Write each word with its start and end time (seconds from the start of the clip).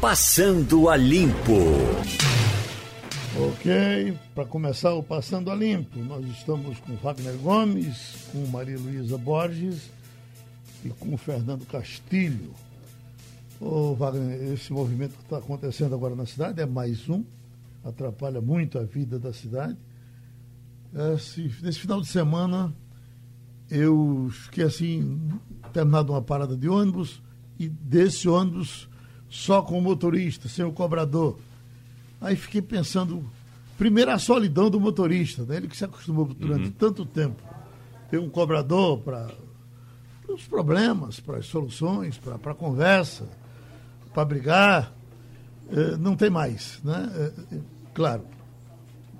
Passando 0.00 0.88
a 0.88 0.96
Limpo. 0.96 1.60
Ok, 3.38 4.18
para 4.34 4.46
começar 4.46 4.94
o 4.94 5.02
Passando 5.02 5.50
a 5.50 5.54
Limpo, 5.54 5.98
nós 5.98 6.24
estamos 6.26 6.80
com 6.80 6.96
Wagner 6.96 7.36
Gomes, 7.36 8.26
com 8.32 8.46
Maria 8.46 8.78
Luísa 8.78 9.18
Borges 9.18 9.90
e 10.82 10.88
com 10.88 11.18
Fernando 11.18 11.66
Castilho. 11.66 12.54
Ô 13.60 13.94
Wagner, 13.94 14.54
esse 14.54 14.72
movimento 14.72 15.18
que 15.18 15.22
está 15.22 15.36
acontecendo 15.36 15.94
agora 15.94 16.16
na 16.16 16.24
cidade 16.24 16.62
é 16.62 16.66
mais 16.66 17.06
um, 17.06 17.22
atrapalha 17.84 18.40
muito 18.40 18.78
a 18.78 18.84
vida 18.84 19.18
da 19.18 19.34
cidade. 19.34 19.76
Esse, 21.14 21.54
nesse 21.62 21.78
final 21.78 22.00
de 22.00 22.08
semana 22.08 22.74
eu 23.70 24.30
fiquei 24.32 24.64
assim, 24.64 25.30
terminado 25.74 26.14
uma 26.14 26.22
parada 26.22 26.56
de 26.56 26.70
ônibus 26.70 27.22
e 27.58 27.68
desse 27.68 28.30
ônibus 28.30 28.88
só 29.30 29.62
com 29.62 29.78
o 29.78 29.80
motorista, 29.80 30.48
sem 30.48 30.64
o 30.64 30.72
cobrador. 30.72 31.38
Aí 32.20 32.34
fiquei 32.34 32.60
pensando, 32.60 33.24
primeiro 33.78 34.10
a 34.10 34.18
solidão 34.18 34.68
do 34.68 34.80
motorista, 34.80 35.44
né? 35.44 35.56
ele 35.56 35.68
que 35.68 35.76
se 35.76 35.84
acostumou 35.84 36.26
durante 36.26 36.66
uhum. 36.66 36.72
tanto 36.72 37.06
tempo. 37.06 37.40
Ter 38.10 38.18
um 38.18 38.28
cobrador 38.28 38.98
para 38.98 39.30
os 40.28 40.42
problemas, 40.42 41.20
para 41.20 41.38
as 41.38 41.46
soluções, 41.46 42.18
para 42.18 42.34
a 42.34 42.54
conversa, 42.54 43.28
para 44.12 44.24
brigar. 44.24 44.92
Eh, 45.70 45.96
não 45.96 46.16
tem 46.16 46.28
mais. 46.28 46.80
Né? 46.82 47.08
Eh, 47.52 47.58
claro, 47.94 48.24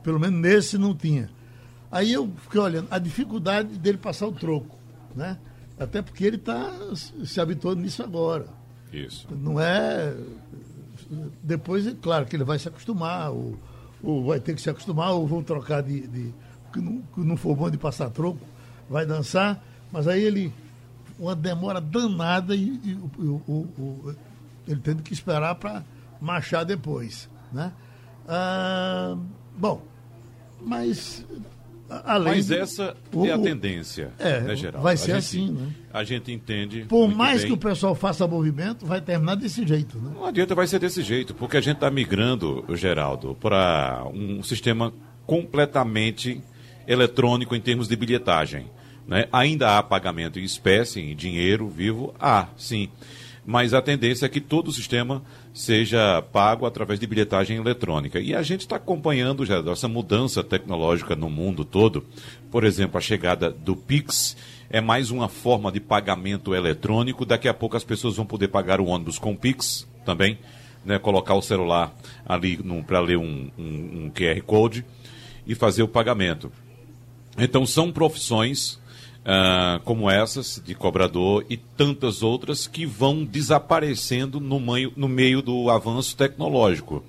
pelo 0.02 0.19
menos 0.19 0.41
nesse 0.41 0.77
não 0.77 0.93
tinha. 0.93 1.30
Aí 1.91 2.13
eu 2.13 2.30
fiquei 2.43 2.61
olhando 2.61 2.88
a 2.91 2.99
dificuldade 2.99 3.79
dele 3.79 3.99
passar 3.99 4.27
o 4.27 4.33
troco. 4.33 4.77
Né? 5.15 5.38
Até 5.79 6.02
porque 6.02 6.24
ele 6.24 6.37
está 6.37 6.73
se 7.24 7.41
habituando 7.41 7.80
nisso 7.80 8.02
agora. 8.02 8.60
Isso. 8.93 9.27
Não 9.30 9.61
é. 9.61 10.15
Depois, 11.43 11.93
claro 12.01 12.27
que 12.27 12.37
ele 12.37 12.45
vai 12.45 12.59
se 12.59 12.69
acostumar, 12.69 13.30
ou, 13.30 13.59
ou 14.02 14.24
vai 14.24 14.41
ter 14.41 14.55
que 14.55 14.60
se 14.60 14.71
acostumar, 14.71 15.13
ou 15.13 15.27
vão 15.27 15.43
trocar 15.43 15.83
de. 15.83 16.07
de 16.07 16.35
que, 16.73 16.80
não, 16.80 17.02
que 17.15 17.21
não 17.21 17.37
for 17.37 17.57
bom 17.57 17.68
de 17.68 17.79
passar 17.79 18.11
troco, 18.11 18.41
vai 18.88 19.07
dançar, 19.07 19.63
mas 19.93 20.07
aí 20.07 20.23
ele. 20.23 20.52
Uma 21.18 21.37
demora 21.37 21.83
danada 21.83 22.57
e, 22.57 22.80
e 22.83 22.95
o, 22.95 23.43
o, 23.46 23.55
o, 23.79 24.15
ele 24.66 24.80
tendo 24.80 25.02
que 25.02 25.13
esperar 25.13 25.55
para 25.57 25.85
marchar 26.18 26.65
depois. 26.65 27.29
Né? 27.52 27.71
Ah, 28.27 29.18
bom, 29.55 29.83
mas 30.63 31.27
Além 32.05 32.35
Mas 32.35 32.51
essa 32.51 32.96
é 33.27 33.33
a 33.33 33.38
tendência, 33.38 34.13
é, 34.19 34.41
né, 34.41 34.55
geral? 34.55 34.80
Vai 34.80 34.96
ser 34.96 35.07
gente, 35.07 35.19
assim, 35.19 35.51
né? 35.51 35.69
A 35.93 36.05
gente 36.05 36.30
entende. 36.30 36.85
Por 36.88 37.09
mais 37.09 37.45
que 37.45 37.52
o 37.52 37.57
pessoal 37.57 37.95
faça 37.95 38.27
movimento, 38.27 38.87
vai 38.87 39.01
terminar 39.01 39.35
desse 39.35 39.66
jeito, 39.66 39.99
né? 39.99 40.13
Não 40.15 40.24
adianta, 40.24 40.55
vai 40.55 40.66
ser 40.68 40.79
desse 40.79 41.02
jeito, 41.02 41.35
porque 41.35 41.57
a 41.57 41.61
gente 41.61 41.77
está 41.77 41.91
migrando, 41.91 42.65
Geraldo, 42.77 43.37
para 43.41 44.05
um 44.15 44.43
sistema 44.43 44.93
completamente 45.27 46.41
eletrônico 46.87 47.57
em 47.57 47.61
termos 47.61 47.88
de 47.88 47.96
bilhetagem. 47.96 48.71
Né? 49.07 49.27
Ainda 49.33 49.77
há 49.77 49.83
pagamento 49.83 50.38
em 50.38 50.45
espécie, 50.45 51.01
em 51.01 51.16
dinheiro 51.16 51.68
vivo? 51.68 52.15
Há, 52.21 52.49
sim 52.57 52.88
mas 53.51 53.74
a 53.74 53.82
tendência 53.82 54.26
é 54.26 54.29
que 54.29 54.40
todo 54.40 54.68
o 54.68 54.73
sistema 54.73 55.24
seja 55.52 56.23
pago 56.23 56.66
através 56.66 57.01
de 57.01 57.06
bilhetagem 57.09 57.56
eletrônica. 57.56 58.20
E 58.20 58.32
a 58.32 58.45
gente 58.45 58.60
está 58.60 58.76
acompanhando 58.76 59.45
já 59.45 59.59
essa 59.59 59.88
mudança 59.88 60.45
tecnológica 60.45 61.16
no 61.16 61.29
mundo 61.29 61.65
todo. 61.65 62.06
Por 62.48 62.62
exemplo, 62.62 62.96
a 62.96 63.01
chegada 63.01 63.51
do 63.51 63.74
Pix 63.74 64.37
é 64.71 64.81
mais 64.81 65.10
uma 65.10 65.28
forma 65.28 65.72
de 65.72 65.81
pagamento 65.81 66.54
eletrônico. 66.54 67.26
Daqui 67.26 67.48
a 67.48 67.53
pouco 67.53 67.76
as 67.76 67.82
pessoas 67.82 68.15
vão 68.15 68.25
poder 68.25 68.47
pagar 68.47 68.81
o 68.81 68.87
ônibus 68.87 69.19
com 69.19 69.34
Pix 69.34 69.84
também, 70.06 70.38
né? 70.84 71.00
colocar 71.00 71.34
o 71.34 71.43
celular 71.43 71.93
ali 72.25 72.56
para 72.87 73.00
ler 73.00 73.19
um, 73.19 73.50
um, 73.59 74.04
um 74.04 74.12
QR 74.15 74.41
Code 74.43 74.84
e 75.44 75.56
fazer 75.56 75.82
o 75.82 75.88
pagamento. 75.88 76.53
Então, 77.37 77.66
são 77.66 77.91
profissões 77.91 78.80
uh, 79.21 79.81
como 79.85 80.11
essas, 80.11 80.63
de 80.65 80.75
cobrador, 80.75 81.45
e 81.49 81.57
tantas 81.57 82.23
outras 82.23 82.67
que 82.67 82.87
vão 82.87 83.25
desaparecendo 83.25 84.41
no 84.41 84.61
meio, 84.61 84.93
no 84.97 85.09
meio 85.09 85.43
do 85.43 85.71
avanço 85.71 86.17
tecnológico. 86.17 87.05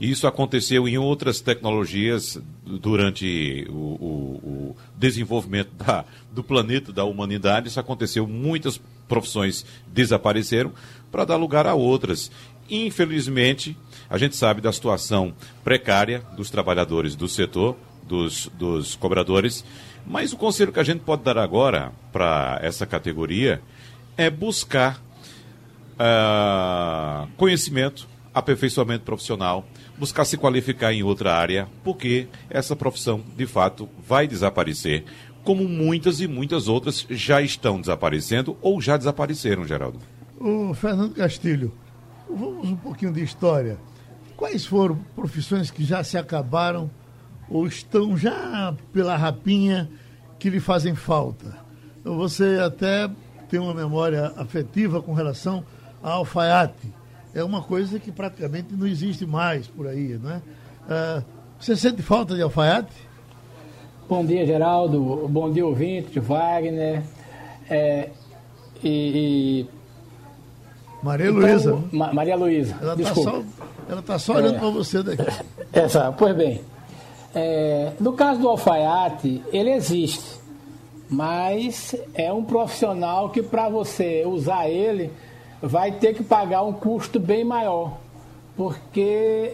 Isso 0.00 0.26
aconteceu 0.26 0.86
em 0.86 0.98
outras 0.98 1.40
tecnologias 1.40 2.38
durante 2.64 3.66
o, 3.70 3.72
o, 3.72 4.40
o 4.44 4.76
desenvolvimento 4.96 5.70
da, 5.74 6.04
do 6.30 6.44
planeta, 6.44 6.92
da 6.92 7.04
humanidade. 7.04 7.68
Isso 7.68 7.80
aconteceu, 7.80 8.26
muitas 8.26 8.78
profissões 9.08 9.64
desapareceram 9.86 10.72
para 11.10 11.24
dar 11.24 11.36
lugar 11.36 11.66
a 11.66 11.74
outras. 11.74 12.30
Infelizmente, 12.68 13.76
a 14.10 14.18
gente 14.18 14.36
sabe 14.36 14.60
da 14.60 14.72
situação 14.72 15.32
precária 15.64 16.22
dos 16.36 16.50
trabalhadores 16.50 17.16
do 17.16 17.28
setor, 17.28 17.76
dos, 18.06 18.50
dos 18.58 18.94
cobradores, 18.96 19.64
mas 20.06 20.32
o 20.32 20.36
conselho 20.36 20.72
que 20.72 20.80
a 20.80 20.84
gente 20.84 21.00
pode 21.00 21.22
dar 21.22 21.36
agora 21.36 21.92
para 22.12 22.58
essa 22.62 22.86
categoria 22.86 23.60
é 24.16 24.30
buscar 24.30 25.02
uh, 25.96 27.28
conhecimento, 27.36 28.08
aperfeiçoamento 28.32 29.04
profissional, 29.04 29.66
buscar 29.98 30.24
se 30.24 30.36
qualificar 30.36 30.92
em 30.92 31.02
outra 31.02 31.34
área, 31.34 31.68
porque 31.82 32.28
essa 32.48 32.76
profissão, 32.76 33.22
de 33.36 33.46
fato, 33.46 33.88
vai 34.06 34.26
desaparecer, 34.26 35.04
como 35.42 35.68
muitas 35.68 36.20
e 36.20 36.26
muitas 36.26 36.68
outras 36.68 37.06
já 37.08 37.40
estão 37.40 37.80
desaparecendo 37.80 38.56
ou 38.60 38.80
já 38.80 38.96
desapareceram, 38.96 39.66
Geraldo. 39.66 39.98
O 40.38 40.74
Fernando 40.74 41.14
Castilho, 41.14 41.72
vamos 42.28 42.68
um 42.68 42.76
pouquinho 42.76 43.12
de 43.12 43.22
história. 43.22 43.78
Quais 44.36 44.66
foram 44.66 44.96
profissões 45.14 45.70
que 45.70 45.84
já 45.84 46.04
se 46.04 46.18
acabaram? 46.18 46.90
Ou 47.50 47.66
estão 47.66 48.16
já 48.16 48.74
pela 48.92 49.16
rapinha 49.16 49.88
que 50.38 50.50
lhe 50.50 50.60
fazem 50.60 50.94
falta. 50.94 51.56
Você 52.04 52.58
até 52.64 53.10
tem 53.48 53.60
uma 53.60 53.74
memória 53.74 54.32
afetiva 54.36 55.00
com 55.00 55.12
relação 55.12 55.64
a 56.02 56.12
alfaiate. 56.12 56.92
É 57.34 57.42
uma 57.42 57.62
coisa 57.62 57.98
que 57.98 58.10
praticamente 58.10 58.74
não 58.74 58.86
existe 58.86 59.26
mais 59.26 59.66
por 59.66 59.86
aí, 59.86 60.12
é? 60.12 60.36
Uh, 61.18 61.24
você 61.58 61.76
sente 61.76 62.02
falta 62.02 62.34
de 62.34 62.42
alfaiate? 62.42 62.94
Bom 64.08 64.24
dia, 64.24 64.46
Geraldo. 64.46 65.26
Bom 65.28 65.50
dia, 65.50 65.66
ouvinte, 65.66 66.20
Wagner. 66.20 67.02
É, 67.68 68.10
e, 68.82 69.64
e, 69.64 69.66
Maria 71.02 71.30
então, 71.30 71.40
Luísa. 71.40 71.82
Ma 71.90 72.12
Maria 72.12 72.36
Luísa. 72.36 72.76
Ela 72.80 72.94
está 72.94 73.14
só, 73.14 73.42
ela 73.88 74.02
tá 74.02 74.18
só 74.18 74.34
olhando 74.34 74.56
é, 74.56 74.58
para 74.58 74.70
você 74.70 75.02
daqui. 75.02 75.24
Essa, 75.72 76.12
pois 76.12 76.36
bem. 76.36 76.60
É, 77.38 77.92
no 78.00 78.14
caso 78.14 78.40
do 78.40 78.48
alfaiate, 78.48 79.42
ele 79.52 79.70
existe, 79.70 80.40
mas 81.10 81.94
é 82.14 82.32
um 82.32 82.42
profissional 82.42 83.28
que 83.28 83.42
para 83.42 83.68
você 83.68 84.24
usar 84.26 84.70
ele 84.70 85.12
vai 85.60 85.92
ter 85.92 86.14
que 86.14 86.24
pagar 86.24 86.62
um 86.62 86.72
custo 86.72 87.20
bem 87.20 87.44
maior, 87.44 87.98
porque 88.56 89.52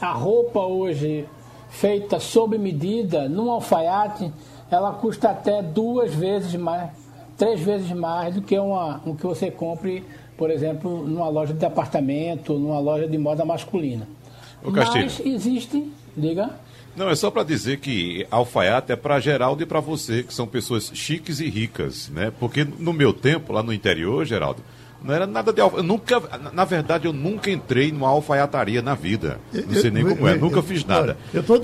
a 0.00 0.10
roupa 0.10 0.58
hoje 0.58 1.24
feita 1.68 2.18
sob 2.18 2.58
medida 2.58 3.28
num 3.28 3.48
alfaiate, 3.48 4.32
ela 4.68 4.92
custa 4.94 5.30
até 5.30 5.62
duas 5.62 6.12
vezes 6.12 6.56
mais, 6.56 6.90
três 7.38 7.60
vezes 7.60 7.92
mais 7.92 8.34
do 8.34 8.42
que 8.42 8.58
uma, 8.58 9.00
um 9.06 9.14
que 9.14 9.24
você 9.24 9.52
compre, 9.52 10.04
por 10.36 10.50
exemplo, 10.50 11.06
numa 11.06 11.28
loja 11.28 11.54
de 11.54 11.64
apartamento, 11.64 12.54
numa 12.54 12.80
loja 12.80 13.06
de 13.06 13.16
moda 13.16 13.44
masculina. 13.44 14.08
Mas 14.64 15.20
existe, 15.24 15.92
diga. 16.16 16.50
Não, 16.96 17.08
é 17.08 17.14
só 17.14 17.30
para 17.30 17.42
dizer 17.44 17.78
que 17.78 18.26
alfaiate 18.30 18.92
é 18.92 18.96
para 18.96 19.20
Geraldo 19.20 19.62
e 19.62 19.66
para 19.66 19.80
você, 19.80 20.22
que 20.22 20.34
são 20.34 20.46
pessoas 20.46 20.90
chiques 20.92 21.40
e 21.40 21.48
ricas, 21.48 22.10
né? 22.10 22.32
Porque 22.38 22.66
no 22.78 22.92
meu 22.92 23.12
tempo, 23.12 23.52
lá 23.52 23.62
no 23.62 23.72
interior, 23.72 24.24
Geraldo, 24.24 24.62
não 25.02 25.14
era 25.14 25.26
nada 25.26 25.52
de 25.52 25.60
alfaiate. 25.60 25.86
Nunca, 25.86 26.22
na 26.52 26.64
verdade, 26.64 27.06
eu 27.06 27.12
nunca 27.12 27.50
entrei 27.50 27.90
numa 27.90 28.08
alfaiataria 28.08 28.82
na 28.82 28.94
vida. 28.94 29.40
Não 29.52 29.80
sei 29.80 29.90
nem 29.90 30.04
como 30.04 30.28
é, 30.28 30.36
nunca 30.36 30.62
fiz 30.62 30.84
nada. 30.84 31.16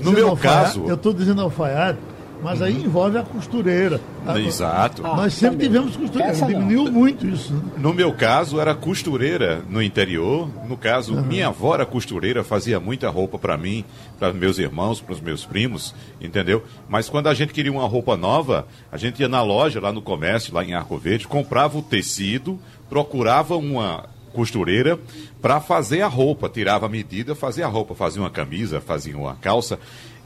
no 0.03 0.11
meu 0.11 0.35
caso. 0.35 0.85
Eu 0.87 0.95
estou 0.95 1.13
dizendo 1.13 1.41
alfaiate 1.41 1.99
mas 2.41 2.61
aí 2.61 2.73
envolve 2.73 3.17
a 3.17 3.23
costureira. 3.23 3.99
Exato. 4.35 5.01
Ah, 5.05 5.15
Nós 5.15 5.33
sempre 5.33 5.65
também. 5.65 5.67
tivemos 5.67 5.97
costureira, 5.97 6.31
Essa 6.31 6.45
diminuiu 6.45 6.85
não. 6.85 6.91
muito 6.91 7.27
isso. 7.27 7.53
Né? 7.53 7.61
No 7.77 7.93
meu 7.93 8.13
caso, 8.13 8.59
era 8.59 8.75
costureira 8.75 9.61
no 9.69 9.81
interior. 9.81 10.49
No 10.67 10.77
caso, 10.77 11.15
uhum. 11.15 11.23
minha 11.23 11.47
avó 11.47 11.73
era 11.73 11.85
costureira, 11.85 12.43
fazia 12.43 12.79
muita 12.79 13.09
roupa 13.09 13.37
para 13.37 13.57
mim, 13.57 13.83
para 14.19 14.33
meus 14.33 14.57
irmãos, 14.57 15.01
para 15.01 15.13
os 15.13 15.21
meus 15.21 15.45
primos, 15.45 15.93
entendeu? 16.21 16.63
Mas 16.87 17.09
quando 17.09 17.27
a 17.27 17.33
gente 17.33 17.53
queria 17.53 17.71
uma 17.71 17.87
roupa 17.87 18.15
nova, 18.15 18.67
a 18.91 18.97
gente 18.97 19.19
ia 19.19 19.27
na 19.27 19.41
loja, 19.41 19.79
lá 19.79 19.91
no 19.91 20.01
comércio, 20.01 20.53
lá 20.53 20.63
em 20.63 20.73
Arco 20.73 20.97
Verde, 20.97 21.27
comprava 21.27 21.77
o 21.77 21.81
tecido, 21.81 22.59
procurava 22.89 23.55
uma 23.55 24.05
costureira 24.33 24.99
para 25.41 25.59
fazer 25.59 26.03
a 26.03 26.07
roupa, 26.07 26.47
tirava 26.47 26.85
a 26.85 26.89
medida, 26.89 27.33
fazia 27.33 27.65
a 27.65 27.69
roupa, 27.69 27.95
fazia 27.95 28.21
uma 28.21 28.29
camisa, 28.29 28.79
fazia 28.79 29.17
uma 29.17 29.35
calça 29.35 29.79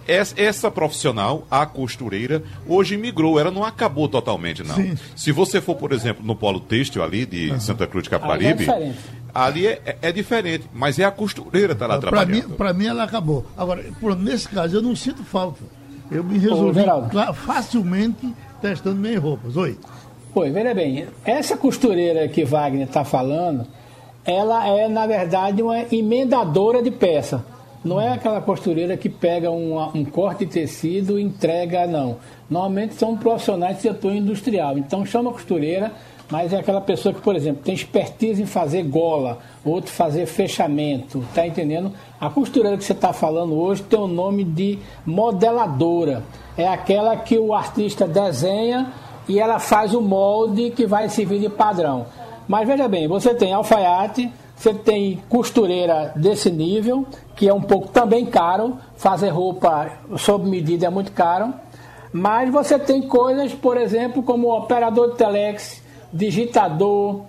essa 0.08 0.70
profissional, 0.72 1.46
a 1.50 1.66
costureira, 1.66 2.44
hoje 2.68 2.98
migrou. 2.98 3.40
Ela 3.40 3.52
não 3.52 3.64
acabou 3.64 4.08
totalmente, 4.08 4.64
não. 4.64 4.76
Sim. 4.76 4.96
Se 5.16 5.32
você 5.32 5.62
for, 5.62 5.76
por 5.76 5.92
exemplo, 5.92 6.26
no 6.26 6.36
polo 6.36 6.60
têxtil 6.60 7.04
ali 7.04 7.26
de 7.26 7.52
uhum. 7.52 7.60
Santa 7.60 7.86
Cruz 7.88 8.04
de 8.04 8.10
Caparibe, 8.10 8.70
é 8.70 8.94
ali 9.34 9.68
é, 9.68 9.82
é, 9.86 9.98
é 10.02 10.12
diferente, 10.12 10.66
mas 10.74 11.00
é 11.00 11.06
a 11.06 11.12
costureira 11.12 11.70
que 11.70 11.74
está 11.74 11.88
lá 11.88 12.00
Para 12.00 12.10
trabalhando. 12.10 12.50
mim, 12.50 12.56
pra 12.56 12.74
mim 12.74 12.88
ela 12.88 13.04
acabou. 13.04 13.46
Agora, 13.58 13.84
por- 14.00 14.16
nesse 14.16 14.50
caso, 14.50 14.76
eu 14.78 14.82
não 14.82 14.96
sinto 14.96 15.24
falta. 15.24 15.64
Eu 16.12 16.24
me 16.24 16.38
resolvi 16.38 16.84
cla- 17.10 17.34
facilmente 17.34 18.34
testando 18.62 18.98
minhas 18.98 19.22
roupas. 19.24 19.56
Oi. 19.56 19.78
Pois, 20.34 20.54
veja 20.54 20.74
bem, 20.74 21.08
essa 21.24 21.56
costureira 21.56 22.28
que 22.28 22.44
Wagner 22.44 22.88
está 22.88 23.04
falando, 23.06 23.66
ela 24.26 24.68
é, 24.68 24.88
na 24.88 25.08
verdade, 25.08 25.62
uma 25.62 25.80
emendadora 25.94 26.82
de 26.84 26.92
peça. 26.92 27.44
Não 27.84 28.00
é 28.00 28.10
aquela 28.10 28.40
costureira 28.40 28.96
que 28.96 29.10
pega 29.10 29.50
um, 29.50 29.82
um 29.96 30.06
corte 30.06 30.46
de 30.46 30.52
tecido 30.52 31.18
e 31.18 31.24
entrega, 31.24 31.88
não. 31.88 32.18
Normalmente 32.50 32.94
são 32.94 33.18
profissionais 33.18 33.78
do 33.78 33.82
setor 33.82 34.14
industrial. 34.14 34.78
Então 34.78 35.04
chama 35.04 35.32
costureira, 35.32 35.92
mas 36.30 36.54
é 36.54 36.60
aquela 36.60 36.80
pessoa 36.80 37.14
que, 37.14 37.22
por 37.22 37.36
exemplo, 37.36 37.64
tem 37.64 37.74
expertise 37.74 38.42
em 38.42 38.46
fazer 38.46 38.84
gola, 38.84 39.40
outro 39.66 39.92
fazer 39.92 40.28
fechamento, 40.28 41.24
tá 41.34 41.46
entendendo? 41.46 41.92
A 42.20 42.30
costureira 42.30 42.78
que 42.78 42.84
você 42.84 42.94
está 42.94 43.12
falando 43.12 43.60
hoje 43.60 43.82
tem 43.84 44.00
o 44.00 44.08
nome 44.08 44.44
de 44.44 44.78
modeladora. 45.06 46.24
É 46.56 46.68
aquela 46.68 47.18
que 47.18 47.38
o 47.40 47.54
artista 47.54 48.08
desenha 48.08 48.94
e 49.28 49.40
ela 49.40 49.58
faz 49.60 49.94
o 49.94 50.02
molde 50.02 50.70
que 50.70 50.86
vai 50.86 51.10
servir 51.10 51.40
de 51.40 51.50
padrão. 51.50 52.06
Mas 52.48 52.68
veja 52.68 52.88
bem, 52.88 53.08
você 53.08 53.34
tem 53.34 53.54
alfaiate, 53.54 54.32
você 54.62 54.76
tem 54.76 55.24
costureira 55.28 56.14
desse 56.16 56.52
nível, 56.52 57.08
que 57.36 57.50
é 57.50 57.54
um 57.54 57.62
pouco 57.62 57.88
também 57.88 58.28
caro, 58.28 58.78
fazer 58.96 59.30
roupa 59.30 59.92
sob 60.18 60.48
medida 60.48 60.86
é 60.86 60.90
muito 60.92 61.12
caro. 61.14 61.52
Mas 62.14 62.52
você 62.52 62.78
tem 62.78 63.02
coisas, 63.02 63.56
por 63.56 63.76
exemplo, 63.76 64.22
como 64.22 64.56
operador 64.56 65.12
de 65.12 65.18
telex, 65.18 65.82
digitador, 66.14 67.22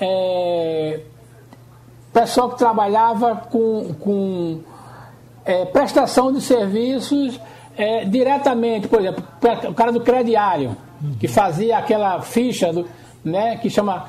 é, 0.00 0.98
pessoal 2.12 2.50
que 2.50 2.58
trabalhava 2.58 3.36
com, 3.36 3.94
com 4.00 4.60
é, 5.44 5.64
prestação 5.66 6.32
de 6.32 6.40
serviços 6.40 7.38
é, 7.76 8.04
diretamente, 8.04 8.88
por 8.88 8.98
exemplo, 8.98 9.22
o 9.68 9.74
cara 9.74 9.92
do 9.92 10.00
crediário, 10.00 10.76
que 11.20 11.28
fazia 11.28 11.78
aquela 11.78 12.20
ficha, 12.20 12.72
do, 12.72 12.84
né, 13.24 13.58
que 13.58 13.70
chama. 13.70 14.06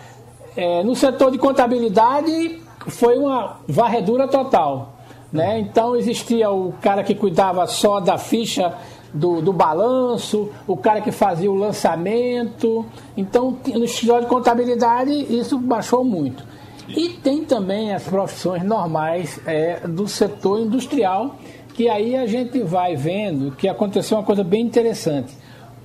é, 0.58 0.84
no 0.84 0.96
setor 0.96 1.30
de 1.30 1.38
contabilidade 1.38 2.61
foi 2.88 3.18
uma 3.18 3.60
varredura 3.68 4.28
total. 4.28 4.94
Né? 5.32 5.60
Então 5.60 5.96
existia 5.96 6.52
o 6.52 6.74
cara 6.82 7.04
que 7.04 7.16
cuidava 7.16 7.66
só 7.68 8.00
da 8.00 8.18
ficha 8.18 8.76
do, 9.14 9.42
do 9.42 9.54
balanço, 9.54 10.50
o 10.68 10.76
cara 10.78 11.02
que 11.02 11.12
fazia 11.12 11.52
o 11.52 11.56
lançamento. 11.56 12.86
Então, 13.16 13.58
no 13.74 13.84
escritório 13.84 14.24
de 14.24 14.30
contabilidade, 14.30 15.12
isso 15.12 15.58
baixou 15.58 16.04
muito. 16.04 16.44
E 16.90 17.10
tem 17.10 17.46
também 17.46 17.94
as 17.94 18.04
profissões 18.04 18.64
normais 18.64 19.40
é, 19.46 19.88
do 19.88 20.08
setor 20.08 20.60
industrial, 20.60 21.38
que 21.74 21.88
aí 21.88 22.16
a 22.16 22.26
gente 22.26 22.62
vai 22.64 22.96
vendo 22.96 23.52
que 23.52 23.68
aconteceu 23.68 24.18
uma 24.18 24.24
coisa 24.24 24.44
bem 24.44 24.62
interessante. 24.62 25.34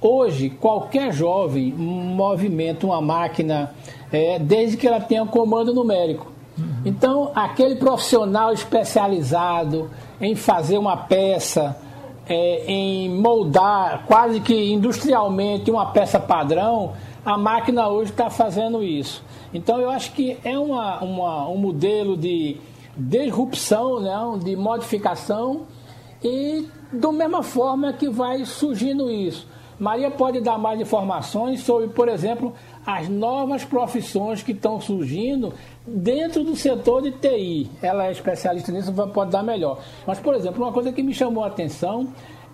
Hoje, 0.00 0.50
qualquer 0.50 1.12
jovem 1.12 1.72
movimenta 1.72 2.87
uma 2.87 3.00
máquina 3.00 3.72
é, 4.12 4.38
desde 4.38 4.76
que 4.76 4.87
ela 4.87 5.00
tenha 5.00 5.25
comando 5.26 5.72
numérico. 5.72 6.36
Então, 6.85 7.32
aquele 7.35 7.76
profissional 7.76 8.53
especializado 8.53 9.91
em 10.20 10.35
fazer 10.35 10.79
uma 10.79 10.97
peça, 10.97 11.76
é, 12.29 12.64
em 12.67 13.11
moldar 13.11 14.05
quase 14.06 14.41
que 14.41 14.73
industrialmente 14.73 15.70
uma 15.70 15.87
peça 15.87 16.19
padrão, 16.19 16.94
a 17.25 17.37
máquina 17.37 17.88
hoje 17.88 18.11
está 18.11 18.31
fazendo 18.31 18.82
isso. 18.82 19.23
Então 19.53 19.81
eu 19.81 19.91
acho 19.91 20.12
que 20.12 20.38
é 20.44 20.58
uma, 20.58 21.03
uma, 21.03 21.49
um 21.49 21.56
modelo 21.56 22.17
de 22.17 22.56
disrupção, 22.97 24.00
né, 24.00 24.14
de 24.43 24.56
modificação 24.56 25.62
e 26.23 26.69
da 26.93 27.12
mesma 27.12 27.43
forma 27.43 27.93
que 27.93 28.09
vai 28.09 28.44
surgindo 28.44 29.11
isso. 29.11 29.47
Maria 29.79 30.11
pode 30.11 30.41
dar 30.41 30.56
mais 30.56 30.81
informações 30.81 31.61
sobre, 31.61 31.88
por 31.88 32.09
exemplo, 32.09 32.55
as 32.87 33.09
novas 33.09 33.64
profissões 33.64 34.43
que 34.43 34.52
estão 34.52 34.81
surgindo 34.81 35.52
dentro 35.87 36.43
do 36.44 36.56
setor 36.56 37.03
de 37.03 37.12
TI. 37.12 37.71
Ela 37.81 38.06
é 38.09 38.12
especialista 38.12 38.73
nisso, 38.73 38.93
pode 38.93 39.31
dar 39.31 39.43
melhor. 39.43 39.81
Mas, 40.06 40.19
por 40.19 40.35
exemplo, 40.35 40.62
uma 40.65 40.73
coisa 40.73 40.93
que 40.93 41.03
me 41.03 41.15
chamou 41.15 41.44
a 41.44 41.49
atenção 41.49 42.09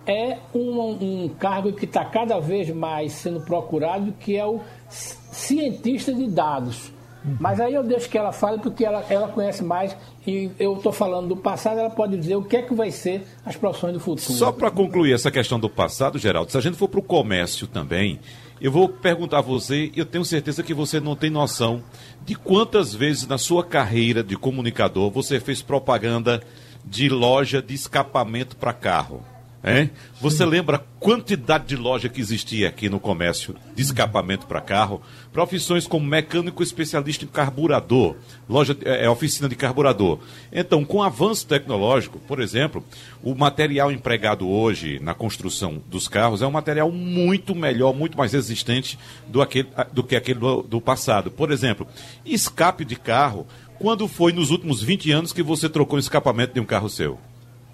é 0.06 0.38
um, 0.54 1.24
um 1.24 1.28
cargo 1.38 1.72
que 1.72 1.84
está 1.84 2.04
cada 2.04 2.38
vez 2.40 2.68
mais 2.70 3.12
sendo 3.12 3.40
procurado, 3.40 4.12
que 4.18 4.36
é 4.36 4.44
o 4.44 4.60
ci- 4.88 5.16
cientista 5.32 6.12
de 6.12 6.26
dados. 6.28 6.92
Mas 7.38 7.60
aí 7.60 7.72
eu 7.72 7.84
deixo 7.84 8.08
que 8.10 8.18
ela 8.18 8.32
fale, 8.32 8.58
porque 8.58 8.84
ela, 8.84 9.04
ela 9.08 9.28
conhece 9.28 9.62
mais, 9.62 9.96
e 10.26 10.50
eu 10.58 10.74
estou 10.74 10.90
falando 10.90 11.28
do 11.28 11.36
passado, 11.36 11.78
ela 11.78 11.88
pode 11.88 12.16
dizer 12.16 12.34
o 12.34 12.42
que 12.42 12.56
é 12.56 12.62
que 12.62 12.74
vai 12.74 12.90
ser 12.90 13.24
as 13.46 13.54
profissões 13.54 13.92
do 13.94 14.00
futuro. 14.00 14.32
Só 14.36 14.50
para 14.50 14.72
concluir 14.72 15.12
essa 15.14 15.30
questão 15.30 15.60
do 15.60 15.70
passado, 15.70 16.18
Geraldo, 16.18 16.50
se 16.50 16.58
a 16.58 16.60
gente 16.60 16.76
for 16.76 16.88
para 16.88 16.98
o 16.98 17.02
comércio 17.02 17.68
também, 17.68 18.18
eu 18.62 18.70
vou 18.70 18.88
perguntar 18.88 19.38
a 19.38 19.42
você, 19.42 19.90
eu 19.96 20.06
tenho 20.06 20.24
certeza 20.24 20.62
que 20.62 20.72
você 20.72 21.00
não 21.00 21.16
tem 21.16 21.28
noção 21.28 21.82
de 22.24 22.36
quantas 22.36 22.94
vezes 22.94 23.26
na 23.26 23.36
sua 23.36 23.64
carreira 23.64 24.22
de 24.22 24.36
comunicador 24.36 25.10
você 25.10 25.40
fez 25.40 25.60
propaganda 25.60 26.40
de 26.84 27.08
loja 27.08 27.60
de 27.60 27.74
escapamento 27.74 28.56
para 28.56 28.72
carro. 28.72 29.31
Hein? 29.64 29.90
Você 30.20 30.44
lembra 30.44 30.76
a 30.76 30.80
quantidade 30.98 31.66
de 31.66 31.76
loja 31.76 32.08
que 32.08 32.20
existia 32.20 32.68
aqui 32.68 32.88
no 32.88 32.98
comércio 32.98 33.54
de 33.76 33.82
escapamento 33.82 34.44
para 34.44 34.60
carro? 34.60 35.00
Profissões 35.32 35.86
como 35.86 36.04
mecânico 36.04 36.64
especialista 36.64 37.24
em 37.24 37.28
carburador, 37.28 38.16
loja 38.48 38.76
é, 38.84 39.04
é, 39.04 39.10
oficina 39.10 39.48
de 39.48 39.54
carburador. 39.54 40.18
Então, 40.52 40.84
com 40.84 40.96
o 40.98 41.02
avanço 41.02 41.46
tecnológico, 41.46 42.18
por 42.18 42.40
exemplo, 42.40 42.84
o 43.22 43.36
material 43.36 43.92
empregado 43.92 44.48
hoje 44.48 44.98
na 45.00 45.14
construção 45.14 45.80
dos 45.88 46.08
carros 46.08 46.42
é 46.42 46.46
um 46.46 46.50
material 46.50 46.90
muito 46.90 47.54
melhor, 47.54 47.94
muito 47.94 48.18
mais 48.18 48.32
resistente 48.32 48.98
do, 49.28 49.40
aquele, 49.40 49.68
do 49.92 50.02
que 50.02 50.16
aquele 50.16 50.40
do, 50.40 50.62
do 50.62 50.80
passado. 50.80 51.30
Por 51.30 51.52
exemplo, 51.52 51.86
escape 52.26 52.84
de 52.84 52.96
carro. 52.96 53.46
Quando 53.78 54.08
foi 54.08 54.32
nos 54.32 54.50
últimos 54.50 54.82
20 54.82 55.10
anos 55.12 55.32
que 55.32 55.42
você 55.42 55.68
trocou 55.68 55.96
o 55.96 56.00
escapamento 56.00 56.54
de 56.54 56.60
um 56.60 56.64
carro 56.64 56.88
seu? 56.88 57.18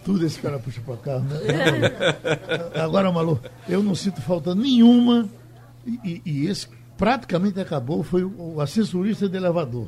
Tudo 0.04 0.24
esse 0.24 0.40
cara 0.40 0.58
puxa 0.58 0.80
pra 0.80 0.96
cá, 0.96 1.18
né? 1.18 1.36
Agora, 2.82 3.10
Malu, 3.12 3.40
eu 3.68 3.82
não 3.82 3.94
sinto 3.94 4.20
falta 4.22 4.54
nenhuma, 4.54 5.28
e, 5.86 6.22
e 6.24 6.46
esse 6.46 6.66
praticamente 6.96 7.60
acabou, 7.60 8.02
foi 8.02 8.24
o, 8.24 8.54
o 8.56 8.60
assessorista 8.60 9.28
de 9.28 9.36
elevador. 9.36 9.86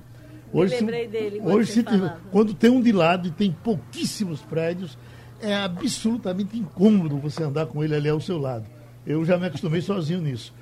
Hoje, 0.52 0.74
se- 0.74 0.80
lembrei 0.80 1.06
dele 1.08 1.38
quando 1.40 1.54
Hoje, 1.56 1.72
se 1.72 1.84
quando 2.30 2.54
tem 2.54 2.70
um 2.70 2.80
de 2.82 2.92
lado 2.92 3.28
e 3.28 3.30
tem 3.30 3.50
pouquíssimos 3.52 4.40
prédios, 4.42 4.98
é 5.40 5.54
absolutamente 5.54 6.58
incômodo 6.58 7.16
você 7.18 7.42
andar 7.42 7.66
com 7.66 7.82
ele 7.82 7.94
ali 7.94 8.08
ao 8.08 8.20
seu 8.20 8.36
lado. 8.38 8.66
Eu 9.06 9.24
já 9.24 9.38
me 9.38 9.46
acostumei 9.46 9.80
sozinho 9.80 10.20
nisso. 10.20 10.52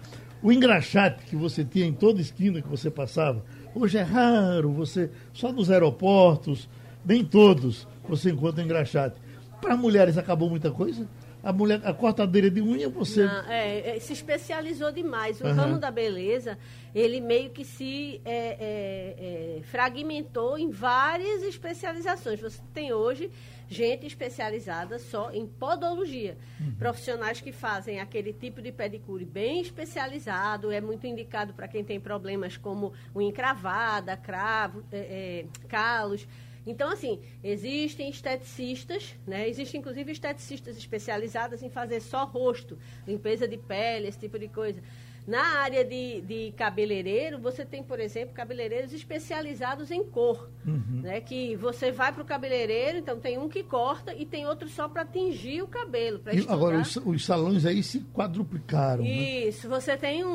O 0.42 0.52
engraxate 0.52 1.24
que 1.24 1.34
você 1.34 1.64
tinha 1.64 1.84
em 1.86 1.92
toda 1.92 2.20
esquina 2.20 2.62
que 2.62 2.68
você 2.68 2.90
passava, 2.90 3.44
hoje 3.74 3.98
é 3.98 4.02
raro, 4.02 4.70
você 4.72 5.10
só 5.32 5.50
nos 5.52 5.68
aeroportos, 5.70 6.68
nem 7.04 7.24
todos 7.24 7.88
você 8.08 8.30
encontra 8.30 8.62
engraxate. 8.62 9.16
Para 9.60 9.76
mulheres 9.76 10.16
acabou 10.16 10.48
muita 10.48 10.70
coisa? 10.70 11.08
A 11.42 11.52
mulher, 11.52 11.80
a 11.84 11.94
cortadeira 11.94 12.50
de 12.50 12.60
unha, 12.60 12.88
você. 12.88 13.24
Não, 13.24 13.48
é, 13.48 13.96
é, 13.96 14.00
se 14.00 14.12
especializou 14.12 14.90
demais. 14.90 15.40
O 15.40 15.46
Aham. 15.46 15.54
ramo 15.54 15.78
da 15.78 15.90
beleza, 15.90 16.58
ele 16.92 17.20
meio 17.20 17.50
que 17.50 17.64
se 17.64 18.20
é, 18.24 18.56
é, 18.58 19.58
é, 19.58 19.62
fragmentou 19.62 20.58
em 20.58 20.68
várias 20.70 21.42
especializações. 21.44 22.40
Você 22.40 22.60
tem 22.74 22.92
hoje 22.92 23.30
gente 23.68 24.06
especializada 24.06 24.98
só 24.98 25.30
em 25.30 25.46
podologia. 25.46 26.36
Profissionais 26.78 27.40
que 27.40 27.52
fazem 27.52 28.00
aquele 28.00 28.32
tipo 28.32 28.60
de 28.62 28.72
pedicure 28.72 29.24
bem 29.24 29.60
especializado, 29.60 30.72
é 30.72 30.80
muito 30.80 31.06
indicado 31.06 31.52
para 31.52 31.68
quem 31.68 31.84
tem 31.84 32.00
problemas 32.00 32.56
como 32.56 32.92
unha 33.14 33.28
encravada, 33.28 34.16
cravo, 34.16 34.82
é, 34.90 35.44
calos. 35.68 36.26
Então, 36.70 36.90
assim, 36.90 37.18
existem 37.42 38.10
esteticistas, 38.10 39.14
né? 39.26 39.48
Existem, 39.48 39.80
inclusive, 39.80 40.12
esteticistas 40.12 40.76
especializadas 40.76 41.62
em 41.62 41.70
fazer 41.70 42.00
só 42.00 42.24
rosto, 42.24 42.78
limpeza 43.06 43.48
de 43.48 43.56
pele, 43.56 44.08
esse 44.08 44.18
tipo 44.18 44.38
de 44.38 44.48
coisa. 44.48 44.80
Na 45.26 45.42
área 45.60 45.84
de, 45.84 46.22
de 46.22 46.54
cabeleireiro, 46.56 47.38
você 47.38 47.62
tem, 47.62 47.82
por 47.82 48.00
exemplo, 48.00 48.34
cabeleireiros 48.34 48.94
especializados 48.94 49.90
em 49.90 50.02
cor, 50.02 50.48
né? 50.64 51.20
Que 51.20 51.54
você 51.56 51.92
vai 51.92 52.10
para 52.12 52.22
o 52.22 52.24
cabeleireiro, 52.24 52.96
então 52.96 53.20
tem 53.20 53.36
um 53.36 53.46
que 53.46 53.62
corta 53.62 54.14
e 54.14 54.24
tem 54.24 54.46
outro 54.46 54.68
só 54.70 54.88
para 54.88 55.04
tingir 55.04 55.60
o 55.60 55.66
cabelo, 55.68 56.18
para 56.20 56.32
E 56.32 56.36
estudar. 56.38 56.54
agora, 56.54 56.78
os, 56.78 56.96
os 56.96 57.24
salões 57.26 57.66
aí 57.66 57.82
se 57.82 58.00
quadruplicaram. 58.14 59.04
né? 59.04 59.10
Isso, 59.10 59.68
você 59.68 59.98
tem 59.98 60.24
um, 60.24 60.30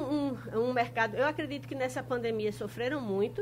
um, 0.53 0.59
um 0.59 0.73
mercado. 0.73 1.15
Eu 1.15 1.25
acredito 1.25 1.67
que 1.67 1.73
nessa 1.73 2.03
pandemia 2.03 2.51
sofreram 2.51 3.01
muito, 3.01 3.41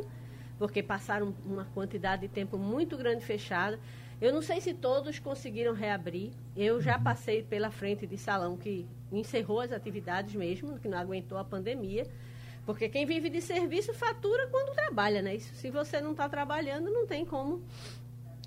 porque 0.61 0.83
passaram 0.83 1.33
uma 1.43 1.65
quantidade 1.73 2.21
de 2.21 2.27
tempo 2.27 2.55
muito 2.55 2.95
grande 2.95 3.25
fechada. 3.25 3.79
Eu 4.21 4.31
não 4.31 4.43
sei 4.43 4.61
se 4.61 4.75
todos 4.75 5.17
conseguiram 5.17 5.73
reabrir. 5.73 6.33
Eu 6.55 6.79
já 6.79 6.99
passei 6.99 7.41
pela 7.41 7.71
frente 7.71 8.05
de 8.05 8.15
salão 8.15 8.55
que 8.55 8.85
encerrou 9.11 9.61
as 9.61 9.71
atividades 9.71 10.35
mesmo, 10.35 10.77
que 10.77 10.87
não 10.87 10.99
aguentou 10.99 11.39
a 11.39 11.43
pandemia. 11.43 12.05
Porque 12.63 12.87
quem 12.87 13.07
vive 13.07 13.27
de 13.27 13.41
serviço 13.41 13.91
fatura 13.95 14.45
quando 14.51 14.75
trabalha, 14.75 15.23
né? 15.23 15.33
Isso, 15.33 15.51
se 15.55 15.71
você 15.71 15.99
não 15.99 16.11
está 16.11 16.29
trabalhando, 16.29 16.91
não 16.91 17.07
tem 17.07 17.25
como, 17.25 17.63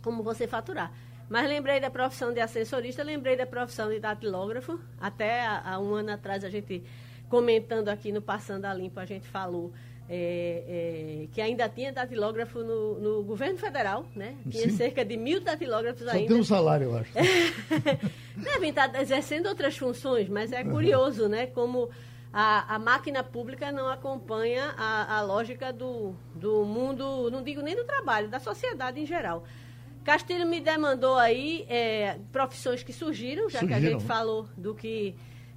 como 0.01 0.23
você 0.23 0.47
faturar. 0.47 0.93
Mas 1.29 1.49
lembrei 1.49 1.81
da 1.81 1.91
profissão 1.91 2.33
de 2.33 2.39
assessorista, 2.39 3.03
lembrei 3.03 3.37
da 3.37 3.45
profissão 3.45 3.89
de 3.91 3.99
datilógrafo. 3.99 4.79
Até 5.01 5.45
há, 5.45 5.73
há 5.73 5.81
um 5.81 5.93
ano 5.95 6.13
atrás, 6.13 6.45
a 6.45 6.49
gente, 6.49 6.85
comentando 7.29 7.89
aqui 7.89 8.13
no 8.13 8.23
Passando 8.23 8.67
a 8.67 8.73
Limpo, 8.73 9.01
a 9.01 9.05
gente 9.05 9.27
falou 9.27 9.73
é, 10.09 11.25
é, 11.25 11.27
que 11.33 11.41
ainda 11.41 11.69
tinha 11.69 11.93
datilógrafo 11.93 12.59
no, 12.61 13.01
no, 13.01 13.23
governo 13.23 13.59
federal, 13.59 14.05
né? 14.15 14.37
Tinha 14.49 14.69
Sim. 14.69 14.77
cerca 14.77 15.05
de 15.05 15.17
mil 15.17 15.41
datilógrafos 15.41 16.05
Só 16.05 16.11
ainda. 16.11 16.29
tem 16.29 16.37
um 16.37 16.45
salário, 16.45 16.89
eu 16.89 16.97
acho. 16.97 17.13
Devem 18.37 18.71
estar 18.71 18.95
exercendo 19.01 19.47
outras 19.47 19.77
funções, 19.77 20.29
mas 20.29 20.53
é 20.53 20.63
curioso, 20.63 21.29
né? 21.29 21.47
Como 21.47 21.89
a, 22.33 22.75
a 22.75 22.79
máquina 22.79 23.23
pública 23.23 23.73
não 23.73 23.89
acompanha 23.89 24.75
a, 24.77 25.19
a 25.19 25.23
lógica 25.23 25.73
do, 25.73 26.15
do 26.35 26.65
mundo, 26.65 27.31
não 27.31 27.43
digo 27.43 27.63
nem 27.63 27.75
do 27.75 27.85
trabalho, 27.85 28.29
da 28.29 28.41
sociedade 28.41 29.01
em 29.01 29.07
geral. 29.07 29.45
Castilho 30.05 30.47
me 30.47 30.61
demandou 30.61 31.17
aí 31.17 31.65
é, 31.67 32.19
profissões 32.31 32.83
que 32.83 32.93
surgiram, 32.93 33.49
já 33.49 33.61
surgiram. 33.61 33.81
que 33.81 33.87
a 33.87 33.91
gente 33.91 34.05
falou 34.05 34.47
do 34.55 34.75
que 34.75 35.15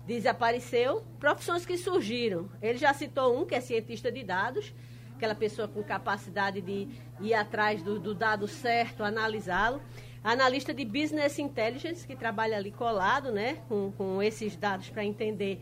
desapareceu. 0.08 1.04
Profissões 1.20 1.66
que 1.66 1.78
surgiram. 1.78 2.50
Ele 2.62 2.78
já 2.78 2.94
citou 2.94 3.40
um, 3.40 3.46
que 3.46 3.54
é 3.54 3.60
cientista 3.60 4.10
de 4.10 4.24
dados, 4.24 4.74
aquela 5.14 5.36
pessoa 5.36 5.68
com 5.68 5.84
capacidade 5.84 6.62
de 6.62 6.88
ir 7.20 7.34
atrás 7.34 7.84
do, 7.84 8.00
do 8.00 8.16
dado 8.16 8.48
certo, 8.48 9.04
analisá-lo. 9.04 9.82
Analista 10.24 10.74
de 10.74 10.84
Business 10.84 11.38
Intelligence, 11.38 12.08
que 12.08 12.16
trabalha 12.16 12.58
ali 12.58 12.72
colado 12.72 13.32
né, 13.32 13.62
com, 13.68 13.92
com 13.92 14.24
esses 14.24 14.56
dados 14.56 14.90
para 14.90 15.04
entender 15.04 15.62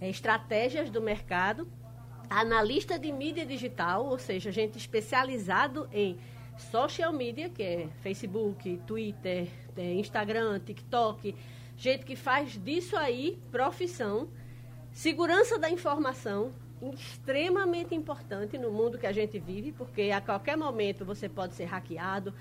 é, 0.00 0.08
estratégias 0.08 0.90
do 0.90 1.00
mercado. 1.00 1.66
Analista 2.28 2.98
de 2.98 3.10
mídia 3.10 3.46
digital, 3.46 4.04
ou 4.06 4.18
seja, 4.18 4.52
gente 4.52 4.76
especializado 4.76 5.88
em 5.92 6.18
social 6.58 7.12
media, 7.12 7.48
que 7.48 7.62
é 7.62 7.88
Facebook, 8.02 8.80
Twitter, 8.86 9.48
é, 9.76 9.94
Instagram, 9.94 10.58
TikTok, 10.60 11.34
gente 11.76 12.04
que 12.04 12.16
faz 12.16 12.52
disso 12.52 12.96
aí 12.96 13.38
profissão. 13.50 14.28
Segurança 14.92 15.58
da 15.58 15.68
informação, 15.68 16.52
extremamente 16.94 17.94
importante 17.94 18.56
no 18.56 18.70
mundo 18.70 18.98
que 18.98 19.06
a 19.06 19.12
gente 19.12 19.38
vive, 19.38 19.72
porque 19.72 20.10
a 20.10 20.20
qualquer 20.20 20.56
momento 20.56 21.04
você 21.04 21.28
pode 21.28 21.54
ser 21.54 21.64
hackeado, 21.64 22.32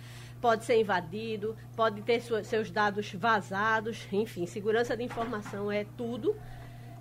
pode 0.42 0.64
ser 0.64 0.80
invadido, 0.80 1.56
pode 1.76 2.02
ter 2.02 2.22
seus 2.22 2.72
dados 2.72 3.14
vazados, 3.14 4.08
enfim, 4.12 4.46
segurança 4.46 4.96
da 4.96 5.04
informação 5.04 5.72
é 5.72 5.86
tudo. 5.98 6.36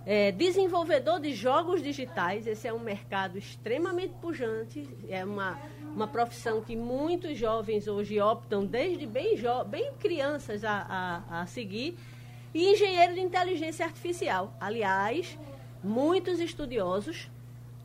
É, 0.06 0.32
desenvolvedor 0.32 1.18
de 1.18 1.32
jogos 1.32 1.82
digitais, 1.82 2.46
esse 2.46 2.68
é 2.68 2.72
um 2.72 2.78
mercado 2.78 3.38
extremamente 3.38 4.12
pujante, 4.20 4.86
é 5.08 5.24
uma, 5.24 5.58
uma 5.94 6.06
profissão 6.06 6.60
que 6.60 6.76
muitos 6.76 7.38
jovens 7.38 7.88
hoje 7.88 8.20
optam, 8.20 8.66
desde 8.66 9.06
bem, 9.06 9.34
bem 9.68 9.92
crianças, 9.94 10.62
a, 10.62 11.22
a, 11.30 11.40
a 11.40 11.46
seguir. 11.46 11.96
E 12.54 12.70
engenheiro 12.72 13.14
de 13.14 13.20
inteligência 13.20 13.84
artificial. 13.84 14.56
Aliás, 14.60 15.36
muitos 15.82 16.38
estudiosos, 16.38 17.28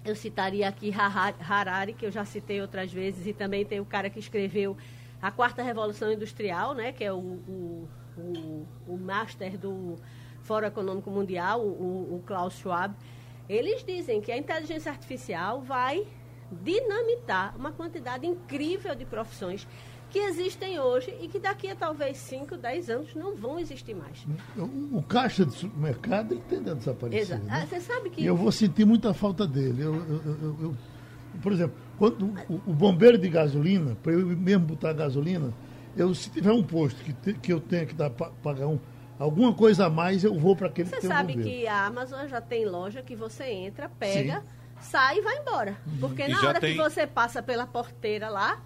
eu 0.05 0.15
citaria 0.15 0.69
aqui 0.69 0.93
Harari, 0.93 1.93
que 1.93 2.05
eu 2.05 2.11
já 2.11 2.23
citei 2.23 2.61
outras 2.61 2.93
vezes, 2.93 3.25
e 3.25 3.33
também 3.33 3.65
tem 3.65 3.79
o 3.79 3.85
cara 3.85 4.11
que 4.11 4.19
escreveu 4.19 4.77
A 5.19 5.31
Quarta 5.31 5.63
Revolução 5.63 6.11
Industrial, 6.11 6.75
né, 6.75 6.91
que 6.91 7.03
é 7.03 7.11
o, 7.11 7.17
o, 7.17 7.89
o, 8.15 8.67
o 8.87 8.97
master 8.97 9.57
do 9.57 9.95
Fórum 10.43 10.67
Econômico 10.67 11.09
Mundial, 11.09 11.61
o, 11.61 12.15
o 12.15 12.23
Klaus 12.27 12.53
Schwab, 12.53 12.95
eles 13.49 13.83
dizem 13.83 14.21
que 14.21 14.31
a 14.31 14.37
inteligência 14.37 14.91
artificial 14.91 15.61
vai 15.61 16.05
dinamitar 16.51 17.55
uma 17.57 17.71
quantidade 17.71 18.25
incrível 18.25 18.93
de 18.93 19.05
profissões 19.05 19.67
que 20.09 20.19
existem 20.19 20.79
hoje 20.79 21.15
e 21.21 21.27
que 21.27 21.39
daqui 21.39 21.69
a 21.69 21.75
talvez 21.75 22.17
5, 22.17 22.57
10 22.57 22.89
anos 22.89 23.15
não 23.15 23.35
vão 23.35 23.59
existir 23.59 23.93
mais. 23.93 24.25
O, 24.91 25.01
caixa 25.03 25.45
de 25.45 25.53
supermercado 25.53 26.33
ele 26.33 26.43
tende 26.49 26.69
a 26.69 26.73
desaparecer. 26.73 27.21
Exato. 27.21 27.43
Né? 27.43 27.61
Ah, 27.61 27.65
você 27.65 27.79
sabe 27.79 28.09
que. 28.09 28.25
Eu 28.25 28.35
vou 28.35 28.51
sentir 28.51 28.85
muita 28.85 29.13
falta 29.13 29.47
dele. 29.47 29.83
Eu, 29.83 29.95
eu, 29.95 30.57
eu, 30.61 30.77
por 31.41 31.51
exemplo, 31.51 31.75
quando 31.97 32.33
o, 32.49 32.55
o, 32.67 32.73
bombeiro 32.73 33.17
de 33.17 33.29
gasolina, 33.29 33.95
para 34.01 34.13
eu 34.13 34.25
mesmo 34.25 34.65
botar 34.65 34.93
gasolina, 34.93 35.53
eu, 35.95 36.13
se 36.15 36.29
tiver 36.29 36.51
um 36.51 36.63
posto 36.63 37.03
que, 37.03 37.13
te, 37.13 37.33
que 37.33 37.53
eu 37.53 37.59
tenha 37.59 37.85
que 37.85 37.93
dar, 37.93 38.09
pagar 38.09 38.67
um, 38.67 38.79
alguma 39.19 39.53
coisa 39.53 39.85
a 39.85 39.89
mais, 39.89 40.23
eu 40.23 40.33
vou 40.37 40.55
para 40.55 40.67
aquele 40.67 40.89
Você 40.89 40.97
que 40.97 41.07
sabe 41.07 41.37
um 41.37 41.41
que 41.41 41.67
a 41.67 41.85
Amazon 41.85 42.27
já 42.27 42.41
tem 42.41 42.65
loja 42.65 43.01
que 43.01 43.15
você 43.15 43.45
entra, 43.45 43.89
pega, 43.89 44.39
Sim. 44.79 44.89
sai 44.89 45.17
e 45.17 45.21
vai 45.21 45.37
embora. 45.37 45.77
Uhum. 45.85 45.97
Porque 45.99 46.23
e 46.23 46.27
na 46.29 46.41
hora 46.41 46.59
tem... 46.59 46.71
que 46.71 46.77
você 46.77 47.05
passa 47.05 47.43
pela 47.43 47.67
porteira 47.67 48.29
lá, 48.29 48.61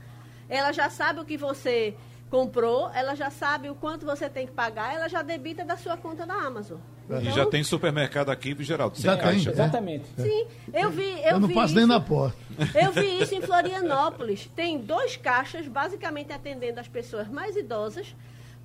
ela 0.56 0.72
já 0.72 0.90
sabe 0.90 1.20
o 1.20 1.26
que 1.26 1.38
você 1.38 1.96
comprou, 2.30 2.90
ela 2.94 3.16
já 3.16 3.30
sabe 3.30 3.70
o 3.70 3.76
quanto 3.76 4.06
você 4.06 4.28
tem 4.28 4.48
que 4.48 4.54
pagar, 4.54 4.94
ela 4.96 5.08
já 5.08 5.22
debita 5.22 5.64
da 5.64 5.78
sua 5.78 5.96
conta 5.96 6.26
da 6.26 6.34
Amazon. 6.34 6.80
Então, 7.06 7.22
e 7.22 7.32
já 7.32 7.46
tem 7.46 7.64
supermercado 7.64 8.30
aqui, 8.30 8.56
Geraldo, 8.64 8.96
sem 8.96 9.04
já 9.06 9.18
caixa. 9.18 9.52
Tem, 9.52 9.54
exatamente. 9.54 10.06
Sim, 10.18 10.48
eu 10.74 10.90
vi. 10.90 11.12
Eu, 11.22 11.32
eu 11.32 11.40
não 11.40 11.48
vi 11.48 11.54
passo 11.54 11.68
isso, 11.68 11.76
nem 11.76 11.86
na 11.86 12.00
porta. 12.00 12.38
Eu 12.74 12.92
vi 12.92 13.22
isso 13.22 13.36
em 13.36 13.42
Florianópolis. 13.42 14.50
Tem 14.56 14.80
dois 14.80 15.18
caixas, 15.18 15.68
basicamente 15.68 16.32
atendendo 16.32 16.80
as 16.80 16.88
pessoas 16.88 17.28
mais 17.28 17.56
idosas 17.56 18.16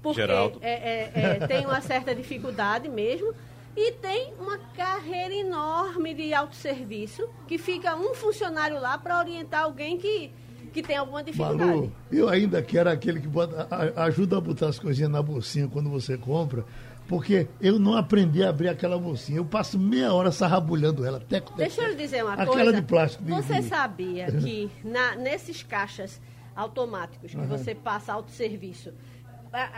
porque 0.02 0.20
é, 0.20 0.58
é, 0.62 1.12
é, 1.14 1.46
tem 1.46 1.66
uma 1.66 1.80
certa 1.80 2.14
dificuldade 2.14 2.88
mesmo. 2.88 3.34
E 3.76 3.92
tem 3.92 4.32
uma 4.40 4.58
carreira 4.76 5.32
enorme 5.32 6.12
de 6.12 6.34
autosserviço, 6.34 7.28
que 7.46 7.58
fica 7.58 7.94
um 7.94 8.12
funcionário 8.12 8.80
lá 8.80 8.98
para 8.98 9.18
orientar 9.18 9.62
alguém 9.62 9.96
que, 9.98 10.32
que 10.68 10.82
tem 10.82 10.96
alguma 10.96 11.22
dificuldade. 11.22 11.58
Malu, 11.58 11.92
eu 12.10 12.28
ainda 12.28 12.62
quero 12.62 12.90
aquele 12.90 13.20
que 13.20 13.28
bota, 13.28 13.66
ajuda 13.96 14.38
a 14.38 14.40
botar 14.40 14.68
as 14.68 14.78
coisinhas 14.78 15.10
na 15.10 15.22
bolsinha 15.22 15.68
quando 15.68 15.90
você 15.90 16.16
compra, 16.16 16.64
porque 17.06 17.48
eu 17.60 17.78
não 17.78 17.96
aprendi 17.96 18.42
a 18.42 18.50
abrir 18.50 18.68
aquela 18.68 18.98
bolsinha. 18.98 19.38
Eu 19.38 19.44
passo 19.44 19.78
meia 19.78 20.12
hora 20.12 20.30
sarrabulhando 20.30 21.04
ela. 21.04 21.18
Teco, 21.18 21.52
teco, 21.52 21.56
Deixa 21.56 21.82
eu 21.82 21.88
lhe 21.88 21.94
dizer 21.94 22.22
uma 22.22 22.34
aquela 22.34 22.46
coisa. 22.46 22.62
Aquela 22.62 22.80
de 22.80 22.86
plástico. 22.86 23.24
Você 23.24 23.62
sabia 23.62 24.26
que 24.32 24.70
na, 24.84 25.16
nesses 25.16 25.62
caixas 25.62 26.20
automáticos 26.54 27.30
que 27.30 27.38
uhum. 27.38 27.46
você 27.46 27.74
passa 27.74 28.12
autosserviço, 28.12 28.92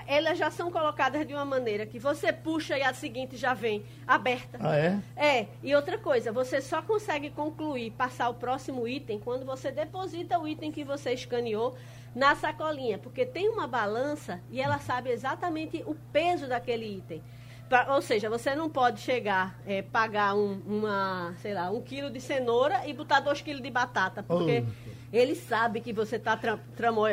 elas 0.07 0.39
já 0.39 0.51
são 0.51 0.71
colocadas 0.71 1.27
de 1.27 1.35
uma 1.35 1.45
maneira 1.45 1.87
que 1.87 1.99
você 1.99 2.33
puxa 2.33 2.77
e 2.79 2.83
a 2.83 2.93
seguinte 2.93 3.37
já 3.37 3.55
vem 3.55 3.85
aberta. 4.07 4.59
Ah, 4.61 4.77
é? 4.77 5.01
É. 5.17 5.47
E 5.63 5.75
outra 5.75 5.99
coisa, 5.99 6.33
você 6.33 6.61
só 6.61 6.83
consegue 6.83 7.31
concluir, 7.31 7.93
passar 7.93 8.29
o 8.29 8.35
próximo 8.35 8.87
item 8.87 9.19
quando 9.19 9.45
você 9.45 9.71
deposita 9.71 10.39
o 10.39 10.47
item 10.47 10.73
que 10.73 10.85
você 10.85 11.13
escaneou 11.13 11.77
na 12.15 12.35
sacolinha, 12.35 12.99
porque 12.99 13.25
tem 13.25 13.49
uma 13.49 13.67
balança 13.67 14.41
e 14.51 14.61
ela 14.61 14.79
sabe 14.79 15.11
exatamente 15.11 15.83
o 15.87 15.95
peso 16.13 16.49
daquele 16.49 16.99
item. 16.99 17.23
Pra, 17.69 17.95
ou 17.95 18.03
seja, 18.03 18.29
você 18.29 18.53
não 18.57 18.69
pode 18.69 19.01
chegar, 19.01 19.57
é, 19.65 19.81
pagar 19.81 20.35
um, 20.35 20.61
uma, 20.67 21.35
sei 21.39 21.55
lá, 21.55 21.71
um 21.71 21.81
quilo 21.81 22.11
de 22.11 22.21
cenoura 22.21 22.85
e 22.85 22.93
botar 22.93 23.21
dois 23.21 23.41
quilos 23.41 23.63
de 23.63 23.71
batata, 23.71 24.25
porque 24.25 24.65
oh. 24.67 24.90
Ele 25.13 25.35
sabe 25.35 25.81
que 25.81 25.93
você 25.93 26.17
está 26.17 26.37
tra, 26.37 26.59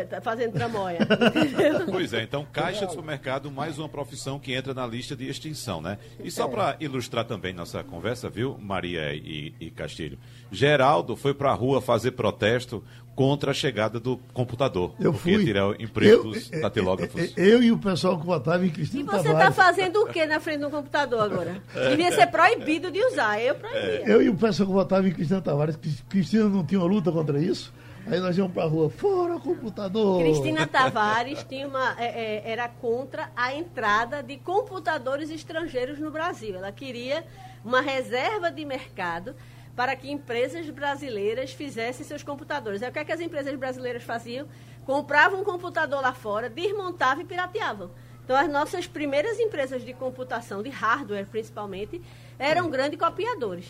tá 0.10 0.22
fazendo 0.22 0.54
tramóia. 0.54 1.00
pois 1.90 2.14
é, 2.14 2.22
então 2.22 2.46
caixa 2.52 2.86
de 2.86 2.92
supermercado, 2.92 3.50
mais 3.52 3.80
uma 3.80 3.90
profissão 3.90 4.40
que 4.40 4.54
entra 4.54 4.74
na 4.74 4.86
lista 4.86 5.16
de 5.16 5.28
extinção, 5.28 5.82
né? 5.82 5.98
E 6.24 6.30
só 6.30 6.48
para 6.48 6.78
ilustrar 6.80 7.26
também 7.26 7.54
nossa 7.54 7.84
conversa, 7.84 8.30
viu, 8.30 8.58
Maria 8.60 9.14
e, 9.14 9.54
e 9.60 9.72
Castilho? 9.72 10.20
Geraldo 10.52 11.16
foi 11.16 11.34
para 11.34 11.52
a 11.52 11.54
rua 11.54 11.82
fazer 11.82 12.12
protesto 12.12 12.84
contra 13.18 13.50
a 13.50 13.54
chegada 13.54 14.00
do 14.00 14.18
computador. 14.32 14.94
Eu 15.00 15.12
fui. 15.12 15.44
Tirar 15.44 15.70
o 15.70 15.74
emprego 15.82 16.26
dos 16.26 16.52
datilógrafos. 16.52 17.34
Eu, 17.36 17.46
eu, 17.46 17.64
e 17.64 17.72
o 17.72 17.78
pessoal 17.80 18.20
que 18.20 18.24
votava 18.24 18.64
em 18.64 18.70
Cristina 18.70 19.02
E 19.02 19.06
você 19.06 19.32
está 19.32 19.52
fazendo 19.52 20.04
o 20.04 20.06
que 20.06 20.24
na 20.28 20.40
frente 20.40 20.60
do 20.60 20.70
computador 20.70 21.22
agora? 21.22 21.60
Devia 21.90 22.12
ser 22.12 22.28
proibido 22.28 22.92
de 22.92 23.04
usar, 23.04 23.42
eu 23.42 23.56
proibia. 23.56 24.08
Eu 24.08 24.22
e 24.22 24.30
o 24.30 24.36
pessoal 24.36 24.68
que 24.68 24.74
votava 24.74 25.08
em 25.08 25.12
Cristina 25.12 25.42
Tavares, 25.42 25.80
Cristina 26.08 26.48
não 26.48 26.64
tinha 26.64 26.80
uma 26.80 26.88
luta 26.88 27.12
contra 27.12 27.40
isso? 27.40 27.74
Aí 28.10 28.20
nós 28.22 28.38
íamos 28.38 28.54
para 28.54 28.64
a 28.64 28.68
rua, 28.68 28.90
fora 28.90 29.38
computador. 29.38 30.22
Cristina 30.22 30.66
Tavares 30.66 31.44
tinha 31.44 31.68
uma, 31.68 31.96
é, 32.00 32.06
é, 32.06 32.52
era 32.52 32.70
contra 32.70 33.30
a 33.36 33.54
entrada 33.54 34.24
de 34.24 34.38
computadores 34.38 35.30
estrangeiros 35.30 36.00
no 36.00 36.10
Brasil. 36.10 36.56
Ela 36.56 36.72
queria 36.72 37.26
uma 37.66 37.82
reserva 37.82 38.50
de 38.50 38.64
mercado 38.64 39.36
para 39.76 39.96
que 39.96 40.10
empresas 40.10 40.70
brasileiras 40.70 41.52
fizessem 41.52 42.06
seus 42.06 42.24
computadores. 42.24 42.82
É 42.82 42.90
o 42.90 42.92
que, 42.92 43.00
é 43.00 43.06
que 43.06 43.12
as 43.12 43.20
empresas 43.20 43.54
brasileiras 43.56 44.04
faziam? 44.04 44.48
Compravam 44.86 45.42
um 45.42 45.44
computador 45.44 46.02
lá 46.02 46.14
fora, 46.14 46.50
desmontavam 46.50 47.24
e 47.24 47.28
pirateavam. 47.28 47.92
Então, 48.24 48.36
as 48.36 48.50
nossas 48.50 48.88
primeiras 48.88 49.40
empresas 49.40 49.86
de 49.86 49.94
computação, 49.94 50.64
de 50.64 50.70
hardware 50.70 51.28
principalmente, 51.28 52.02
eram 52.40 52.70
grandes 52.70 53.00
copiadores. 53.00 53.66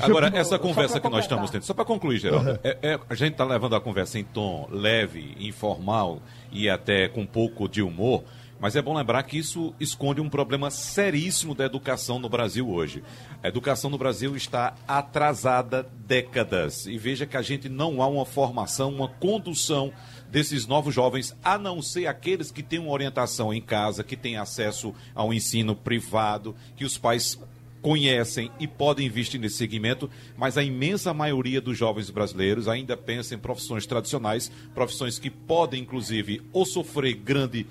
Agora, 0.00 0.30
essa 0.34 0.58
conversa 0.58 1.00
que 1.00 1.08
nós 1.08 1.24
estamos 1.24 1.50
tendo, 1.50 1.64
só 1.64 1.74
para 1.74 1.84
concluir, 1.84 2.18
Geraldo, 2.18 2.58
é, 2.62 2.78
é, 2.82 3.00
a 3.08 3.14
gente 3.14 3.32
está 3.32 3.44
levando 3.44 3.74
a 3.74 3.80
conversa 3.80 4.18
em 4.18 4.24
tom 4.24 4.68
leve, 4.70 5.36
informal 5.38 6.20
e 6.52 6.68
até 6.68 7.08
com 7.08 7.22
um 7.22 7.26
pouco 7.26 7.68
de 7.68 7.82
humor 7.82 8.24
Mas 8.60 8.76
é 8.76 8.82
bom 8.82 8.94
lembrar 8.94 9.22
que 9.22 9.38
isso 9.38 9.74
esconde 9.80 10.20
um 10.20 10.28
problema 10.28 10.70
seríssimo 10.70 11.54
da 11.54 11.64
educação 11.64 12.18
no 12.18 12.28
Brasil 12.28 12.68
hoje. 12.68 13.02
A 13.42 13.48
educação 13.48 13.88
no 13.88 13.96
Brasil 13.96 14.36
está 14.36 14.74
atrasada 14.86 15.88
décadas. 16.06 16.84
E 16.84 16.98
veja 16.98 17.24
que 17.24 17.38
a 17.38 17.42
gente 17.42 17.70
não 17.70 18.02
há 18.02 18.06
uma 18.06 18.26
formação, 18.26 18.90
uma 18.92 19.08
condução 19.08 19.90
desses 20.30 20.66
novos 20.66 20.94
jovens, 20.94 21.34
a 21.42 21.56
não 21.56 21.80
ser 21.80 22.06
aqueles 22.06 22.50
que 22.50 22.62
têm 22.62 22.78
uma 22.78 22.92
orientação 22.92 23.52
em 23.52 23.62
casa, 23.62 24.04
que 24.04 24.14
têm 24.14 24.36
acesso 24.36 24.94
ao 25.14 25.32
ensino 25.32 25.74
privado, 25.74 26.54
que 26.76 26.84
os 26.84 26.98
pais 26.98 27.40
conhecem 27.80 28.50
e 28.58 28.66
podem 28.66 29.06
investir 29.06 29.40
nesse 29.40 29.56
segmento, 29.56 30.10
mas 30.36 30.58
a 30.58 30.62
imensa 30.62 31.14
maioria 31.14 31.60
dos 31.60 31.76
jovens 31.76 32.10
brasileiros 32.10 32.68
ainda 32.68 32.96
pensa 32.96 33.34
em 33.34 33.38
profissões 33.38 33.86
tradicionais, 33.86 34.50
profissões 34.74 35.18
que 35.18 35.30
podem, 35.30 35.82
inclusive, 35.82 36.42
ou 36.52 36.64
sofrer 36.64 37.14
grande 37.14 37.66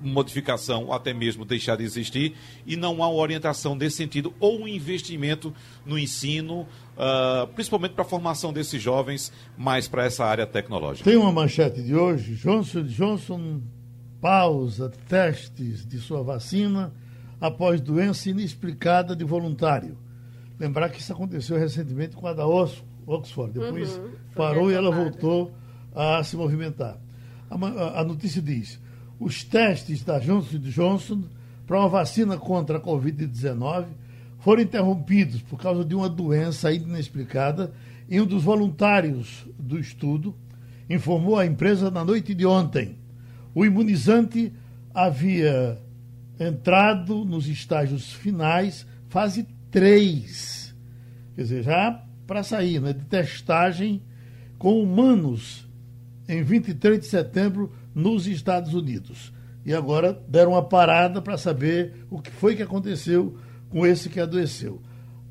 modificação 0.00 0.84
ou 0.84 0.92
até 0.92 1.12
mesmo 1.12 1.44
deixar 1.44 1.76
de 1.76 1.82
existir 1.82 2.34
e 2.64 2.76
não 2.76 3.02
há 3.02 3.10
orientação 3.10 3.74
nesse 3.74 3.96
sentido 3.96 4.32
ou 4.38 4.60
um 4.60 4.68
investimento 4.68 5.52
no 5.84 5.98
ensino, 5.98 6.60
uh, 6.60 7.46
principalmente 7.54 7.94
para 7.94 8.02
a 8.02 8.08
formação 8.08 8.52
desses 8.52 8.80
jovens 8.80 9.32
mais 9.56 9.88
para 9.88 10.04
essa 10.04 10.24
área 10.24 10.46
tecnológica. 10.46 11.10
Tem 11.10 11.18
uma 11.18 11.32
manchete 11.32 11.82
de 11.82 11.96
hoje, 11.96 12.34
Johnson 12.36 12.84
Johnson 12.84 13.60
pausa 14.20 14.90
testes 15.08 15.86
de 15.86 15.98
sua 15.98 16.22
vacina 16.22 16.92
após 17.40 17.80
doença 17.80 18.30
inexplicada 18.30 19.14
de 19.14 19.24
voluntário. 19.24 19.96
Lembrar 20.58 20.88
que 20.88 21.00
isso 21.00 21.12
aconteceu 21.12 21.58
recentemente 21.58 22.16
com 22.16 22.26
a 22.26 22.32
da 22.32 22.46
Oxford, 22.46 23.52
depois 23.52 23.96
uhum, 23.96 24.10
parou 24.34 24.70
e 24.70 24.74
ela 24.74 24.90
voltou 24.90 25.52
a 25.94 26.22
se 26.24 26.36
movimentar. 26.36 26.98
A, 27.48 28.00
a 28.00 28.04
notícia 28.04 28.42
diz: 28.42 28.80
os 29.20 29.44
testes 29.44 30.02
da 30.02 30.18
Johnson 30.18 30.58
Johnson 30.58 31.22
para 31.66 31.78
uma 31.78 31.88
vacina 31.88 32.36
contra 32.36 32.78
a 32.78 32.80
Covid-19 32.80 33.86
foram 34.38 34.62
interrompidos 34.62 35.42
por 35.42 35.60
causa 35.60 35.84
de 35.84 35.94
uma 35.94 36.08
doença 36.08 36.68
ainda 36.68 36.88
inexplicada 36.88 37.72
e 38.08 38.20
um 38.20 38.26
dos 38.26 38.42
voluntários 38.42 39.46
do 39.58 39.78
estudo 39.78 40.34
informou 40.88 41.36
a 41.36 41.44
empresa 41.44 41.90
na 41.90 42.04
noite 42.04 42.34
de 42.34 42.46
ontem. 42.46 42.96
O 43.54 43.64
imunizante 43.64 44.52
havia 44.94 45.78
entrado 46.38 47.24
nos 47.24 47.48
estágios 47.48 48.12
finais, 48.12 48.86
fase 49.08 49.46
3. 49.70 50.74
Quer 51.34 51.42
dizer, 51.42 51.62
já 51.62 52.04
para 52.26 52.42
sair, 52.42 52.80
né, 52.80 52.92
de 52.92 53.04
testagem 53.04 54.02
com 54.58 54.82
humanos 54.82 55.68
em 56.28 56.42
23 56.42 57.00
de 57.00 57.06
setembro 57.06 57.72
nos 57.94 58.26
Estados 58.26 58.74
Unidos. 58.74 59.32
E 59.64 59.74
agora 59.74 60.18
deram 60.28 60.52
uma 60.52 60.62
parada 60.62 61.20
para 61.20 61.38
saber 61.38 62.06
o 62.10 62.20
que 62.20 62.30
foi 62.30 62.54
que 62.54 62.62
aconteceu 62.62 63.36
com 63.68 63.86
esse 63.86 64.08
que 64.08 64.20
adoeceu. 64.20 64.80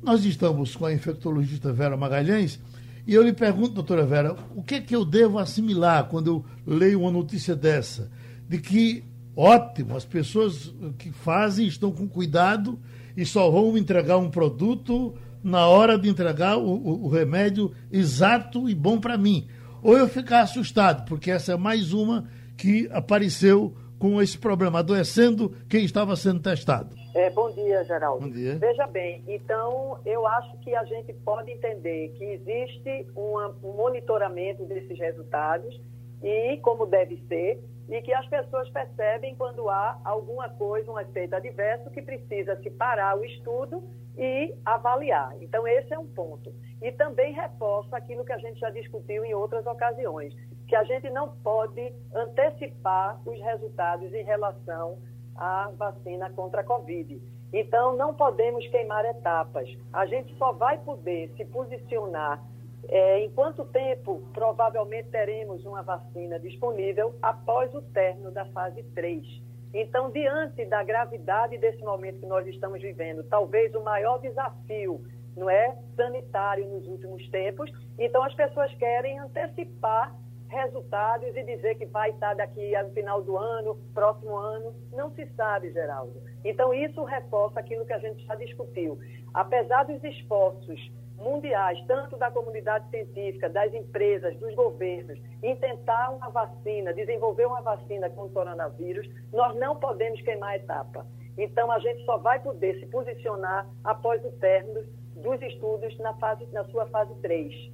Nós 0.02 0.24
estamos 0.24 0.76
com 0.76 0.86
a 0.86 0.92
infectologista 0.92 1.72
Vera 1.72 1.96
Magalhães 1.96 2.60
e 3.08 3.14
eu 3.14 3.22
lhe 3.22 3.32
pergunto, 3.32 3.74
doutora 3.74 4.04
Vera, 4.04 4.36
o 4.54 4.62
que 4.62 4.76
é 4.76 4.80
que 4.80 4.94
eu 4.94 5.02
devo 5.02 5.38
assimilar 5.38 6.04
quando 6.08 6.26
eu 6.26 6.44
leio 6.66 7.00
uma 7.00 7.10
notícia 7.10 7.56
dessa? 7.56 8.10
De 8.46 8.58
que, 8.58 9.02
ótimo, 9.38 9.96
as 9.96 10.04
pessoas 10.04 10.74
que 10.98 11.12
fazem 11.12 11.66
estão 11.66 11.92
com 11.92 12.08
cuidado 12.08 12.78
e 13.16 13.24
só 13.24 13.48
vão 13.48 13.78
entregar 13.78 14.16
um 14.16 14.30
produto 14.30 15.14
na 15.42 15.68
hora 15.68 15.96
de 15.96 16.08
entregar 16.08 16.58
o, 16.58 16.68
o, 16.68 17.04
o 17.04 17.08
remédio 17.08 17.72
exato 17.92 18.68
e 18.68 18.74
bom 18.74 19.00
para 19.00 19.16
mim. 19.16 19.48
Ou 19.80 19.96
eu 19.96 20.08
ficar 20.08 20.40
assustado, 20.40 21.04
porque 21.04 21.30
essa 21.30 21.52
é 21.52 21.56
mais 21.56 21.92
uma 21.92 22.28
que 22.56 22.88
apareceu 22.92 23.72
com 23.98 24.20
esse 24.20 24.36
problema, 24.36 24.80
adoecendo 24.80 25.54
quem 25.68 25.84
estava 25.84 26.16
sendo 26.16 26.40
testado. 26.40 26.96
É, 27.14 27.30
bom 27.30 27.50
dia, 27.52 27.84
Geraldo. 27.84 28.26
Bom 28.26 28.32
dia. 28.32 28.56
Veja 28.58 28.86
bem, 28.86 29.24
então 29.26 29.98
eu 30.04 30.26
acho 30.26 30.56
que 30.58 30.74
a 30.74 30.84
gente 30.84 31.12
pode 31.24 31.50
entender 31.50 32.12
que 32.16 32.24
existe 32.24 33.06
um 33.16 33.72
monitoramento 33.76 34.64
desses 34.64 34.98
resultados 34.98 35.80
e 36.22 36.56
como 36.58 36.86
deve 36.86 37.22
ser, 37.28 37.60
e 37.88 38.02
que 38.02 38.12
as 38.12 38.26
pessoas 38.26 38.68
percebem 38.70 39.34
quando 39.34 39.68
há 39.68 39.98
alguma 40.04 40.48
coisa, 40.50 40.90
um 40.90 41.00
efeito 41.00 41.34
adverso 41.34 41.90
que 41.90 42.02
precisa 42.02 42.56
se 42.62 42.70
parar 42.70 43.18
o 43.18 43.24
estudo 43.24 43.82
e 44.16 44.54
avaliar. 44.64 45.32
Então, 45.40 45.66
esse 45.66 45.94
é 45.94 45.98
um 45.98 46.06
ponto. 46.06 46.52
E 46.82 46.92
também 46.92 47.32
reforça 47.32 47.96
aquilo 47.96 48.24
que 48.24 48.32
a 48.32 48.38
gente 48.38 48.60
já 48.60 48.68
discutiu 48.70 49.24
em 49.24 49.34
outras 49.34 49.64
ocasiões, 49.66 50.34
que 50.66 50.76
a 50.76 50.84
gente 50.84 51.08
não 51.10 51.28
pode 51.38 51.92
antecipar 52.14 53.20
os 53.26 53.40
resultados 53.40 54.12
em 54.12 54.22
relação 54.22 54.98
à 55.34 55.70
vacina 55.76 56.28
contra 56.30 56.60
a 56.60 56.64
Covid. 56.64 57.20
Então, 57.52 57.96
não 57.96 58.12
podemos 58.12 58.66
queimar 58.68 59.04
etapas. 59.06 59.68
A 59.92 60.04
gente 60.04 60.36
só 60.36 60.52
vai 60.52 60.78
poder 60.78 61.32
se 61.36 61.44
posicionar 61.46 62.44
é, 62.86 63.20
em 63.20 63.30
quanto 63.30 63.64
tempo 63.66 64.22
provavelmente 64.32 65.08
teremos 65.08 65.64
uma 65.64 65.82
vacina 65.82 66.38
disponível 66.38 67.14
após 67.20 67.74
o 67.74 67.82
término 67.82 68.30
da 68.30 68.44
fase 68.46 68.82
3. 68.94 69.26
Então, 69.74 70.10
diante 70.10 70.64
da 70.64 70.82
gravidade 70.82 71.58
desse 71.58 71.82
momento 71.82 72.20
que 72.20 72.26
nós 72.26 72.46
estamos 72.46 72.80
vivendo, 72.80 73.22
talvez 73.24 73.74
o 73.74 73.82
maior 73.82 74.18
desafio 74.18 75.04
não 75.36 75.48
é 75.50 75.76
sanitário 75.94 76.66
nos 76.66 76.86
últimos 76.86 77.28
tempos, 77.30 77.70
então 77.98 78.22
as 78.24 78.34
pessoas 78.34 78.74
querem 78.74 79.18
antecipar 79.18 80.14
resultados 80.48 81.28
e 81.36 81.42
dizer 81.42 81.74
que 81.76 81.86
vai 81.86 82.10
estar 82.10 82.34
daqui 82.34 82.74
ao 82.74 82.90
final 82.90 83.22
do 83.22 83.36
ano, 83.36 83.76
próximo 83.92 84.34
ano, 84.34 84.74
não 84.92 85.10
se 85.12 85.26
sabe, 85.36 85.70
Geraldo. 85.72 86.20
Então 86.44 86.72
isso 86.72 87.04
reforça 87.04 87.60
aquilo 87.60 87.84
que 87.84 87.92
a 87.92 87.98
gente 87.98 88.24
já 88.24 88.34
discutiu. 88.34 88.98
Apesar 89.34 89.84
dos 89.84 90.02
esforços 90.02 90.90
mundiais, 91.18 91.78
tanto 91.86 92.16
da 92.16 92.30
comunidade 92.30 92.88
científica, 92.90 93.48
das 93.48 93.72
empresas, 93.74 94.36
dos 94.36 94.54
governos, 94.54 95.18
em 95.42 95.56
tentar 95.56 96.10
uma 96.10 96.28
vacina, 96.30 96.94
desenvolver 96.94 97.46
uma 97.46 97.60
vacina 97.60 98.08
contra 98.10 98.24
o 98.24 98.30
coronavírus, 98.30 99.08
nós 99.32 99.54
não 99.56 99.76
podemos 99.76 100.20
queimar 100.22 100.50
a 100.50 100.56
etapa. 100.56 101.06
Então, 101.36 101.70
a 101.70 101.78
gente 101.78 102.04
só 102.04 102.18
vai 102.18 102.40
poder 102.40 102.80
se 102.80 102.86
posicionar 102.86 103.66
após 103.84 104.24
o 104.24 104.30
término 104.32 104.84
dos 105.14 105.40
estudos 105.42 105.96
na, 105.98 106.14
fase, 106.14 106.46
na 106.52 106.64
sua 106.64 106.86
fase 106.86 107.14
3. 107.22 107.70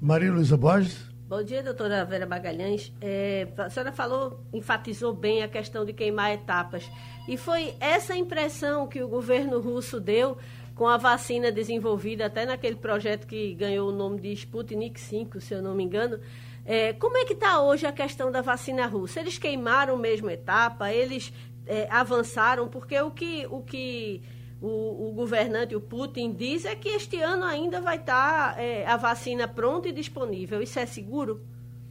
Maria 0.00 0.32
Luísa 0.32 0.56
Borges. 0.56 1.14
Bom 1.28 1.42
dia, 1.42 1.62
doutora 1.62 2.04
Vera 2.04 2.24
Magalhães. 2.24 2.92
É, 3.00 3.48
a 3.58 3.68
senhora 3.68 3.90
falou, 3.90 4.40
enfatizou 4.52 5.12
bem 5.12 5.42
a 5.42 5.48
questão 5.48 5.84
de 5.84 5.92
queimar 5.92 6.30
etapas. 6.32 6.88
E 7.26 7.36
foi 7.36 7.74
essa 7.80 8.14
impressão 8.14 8.86
que 8.86 9.02
o 9.02 9.08
governo 9.08 9.58
russo 9.60 9.98
deu 9.98 10.36
com 10.76 10.86
a 10.86 10.98
vacina 10.98 11.50
desenvolvida 11.50 12.26
até 12.26 12.44
naquele 12.44 12.76
projeto 12.76 13.26
que 13.26 13.54
ganhou 13.54 13.88
o 13.88 13.92
nome 13.92 14.20
de 14.20 14.30
Sputnik 14.32 15.00
5, 15.00 15.40
se 15.40 15.54
eu 15.54 15.62
não 15.62 15.74
me 15.74 15.82
engano. 15.82 16.20
É, 16.66 16.92
como 16.92 17.16
é 17.16 17.24
que 17.24 17.32
está 17.32 17.62
hoje 17.62 17.86
a 17.86 17.92
questão 17.92 18.30
da 18.30 18.42
vacina 18.42 18.86
russa? 18.86 19.20
Eles 19.20 19.38
queimaram 19.38 19.96
mesmo 19.96 20.28
etapa, 20.30 20.92
eles 20.92 21.32
é, 21.66 21.88
avançaram, 21.90 22.68
porque 22.68 23.00
o 23.00 23.10
que, 23.10 23.46
o 23.46 23.62
que 23.62 24.22
o, 24.60 25.08
o, 25.08 25.12
governante, 25.14 25.74
o 25.74 25.80
Putin, 25.80 26.32
diz 26.32 26.66
é 26.66 26.76
que 26.76 26.90
este 26.90 27.22
ano 27.22 27.44
ainda 27.44 27.80
vai 27.80 27.96
estar 27.96 28.54
tá, 28.54 28.62
é, 28.62 28.86
a 28.86 28.98
vacina 28.98 29.48
pronta 29.48 29.88
e 29.88 29.92
disponível. 29.92 30.60
Isso 30.60 30.78
é 30.78 30.84
seguro? 30.84 31.40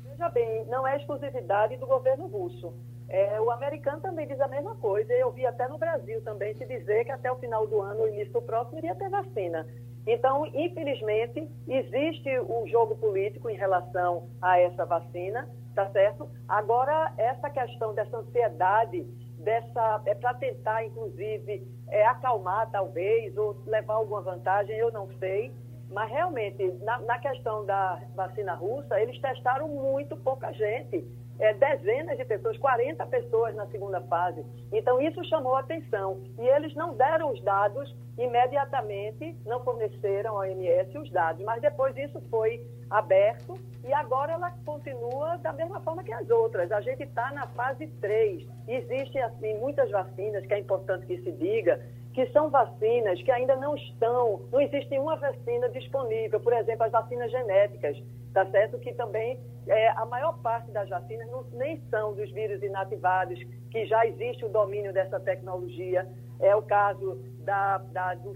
Veja 0.04 0.30
bem, 0.30 0.64
não 0.68 0.86
é 0.86 0.96
exclusividade 0.96 1.76
do 1.78 1.88
governo 1.88 2.28
russo. 2.28 2.72
É, 3.08 3.40
o 3.40 3.52
americano 3.52 4.02
também 4.02 4.28
diz 4.28 4.40
a 4.42 4.48
mesma 4.48 4.76
coisa. 4.76 5.12
Eu 5.14 5.32
vi 5.32 5.46
até 5.46 5.68
no 5.68 5.78
Brasil 5.78 6.22
também 6.24 6.54
se 6.56 6.66
dizer 6.66 7.06
que 7.06 7.12
até 7.12 7.32
o 7.32 7.38
final 7.38 7.68
do 7.68 7.82
ano, 7.82 8.08
início 8.08 8.34
do 8.34 8.42
próximo, 8.42 8.80
iria 8.80 8.96
ter 8.96 9.10
vacina. 9.10 9.66
Então, 10.08 10.46
infelizmente, 10.48 11.48
existe 11.68 12.30
o 12.40 12.68
jogo 12.68 12.96
político 12.96 13.50
em 13.50 13.56
relação 13.56 14.30
a 14.42 14.60
essa 14.60 14.86
vacina, 14.86 15.50
tá 15.74 15.90
certo? 15.90 16.30
Agora, 16.48 17.12
essa 17.18 17.50
questão 17.50 17.94
dessa 17.94 18.18
ansiedade, 18.18 19.04
dessa 19.40 20.02
é 20.06 20.14
para 20.14 20.34
tentar, 20.36 20.86
inclusive, 20.86 21.68
é, 21.90 22.06
acalmar 22.06 22.70
talvez 22.72 23.36
ou 23.36 23.58
levar 23.66 23.96
alguma 23.96 24.22
vantagem, 24.22 24.76
eu 24.78 24.92
não 24.92 25.08
sei. 25.18 25.52
Mas 25.92 26.10
realmente, 26.10 26.72
na, 26.84 27.00
na 27.00 27.20
questão 27.20 27.66
da 27.66 28.02
vacina 28.16 28.54
russa, 28.54 29.00
eles 29.00 29.20
testaram 29.20 29.68
muito 29.68 30.18
pouca 30.18 30.52
gente 30.52 31.06
é, 31.40 31.54
dezenas 31.54 32.18
de 32.18 32.26
pessoas, 32.26 32.58
40 32.58 33.06
pessoas 33.08 33.56
na 33.56 33.68
segunda 33.68 34.02
fase. 34.02 34.46
Então, 34.72 35.02
isso 35.02 35.24
chamou 35.26 35.56
atenção. 35.56 36.22
E 36.40 36.48
eles 36.48 36.74
não 36.76 36.96
deram 36.96 37.32
os 37.32 37.42
dados 37.44 37.94
imediatamente, 38.18 39.36
não 39.46 39.64
forneceram 39.64 40.32
ao 40.32 40.38
OMS 40.40 40.98
os 40.98 41.12
dados, 41.12 41.44
mas 41.44 41.62
depois 41.62 41.96
isso 41.98 42.22
foi 42.30 42.66
aberto 42.90 43.56
e 43.84 43.94
agora 43.94 44.34
ela 44.34 44.52
continua 44.66 45.38
da 45.38 45.52
mesma 45.52 45.82
forma 45.82 46.04
que 46.04 46.14
as 46.14 46.30
outras. 46.30 46.72
A 46.72 46.82
gente 46.82 47.04
está 47.04 47.32
na 47.32 47.48
fase 47.48 47.88
3. 48.00 48.48
Existem, 48.68 49.22
assim, 49.22 49.58
muitas 49.60 49.92
vacinas, 49.92 50.46
que 50.46 50.54
é 50.54 50.60
importante 50.60 51.06
que 51.06 51.18
se 51.22 51.32
diga, 51.34 51.82
que 52.16 52.26
são 52.32 52.50
vacinas 52.50 53.22
que 53.22 53.30
ainda 53.30 53.56
não 53.58 53.76
estão, 53.76 54.42
não 54.52 54.62
existe 54.62 54.98
uma 54.98 55.18
vacina 55.18 55.70
disponível, 55.70 56.40
por 56.40 56.54
exemplo, 56.54 56.86
as 56.86 56.92
vacinas 56.92 57.30
genéticas 57.30 57.98
tá 58.36 58.46
certo? 58.48 58.78
Que 58.80 58.94
também 58.94 59.40
é, 59.66 59.88
a 59.92 60.06
maior 60.06 60.38
parte 60.40 60.70
das 60.72 60.90
vacinas 60.90 61.26
não, 61.32 61.44
nem 61.54 61.82
são 61.90 62.14
dos 62.14 62.30
vírus 62.32 62.62
inativados, 62.62 63.40
que 63.72 63.86
já 63.86 64.06
existe 64.06 64.44
o 64.44 64.50
domínio 64.50 64.92
dessa 64.92 65.20
tecnologia. 65.22 66.06
É 66.40 66.56
o 66.56 66.62
caso 66.62 67.20
da, 67.40 67.78
da 67.78 68.16
do, 68.16 68.34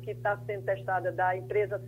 que 0.00 0.10
está 0.10 0.36
sendo 0.46 0.64
testada 0.64 1.12
da 1.12 1.36
empresa 1.36 1.80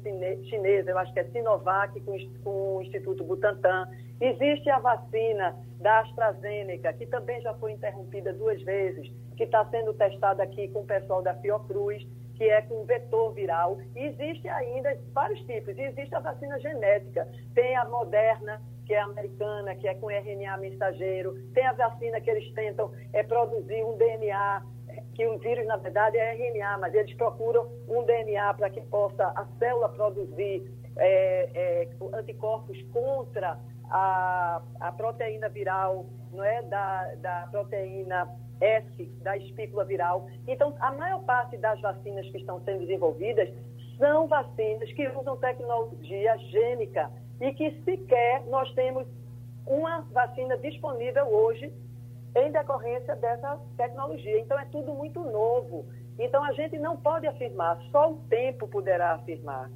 chinesa, 0.48 0.90
eu 0.90 0.98
acho 0.98 1.12
que 1.12 1.20
é 1.20 1.24
Sinovac, 1.24 1.98
com, 2.00 2.16
com 2.44 2.76
o 2.76 2.82
Instituto 2.82 3.24
Butantan. 3.24 3.88
Existe 4.20 4.68
a 4.70 4.78
vacina 4.78 5.56
da 5.80 6.00
AstraZeneca, 6.00 6.92
que 6.92 7.06
também 7.06 7.40
já 7.40 7.54
foi 7.54 7.72
interrompida 7.72 8.32
duas 8.32 8.60
vezes, 8.62 9.10
que 9.36 9.44
está 9.44 9.64
sendo 9.66 9.94
testada 9.94 10.42
aqui 10.42 10.68
com 10.68 10.80
o 10.80 10.86
pessoal 10.86 11.22
da 11.22 11.34
Fiocruz, 11.34 12.04
que 12.34 12.44
é 12.44 12.62
com 12.62 12.84
vetor 12.84 13.32
viral. 13.32 13.78
E 13.96 14.06
existe 14.06 14.48
ainda 14.48 14.96
vários 15.12 15.40
tipos. 15.40 15.76
E 15.76 15.82
existe 15.82 16.14
a 16.14 16.20
vacina 16.20 16.58
genética. 16.60 17.28
Tem 17.54 17.76
a 17.76 17.84
Moderna, 17.84 18.60
que 18.86 18.94
é 18.94 19.00
americana, 19.00 19.74
que 19.74 19.86
é 19.86 19.94
com 19.94 20.10
RNA 20.10 20.56
mensageiro. 20.58 21.34
Tem 21.52 21.66
a 21.66 21.72
vacina 21.72 22.20
que 22.20 22.30
eles 22.30 22.52
tentam 22.54 22.90
é, 23.12 23.22
produzir 23.22 23.84
um 23.84 23.96
DNA 23.96 24.62
que 25.18 25.26
o 25.26 25.36
vírus, 25.36 25.66
na 25.66 25.76
verdade, 25.76 26.16
é 26.16 26.32
RNA, 26.32 26.78
mas 26.78 26.94
eles 26.94 27.12
procuram 27.14 27.68
um 27.88 28.04
DNA 28.04 28.54
para 28.54 28.70
que 28.70 28.80
possa 28.82 29.24
a 29.34 29.44
célula 29.58 29.88
produzir 29.88 30.72
é, 30.96 31.50
é, 31.52 31.88
anticorpos 32.16 32.80
contra 32.92 33.58
a, 33.90 34.62
a 34.78 34.92
proteína 34.92 35.48
viral, 35.48 36.06
não 36.32 36.44
é, 36.44 36.62
da, 36.62 37.16
da 37.16 37.48
proteína 37.50 38.28
S, 38.60 39.04
da 39.20 39.36
espícula 39.36 39.84
viral. 39.84 40.28
Então, 40.46 40.76
a 40.78 40.92
maior 40.92 41.24
parte 41.24 41.56
das 41.56 41.80
vacinas 41.80 42.30
que 42.30 42.38
estão 42.38 42.60
sendo 42.60 42.86
desenvolvidas 42.86 43.52
são 43.98 44.28
vacinas 44.28 44.92
que 44.92 45.08
usam 45.08 45.36
tecnologia 45.38 46.38
gênica 46.38 47.10
e 47.40 47.52
que 47.54 47.72
sequer 47.82 48.44
nós 48.46 48.72
temos 48.74 49.04
uma 49.66 50.02
vacina 50.12 50.56
disponível 50.58 51.26
hoje 51.26 51.72
em 52.36 52.52
decorrência 52.52 53.16
dessa 53.16 53.58
tecnologia. 53.76 54.40
Então, 54.40 54.58
é 54.58 54.64
tudo 54.66 54.94
muito 54.94 55.20
novo. 55.20 55.86
Então, 56.18 56.42
a 56.42 56.52
gente 56.52 56.78
não 56.78 56.96
pode 56.96 57.26
afirmar, 57.26 57.78
só 57.90 58.12
o 58.12 58.16
tempo 58.28 58.66
poderá 58.68 59.14
afirmar. 59.14 59.70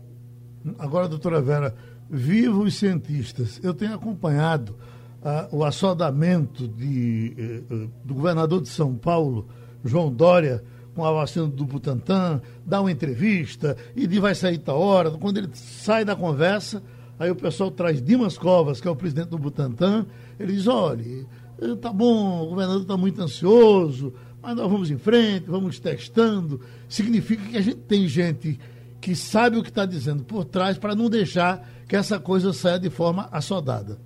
Agora, 0.78 1.08
doutora 1.08 1.40
Vera, 1.40 1.74
viva 2.08 2.58
os 2.58 2.74
cientistas. 2.76 3.60
Eu 3.62 3.74
tenho 3.74 3.94
acompanhado 3.94 4.76
uh, 5.22 5.56
o 5.56 5.64
assodamento 5.64 6.68
de, 6.68 7.64
uh, 7.70 7.90
do 8.04 8.14
governador 8.14 8.60
de 8.60 8.68
São 8.68 8.94
Paulo, 8.96 9.48
João 9.84 10.12
Dória, 10.12 10.62
com 10.94 11.04
a 11.04 11.12
vacina 11.12 11.46
do 11.46 11.64
Butantan, 11.64 12.40
dá 12.64 12.80
uma 12.80 12.92
entrevista 12.92 13.76
e 13.96 14.06
diz 14.06 14.18
vai 14.18 14.34
sair 14.34 14.58
tal 14.58 14.80
hora. 14.80 15.10
Quando 15.12 15.38
ele 15.38 15.48
sai 15.54 16.04
da 16.04 16.14
conversa, 16.14 16.82
aí 17.18 17.30
o 17.30 17.36
pessoal 17.36 17.70
traz 17.70 18.02
Dimas 18.02 18.36
Covas, 18.36 18.80
que 18.80 18.86
é 18.86 18.90
o 18.90 18.96
presidente 18.96 19.28
do 19.28 19.38
Butantan, 19.38 20.06
ele 20.38 20.52
diz, 20.52 20.66
olha, 20.66 21.02
eh, 21.02 21.24
tá 21.80 21.92
bom, 21.92 22.42
o 22.42 22.48
governador 22.50 22.82
está 22.82 22.96
muito 22.96 23.20
ansioso, 23.20 24.14
mas 24.40 24.56
nós 24.56 24.70
vamos 24.70 24.90
em 24.90 24.98
frente, 24.98 25.48
vamos 25.48 25.78
testando. 25.78 26.60
Significa 26.88 27.42
que 27.48 27.56
a 27.56 27.60
gente 27.60 27.78
tem 27.80 28.06
gente 28.08 28.58
que 29.00 29.14
sabe 29.14 29.56
o 29.56 29.62
que 29.62 29.68
está 29.68 29.86
dizendo 29.86 30.24
por 30.24 30.44
trás 30.44 30.78
para 30.78 30.94
não 30.94 31.08
deixar 31.08 31.66
que 31.88 31.96
essa 31.96 32.18
coisa 32.18 32.52
saia 32.52 32.78
de 32.78 32.90
forma 32.90 33.28
assodada. 33.32 33.98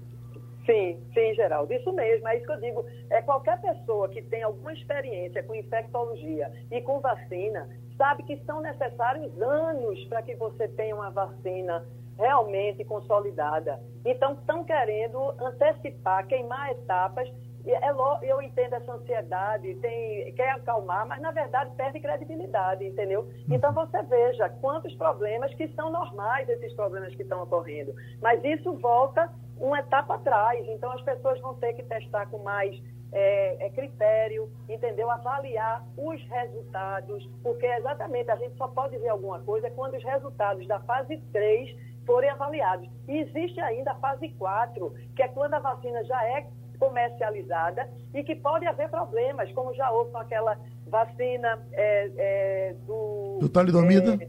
Sim, 0.66 0.98
sim, 1.14 1.34
Geraldo, 1.34 1.72
isso 1.72 1.92
mesmo, 1.92 2.26
é 2.26 2.36
isso 2.36 2.46
que 2.46 2.52
eu 2.52 2.60
digo. 2.60 2.84
É 3.10 3.22
qualquer 3.22 3.60
pessoa 3.60 4.08
que 4.08 4.20
tem 4.22 4.42
alguma 4.42 4.72
experiência 4.72 5.42
com 5.44 5.54
infectologia 5.54 6.50
e 6.72 6.82
com 6.82 7.00
vacina, 7.00 7.68
sabe 7.96 8.24
que 8.24 8.36
são 8.44 8.60
necessários 8.60 9.30
anos 9.40 10.04
para 10.06 10.22
que 10.22 10.34
você 10.34 10.66
tenha 10.68 10.94
uma 10.94 11.10
vacina 11.10 11.84
realmente 12.18 12.84
consolidada. 12.84 13.80
Então, 14.04 14.32
estão 14.32 14.64
querendo 14.64 15.34
antecipar, 15.40 16.26
queimar 16.26 16.70
etapas 16.72 17.28
eu 18.22 18.40
entendo 18.40 18.74
essa 18.74 18.92
ansiedade, 18.92 19.74
tem, 19.76 20.33
quer 20.35 20.50
acalmar, 20.50 21.07
mas 21.07 21.20
na 21.20 21.33
verdade 21.33 21.74
perde 21.76 21.98
credibilidade, 22.00 22.85
entendeu? 22.85 23.29
Então 23.48 23.72
você 23.72 24.02
veja 24.05 24.48
quantos 24.48 24.94
problemas 24.94 25.52
que 25.55 25.66
são 25.68 25.90
normais, 25.90 26.48
esses 26.48 26.72
problemas 26.74 27.14
que 27.14 27.22
estão 27.22 27.42
ocorrendo. 27.42 27.94
Mas 28.22 28.42
isso 28.44 28.72
volta 28.74 29.31
uma 29.59 29.81
etapa 29.81 30.14
atrás, 30.14 30.66
então 30.68 30.92
as 30.92 31.02
pessoas 31.02 31.40
vão 31.40 31.55
ter 31.55 31.72
que 31.72 31.83
testar 31.83 32.26
com 32.26 32.38
mais 32.38 32.81
é, 33.12 33.66
é, 33.66 33.70
critério, 33.70 34.50
entendeu? 34.68 35.11
Avaliar 35.11 35.85
os 35.96 36.22
resultados, 36.29 37.29
porque 37.42 37.66
exatamente 37.66 38.31
a 38.31 38.37
gente 38.37 38.57
só 38.57 38.68
pode 38.68 38.96
ver 38.98 39.09
alguma 39.09 39.40
coisa 39.40 39.70
quando 39.70 39.94
os 39.94 40.05
resultados 40.05 40.66
da 40.66 40.81
fase 40.81 41.16
3 41.33 41.76
forem 42.05 42.31
avaliados. 42.31 42.88
E 43.09 43.18
existe 43.18 43.61
ainda 43.61 43.92
a 43.92 43.96
fase 43.96 44.29
4, 44.31 44.94
que 45.14 45.22
é 45.22 45.29
quando 45.29 45.55
a 45.55 45.59
vacina 45.59 46.05
já 46.05 46.22
é 46.24 46.46
comercializada 46.78 47.88
e 48.14 48.22
que 48.22 48.34
pode 48.34 48.66
haver 48.66 48.88
problemas, 48.88 49.50
como 49.52 49.74
já 49.74 49.90
houve 49.90 50.10
com 50.10 50.18
aquela 50.18 50.58
vacina 50.86 51.58
é, 51.72 52.10
é, 52.16 52.74
do. 52.86 53.38
Do 53.40 53.48
talidomida? 53.48 54.14
É, 54.22 54.28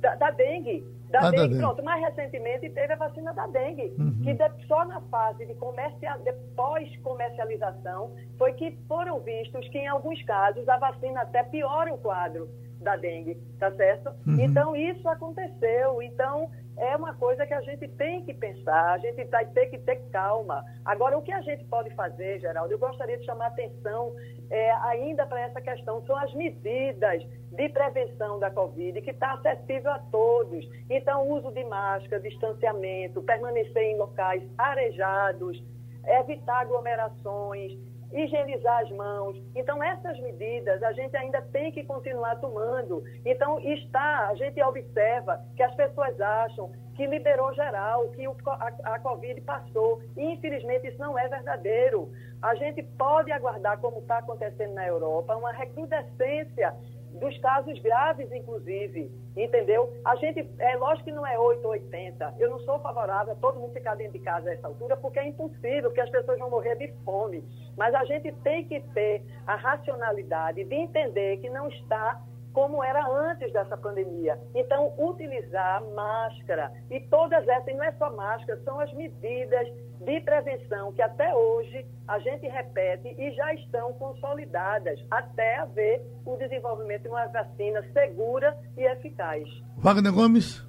da, 0.00 0.14
da, 0.14 0.30
dengue. 0.30 0.84
Da, 1.10 1.20
ah, 1.20 1.30
dengue, 1.30 1.36
da 1.36 1.46
dengue. 1.46 1.58
Pronto, 1.58 1.82
mais 1.82 2.04
recentemente 2.04 2.70
teve 2.70 2.92
a 2.92 2.96
vacina 2.96 3.32
da 3.32 3.46
dengue, 3.46 3.94
uhum. 3.98 4.20
que 4.22 4.34
de, 4.34 4.66
só 4.66 4.84
na 4.84 5.00
fase 5.02 5.44
de, 5.46 5.54
comercial, 5.54 6.18
de 6.20 6.32
pós-comercialização 6.54 8.12
foi 8.36 8.52
que 8.52 8.76
foram 8.86 9.20
vistos 9.20 9.68
que, 9.68 9.78
em 9.78 9.86
alguns 9.86 10.22
casos, 10.22 10.68
a 10.68 10.78
vacina 10.78 11.22
até 11.22 11.42
piora 11.42 11.92
o 11.92 11.98
quadro 11.98 12.48
da 12.80 12.96
dengue, 12.96 13.34
tá 13.58 13.72
certo? 13.72 14.10
Uhum. 14.26 14.40
Então, 14.40 14.76
isso 14.76 15.08
aconteceu. 15.08 16.00
Então, 16.02 16.50
é 16.78 16.96
uma 16.96 17.14
coisa 17.14 17.46
que 17.46 17.54
a 17.54 17.60
gente 17.60 17.88
tem 17.88 18.24
que 18.24 18.32
pensar, 18.32 18.92
a 18.92 18.98
gente 18.98 19.24
vai 19.24 19.44
ter 19.46 19.66
que 19.66 19.78
ter 19.78 19.96
calma. 20.10 20.64
Agora, 20.84 21.18
o 21.18 21.22
que 21.22 21.32
a 21.32 21.40
gente 21.42 21.64
pode 21.64 21.90
fazer, 21.94 22.38
Geraldo, 22.40 22.72
eu 22.72 22.78
gostaria 22.78 23.18
de 23.18 23.24
chamar 23.24 23.48
atenção 23.48 24.14
é, 24.50 24.70
ainda 24.72 25.26
para 25.26 25.40
essa 25.40 25.60
questão, 25.60 26.04
são 26.06 26.16
as 26.16 26.32
medidas 26.34 27.22
de 27.50 27.68
prevenção 27.68 28.38
da 28.38 28.50
Covid, 28.50 29.00
que 29.02 29.10
está 29.10 29.32
acessível 29.32 29.90
a 29.90 29.98
todos. 29.98 30.68
Então, 30.88 31.28
uso 31.28 31.50
de 31.50 31.64
máscara, 31.64 32.22
distanciamento, 32.22 33.22
permanecer 33.22 33.82
em 33.82 33.96
locais 33.96 34.42
arejados, 34.56 35.62
evitar 36.04 36.60
aglomerações, 36.60 37.72
higienizar 38.12 38.82
as 38.82 38.90
mãos. 38.90 39.36
Então, 39.54 39.82
essas 39.82 40.18
medidas 40.20 40.82
a 40.82 40.92
gente 40.92 41.16
ainda 41.16 41.42
tem 41.42 41.70
que 41.72 41.84
continuar 41.84 42.36
tomando. 42.36 43.02
Então, 43.24 43.58
está, 43.60 44.28
a 44.28 44.34
gente 44.34 44.62
observa 44.62 45.42
que 45.56 45.62
as 45.62 45.74
pessoas 45.74 46.20
acham 46.20 46.70
que 46.96 47.06
liberou 47.06 47.54
geral, 47.54 48.08
que 48.10 48.26
o, 48.26 48.34
a, 48.46 48.94
a 48.94 48.98
Covid 48.98 49.40
passou. 49.42 50.02
E, 50.16 50.22
infelizmente, 50.32 50.88
isso 50.88 50.98
não 50.98 51.18
é 51.18 51.28
verdadeiro. 51.28 52.10
A 52.42 52.54
gente 52.56 52.82
pode 52.82 53.30
aguardar, 53.30 53.78
como 53.78 54.00
está 54.00 54.18
acontecendo 54.18 54.74
na 54.74 54.86
Europa, 54.86 55.36
uma 55.36 55.52
recrudescência 55.52 56.74
dos 57.18 57.36
casos 57.38 57.78
graves, 57.80 58.30
inclusive, 58.32 59.10
entendeu? 59.36 59.92
A 60.04 60.16
gente, 60.16 60.48
é 60.58 60.76
lógico 60.76 61.04
que 61.04 61.12
não 61.12 61.26
é 61.26 61.38
8 61.38 61.64
ou 61.64 61.72
80. 61.72 62.34
Eu 62.38 62.50
não 62.50 62.60
sou 62.60 62.78
favorável 62.80 63.32
a 63.32 63.36
todo 63.36 63.60
mundo 63.60 63.72
ficar 63.72 63.94
dentro 63.94 64.14
de 64.14 64.20
casa 64.20 64.48
a 64.48 64.52
essa 64.52 64.66
altura, 64.66 64.96
porque 64.96 65.18
é 65.18 65.28
impossível, 65.28 65.90
porque 65.90 66.00
as 66.00 66.10
pessoas 66.10 66.38
vão 66.38 66.50
morrer 66.50 66.76
de 66.76 66.88
fome. 67.04 67.44
Mas 67.76 67.94
a 67.94 68.04
gente 68.04 68.32
tem 68.42 68.64
que 68.66 68.80
ter 68.94 69.22
a 69.46 69.56
racionalidade 69.56 70.64
de 70.64 70.74
entender 70.74 71.38
que 71.38 71.50
não 71.50 71.68
está 71.68 72.20
como 72.58 72.82
era 72.82 73.06
antes 73.06 73.52
dessa 73.52 73.76
pandemia. 73.76 74.36
Então, 74.52 74.92
utilizar 74.98 75.80
máscara 75.94 76.72
e 76.90 76.98
todas 77.02 77.46
essas, 77.46 77.68
e 77.68 77.74
não 77.74 77.84
é 77.84 77.92
só 77.92 78.10
máscara, 78.16 78.60
são 78.64 78.80
as 78.80 78.92
medidas 78.94 79.68
de 80.00 80.20
prevenção 80.22 80.92
que 80.92 81.00
até 81.00 81.32
hoje 81.32 81.86
a 82.08 82.18
gente 82.18 82.48
repete 82.48 83.14
e 83.16 83.30
já 83.30 83.54
estão 83.54 83.92
consolidadas 83.92 84.98
até 85.08 85.58
haver 85.58 86.02
o 86.26 86.36
desenvolvimento 86.36 87.02
de 87.02 87.08
uma 87.10 87.26
vacina 87.28 87.80
segura 87.92 88.58
e 88.76 88.82
eficaz. 88.82 89.48
Wagner 89.76 90.12
Gomes. 90.12 90.67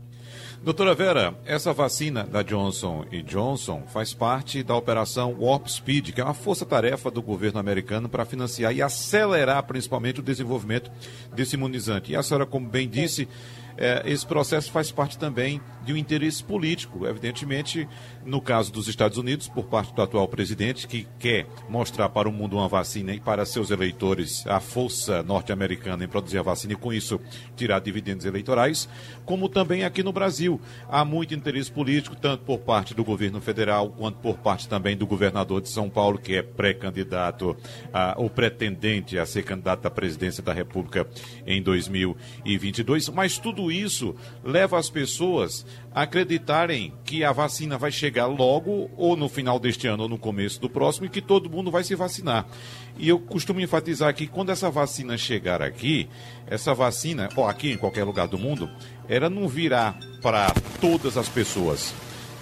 Doutora 0.61 0.93
Vera, 0.93 1.33
essa 1.45 1.71
vacina 1.71 2.25
da 2.25 2.43
Johnson 2.43 3.05
Johnson 3.23 3.83
faz 3.87 4.13
parte 4.13 4.61
da 4.61 4.75
operação 4.75 5.37
Warp 5.39 5.67
Speed, 5.67 6.11
que 6.11 6.19
é 6.19 6.23
uma 6.23 6.33
força-tarefa 6.33 7.09
do 7.09 7.21
governo 7.21 7.61
americano 7.61 8.09
para 8.09 8.25
financiar 8.25 8.75
e 8.75 8.81
acelerar 8.81 9.63
principalmente 9.63 10.19
o 10.19 10.23
desenvolvimento 10.23 10.91
desse 11.33 11.55
imunizante. 11.55 12.11
E 12.11 12.15
a 12.15 12.21
senhora, 12.21 12.45
como 12.45 12.67
bem 12.67 12.89
disse, 12.89 13.25
é, 13.79 14.03
esse 14.05 14.27
processo 14.27 14.69
faz 14.71 14.91
parte 14.91 15.17
também 15.17 15.61
de 15.85 15.93
um 15.93 15.97
interesse 15.97 16.43
político, 16.43 17.07
evidentemente, 17.07 17.87
no 18.25 18.41
caso 18.41 18.73
dos 18.73 18.89
Estados 18.89 19.17
Unidos, 19.17 19.47
por 19.47 19.63
parte 19.63 19.93
do 19.93 20.01
atual 20.01 20.27
presidente, 20.27 20.85
que 20.85 21.07
quer 21.17 21.47
mostrar 21.69 22.09
para 22.09 22.27
o 22.27 22.31
mundo 22.31 22.57
uma 22.57 22.67
vacina 22.67 23.13
e 23.13 23.21
para 23.21 23.45
seus 23.45 23.71
eleitores 23.71 24.45
a 24.45 24.59
força 24.59 25.23
norte-americana 25.23 26.03
em 26.03 26.07
produzir 26.09 26.37
a 26.37 26.41
vacina 26.41 26.73
e, 26.73 26.75
com 26.75 26.91
isso, 26.91 27.21
tirar 27.55 27.79
dividendos 27.79 28.25
eleitorais, 28.25 28.89
como 29.25 29.47
também 29.47 29.85
aqui 29.85 30.03
no 30.03 30.11
Brasil. 30.11 30.59
Há 30.89 31.05
muito 31.05 31.33
interesse 31.33 31.71
político, 31.71 32.17
tanto 32.17 32.43
por 32.43 32.59
parte 32.59 32.93
do 32.93 33.05
governo 33.05 33.39
federal, 33.39 33.89
quanto 33.91 34.17
por 34.17 34.37
parte 34.39 34.67
também 34.67 34.97
do 34.97 35.07
governador 35.07 35.61
de 35.61 35.69
São 35.69 35.89
Paulo, 35.89 36.19
que 36.19 36.35
é 36.35 36.41
pré-candidato, 36.41 37.55
ou 38.17 38.29
pretendente 38.29 39.17
a 39.17 39.25
ser 39.25 39.43
candidato 39.43 39.85
à 39.85 39.89
presidência 39.89 40.43
da 40.43 40.51
República 40.51 41.07
em 41.47 41.61
2022. 41.61 43.07
Mas 43.09 43.37
tudo 43.37 43.68
tudo 43.69 43.71
isso 43.71 44.15
leva 44.43 44.79
as 44.79 44.89
pessoas 44.89 45.65
a 45.93 46.01
acreditarem 46.01 46.91
que 47.03 47.23
a 47.23 47.31
vacina 47.31 47.77
vai 47.77 47.91
chegar 47.91 48.25
logo, 48.25 48.89
ou 48.97 49.15
no 49.15 49.29
final 49.29 49.59
deste 49.59 49.87
ano, 49.87 50.03
ou 50.03 50.09
no 50.09 50.17
começo 50.17 50.59
do 50.59 50.69
próximo, 50.69 51.05
e 51.05 51.09
que 51.09 51.21
todo 51.21 51.49
mundo 51.49 51.69
vai 51.69 51.83
se 51.83 51.93
vacinar. 51.93 52.47
E 52.97 53.07
eu 53.07 53.19
costumo 53.19 53.61
enfatizar 53.61 54.13
que 54.15 54.27
quando 54.27 54.51
essa 54.51 54.69
vacina 54.71 55.17
chegar 55.17 55.61
aqui, 55.61 56.09
essa 56.47 56.73
vacina, 56.73 57.29
ou 57.35 57.47
aqui 57.47 57.71
em 57.71 57.77
qualquer 57.77 58.03
lugar 58.03 58.27
do 58.27 58.39
mundo, 58.39 58.69
ela 59.07 59.29
não 59.29 59.47
virá 59.47 59.95
para 60.21 60.47
todas 60.81 61.15
as 61.15 61.29
pessoas. 61.29 61.93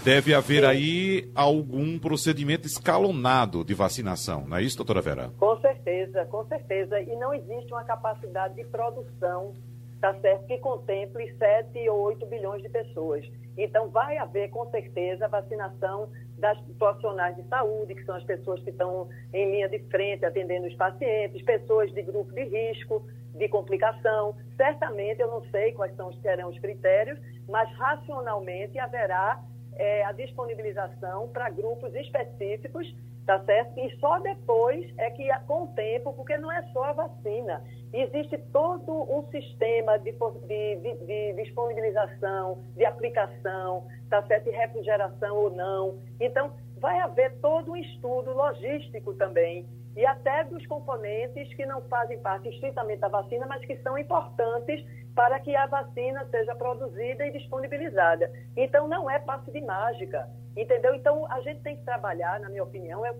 Deve 0.03 0.33
haver 0.33 0.63
aí 0.63 1.29
algum 1.35 1.99
procedimento 1.99 2.65
escalonado 2.65 3.65
de 3.65 3.73
vacinação, 3.73 4.45
não 4.47 4.55
é 4.55 4.63
isso, 4.63 4.77
doutora 4.77 5.01
Vera? 5.01 5.31
Com 5.37 5.59
certeza, 5.59 6.25
com 6.25 6.45
certeza. 6.47 7.01
E 7.01 7.15
não 7.17 7.33
existe 7.33 7.73
uma 7.73 7.83
capacidade 7.83 8.55
de 8.55 8.63
produção, 8.65 9.53
tá 9.99 10.13
certo, 10.19 10.45
que 10.45 10.57
contemple 10.59 11.33
7 11.37 11.89
ou 11.89 11.99
8 12.01 12.25
bilhões 12.25 12.61
de 12.61 12.69
pessoas. 12.69 13.25
Então, 13.57 13.89
vai 13.89 14.17
haver, 14.17 14.49
com 14.49 14.69
certeza, 14.69 15.27
vacinação 15.27 16.09
das 16.37 16.59
profissionais 16.77 17.35
de 17.35 17.43
saúde, 17.47 17.95
que 17.95 18.03
são 18.05 18.15
as 18.15 18.23
pessoas 18.23 18.61
que 18.63 18.69
estão 18.69 19.09
em 19.33 19.51
linha 19.51 19.67
de 19.67 19.79
frente 19.89 20.23
atendendo 20.23 20.67
os 20.67 20.75
pacientes, 20.75 21.41
pessoas 21.43 21.91
de 21.91 22.01
grupo 22.03 22.31
de 22.33 22.43
risco, 22.43 23.03
de 23.33 23.47
complicação. 23.47 24.35
Certamente, 24.55 25.21
eu 25.21 25.27
não 25.27 25.41
sei 25.49 25.71
quais 25.73 25.95
são, 25.95 26.13
serão 26.21 26.49
os 26.49 26.59
critérios, 26.59 27.19
mas 27.47 27.69
racionalmente 27.77 28.77
haverá 28.77 29.41
é, 29.75 30.03
a 30.03 30.11
disponibilização 30.11 31.27
para 31.29 31.49
grupos 31.49 31.93
específicos, 31.95 32.93
tá 33.27 33.43
certo? 33.43 33.77
E 33.77 33.93
só 33.99 34.19
depois 34.19 34.89
é 34.97 35.11
que, 35.11 35.27
com 35.45 35.63
o 35.63 35.67
tempo, 35.67 36.13
porque 36.13 36.37
não 36.37 36.49
é 36.49 36.63
só 36.71 36.85
a 36.85 36.93
vacina, 36.93 37.61
existe 37.91 38.37
todo 38.53 39.03
um 39.13 39.29
sistema 39.29 39.99
de, 39.99 40.13
de, 40.13 40.75
de, 40.77 41.05
de 41.05 41.43
disponibilização, 41.43 42.63
de 42.77 42.85
aplicação, 42.85 43.85
tá 44.09 44.23
certo? 44.23 44.45
De 44.45 44.51
refrigeração 44.51 45.35
ou 45.35 45.49
não. 45.49 45.99
Então, 46.21 46.53
vai 46.79 46.99
haver 46.99 47.37
todo 47.41 47.73
um 47.73 47.75
estudo 47.75 48.31
logístico 48.31 49.13
também 49.15 49.67
e 49.97 50.05
até 50.05 50.45
dos 50.45 50.65
componentes 50.65 51.53
que 51.55 51.65
não 51.65 51.81
fazem 51.89 52.19
parte 52.19 52.47
estritamente 52.47 53.01
da 53.01 53.09
vacina, 53.09 53.45
mas 53.45 53.65
que 53.65 53.75
são 53.77 53.97
importantes 53.97 54.85
para 55.17 55.39
que 55.39 55.55
a 55.55 55.65
vacina 55.65 56.27
seja 56.29 56.53
produzida 56.53 57.25
e 57.25 57.31
disponibilizada. 57.31 58.31
Então, 58.55 58.87
não 58.87 59.09
é 59.09 59.17
passe 59.17 59.51
de 59.51 59.59
mágica, 59.61 60.29
entendeu? 60.55 60.93
Então, 60.93 61.25
a 61.31 61.41
gente 61.41 61.59
tem 61.61 61.75
que 61.75 61.83
trabalhar, 61.83 62.39
na 62.39 62.49
minha 62.49 62.63
opinião, 62.63 63.03
é 63.03 63.11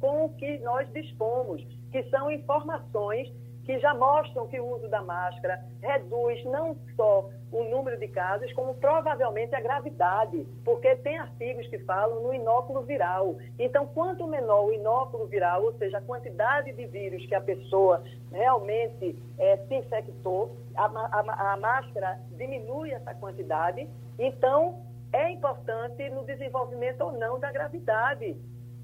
com 0.00 0.24
o 0.24 0.30
que 0.30 0.58
nós 0.60 0.90
dispomos, 0.94 1.62
que 1.92 2.04
são 2.04 2.30
informações 2.30 3.30
que 3.64 3.78
já 3.78 3.94
mostram 3.94 4.46
que 4.48 4.58
o 4.58 4.66
uso 4.74 4.88
da 4.88 5.02
máscara 5.02 5.62
reduz 5.80 6.44
não 6.44 6.76
só 6.96 7.30
o 7.52 7.64
número 7.64 7.98
de 7.98 8.08
casos, 8.08 8.50
como 8.54 8.74
provavelmente 8.74 9.54
a 9.54 9.60
gravidade, 9.60 10.46
porque 10.64 10.96
tem 10.96 11.18
artigos 11.18 11.66
que 11.68 11.78
falam 11.80 12.22
no 12.22 12.32
inóculo 12.32 12.82
viral. 12.82 13.36
Então, 13.58 13.86
quanto 13.86 14.26
menor 14.26 14.64
o 14.64 14.72
inóculo 14.72 15.26
viral, 15.26 15.64
ou 15.64 15.74
seja, 15.74 15.98
a 15.98 16.02
quantidade 16.02 16.72
de 16.72 16.86
vírus 16.86 17.24
que 17.26 17.34
a 17.34 17.40
pessoa 17.40 18.02
realmente 18.32 19.16
é, 19.38 19.58
se 19.68 19.74
infectou, 19.74 20.56
a, 20.74 20.86
a, 20.86 21.52
a 21.52 21.56
máscara 21.58 22.18
diminui 22.32 22.90
essa 22.90 23.14
quantidade. 23.14 23.86
Então, 24.18 24.80
é 25.12 25.30
importante 25.30 26.08
no 26.08 26.24
desenvolvimento 26.24 27.02
ou 27.02 27.12
não 27.12 27.38
da 27.38 27.52
gravidade 27.52 28.34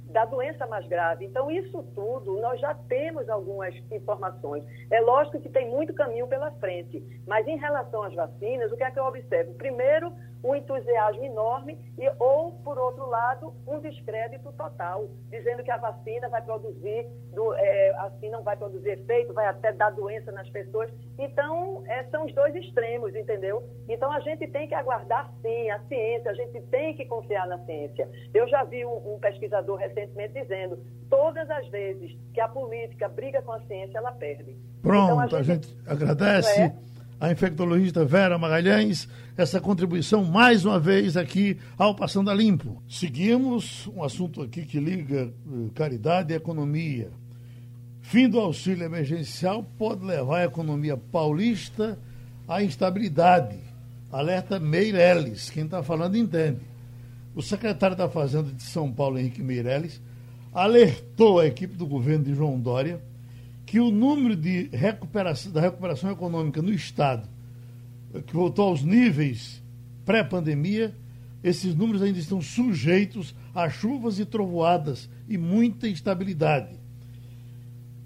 da 0.09 0.25
doença 0.25 0.67
mais 0.67 0.87
grave. 0.87 1.27
Então, 1.27 1.51
isso 1.51 1.83
tudo, 1.95 2.41
nós 2.41 2.61
já 2.61 2.75
temos 2.75 3.29
algumas 3.29 3.75
informações. 3.91 4.65
É 4.91 5.01
lógico 5.01 5.41
que 5.41 5.49
tem 5.49 5.69
muito 5.71 5.95
caminho 5.95 6.27
pela 6.27 6.51
frente, 6.53 7.03
mas 7.27 7.47
em 7.47 7.57
relação 7.57 8.03
às 8.03 8.15
vacinas, 8.15 8.73
o 8.73 8.77
que 8.77 8.85
é 8.85 8.91
que 8.91 8.99
eu 8.99 9.05
observo? 9.05 9.55
Primeiro, 9.55 10.13
um 10.43 10.55
entusiasmo 10.55 11.25
enorme 11.25 11.79
e 11.99 12.09
ou 12.19 12.53
por 12.65 12.79
outro 12.79 13.09
lado 13.09 13.53
um 13.67 13.81
descrédito 13.81 14.53
total 14.53 15.09
dizendo 15.31 15.63
que 15.63 15.71
a 15.71 15.77
vacina 15.77 16.29
vai 16.29 16.43
produzir 16.43 17.07
do, 17.33 17.55
é, 17.55 17.91
assim 17.99 18.31
não 18.31 18.43
vai 18.43 18.57
produzir 18.57 18.91
efeito 18.91 19.33
vai 19.33 19.47
até 19.47 19.73
dar 19.73 19.91
doença 19.91 20.31
nas 20.33 20.49
pessoas. 20.51 20.91
Então 21.19 21.83
é, 21.87 22.05
são 22.05 22.25
os 22.25 22.35
dois 22.35 22.55
extremos 22.55 23.15
entendeu? 23.15 23.63
Então 23.89 24.11
a 24.13 24.21
gente 24.21 24.47
tem 24.47 24.69
que 24.69 24.75
aguardar 24.75 25.33
sim 25.43 25.71
a 25.71 25.81
ciência 25.81 26.31
a 26.31 26.35
gente 26.35 26.61
tem 26.63 26.95
que 26.95 27.05
confiar 27.07 27.47
na 27.47 27.59
ciência. 27.65 28.09
Eu 28.33 28.47
já 28.49 28.65
vi 28.65 28.85
um, 28.85 29.15
um 29.15 29.19
pesquisador 29.19 29.77
recentemente 29.77 30.35
dizendo 30.35 30.79
todas 31.11 31.51
as 31.51 31.67
vezes 31.69 32.17
que 32.33 32.41
a 32.41 32.49
política 32.49 33.09
briga 33.09 33.43
com 33.43 33.53
a 33.53 33.61
ciência 33.63 33.99
ela 33.99 34.13
perde. 34.13 34.57
Pronto 34.83 35.05
então, 35.05 35.21
a, 35.21 35.27
gente, 35.27 35.37
a 35.37 35.43
gente 35.43 35.79
agradece. 35.87 36.61
É, 36.61 36.89
a 37.21 37.33
infectologista 37.33 38.05
Vera 38.05 38.39
Magalhães, 38.39 39.09
essa 39.37 39.61
contribuição 39.61 40.25
mais 40.25 40.65
uma 40.65 40.79
vez 40.79 41.17
aqui 41.17 41.59
ao 41.77 41.95
Passando 41.95 42.31
a 42.31 42.35
Limpo. 42.35 42.81
Seguimos 42.89 43.89
um 43.89 44.05
assunto 44.05 44.41
aqui 44.41 44.65
que 44.65 44.79
liga 44.79 45.33
eh, 45.33 45.71
caridade 45.75 46.33
e 46.33 46.37
economia. 46.37 47.11
Fim 48.01 48.29
do 48.29 48.39
auxílio 48.39 48.85
emergencial 48.85 49.65
pode 49.77 50.05
levar 50.05 50.39
a 50.39 50.45
economia 50.45 50.97
paulista 50.97 51.99
à 52.47 52.63
instabilidade. 52.63 53.59
Alerta 54.13 54.61
Meirelles, 54.61 55.51
quem 55.51 55.65
está 55.65 55.83
falando 55.83 56.17
entende. 56.17 56.61
O 57.35 57.43
secretário 57.43 57.97
da 57.97 58.09
Fazenda 58.09 58.51
de 58.53 58.63
São 58.63 58.91
Paulo, 58.93 59.19
Henrique 59.19 59.43
Meirelles, 59.43 60.01
alertou 60.55 61.41
a 61.41 61.47
equipe 61.47 61.75
do 61.75 61.87
governo 61.87 62.25
de 62.25 62.35
João 62.35 62.59
Dória 62.59 63.01
que 63.69 63.79
o 63.79 63.91
número 63.91 64.35
de 64.35 64.71
recuperação, 64.73 65.53
da 65.53 65.61
recuperação 65.61 66.11
econômica 66.11 66.63
no 66.63 66.73
Estado, 66.73 67.29
que 68.27 68.33
voltou 68.33 68.69
aos 68.69 68.83
níveis 68.83 69.63
pré-pandemia, 70.07 70.97
esses 71.45 71.75
números 71.75 72.01
ainda 72.01 72.19
estão 72.19 72.41
sujeitos 72.41 73.35
a 73.55 73.69
chuvas 73.69 74.19
e 74.19 74.25
trovoadas 74.25 75.07
e 75.29 75.37
muita 75.37 75.87
instabilidade. 75.87 76.81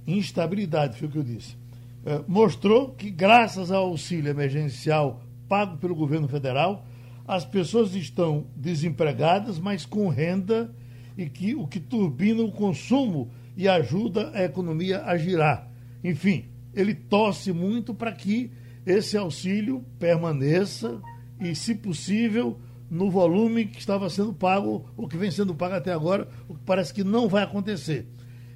Instabilidade, 0.05 0.99
foi 0.99 1.07
o 1.07 1.11
que 1.13 1.19
eu 1.19 1.23
disse. 1.23 1.57
É, 2.05 2.21
mostrou 2.27 2.89
que, 2.89 3.09
graças 3.09 3.71
ao 3.71 3.85
auxílio 3.85 4.31
emergencial 4.31 5.23
pago 5.49 5.77
pelo 5.77 5.95
governo 5.95 6.27
federal, 6.27 6.85
as 7.25 7.45
pessoas 7.45 7.95
estão 7.95 8.47
desempregadas, 8.57 9.61
mas 9.61 9.87
com 9.87 10.09
renda 10.09 10.75
e 11.17 11.27
que 11.27 11.55
o 11.55 11.69
que 11.69 11.79
turbina 11.79 12.43
o 12.43 12.51
consumo 12.51 13.31
e 13.57 13.69
ajuda 13.69 14.31
a 14.35 14.45
economia 14.45 15.03
a 15.05 15.17
girar. 15.17 15.69
Enfim, 16.03 16.47
ele 16.75 16.95
torce 16.95 17.53
muito 17.53 17.95
para 17.95 18.13
que 18.13 18.51
esse 18.85 19.17
auxílio 19.17 19.85
permaneça 19.99 21.01
e, 21.41 21.55
se 21.55 21.75
possível, 21.75 22.59
no 22.91 23.11
volume 23.11 23.67
que 23.67 23.79
estava 23.79 24.11
sendo 24.11 24.33
pago, 24.33 24.87
ou 24.97 25.09
que 25.09 25.17
vem 25.17 25.31
sendo 25.31 25.55
pago 25.55 25.75
até 25.75 25.93
agora, 25.93 26.29
o 26.49 26.55
que 26.55 26.61
parece 26.65 26.93
que 26.93 27.05
não 27.05 27.29
vai 27.29 27.43
acontecer. 27.43 28.07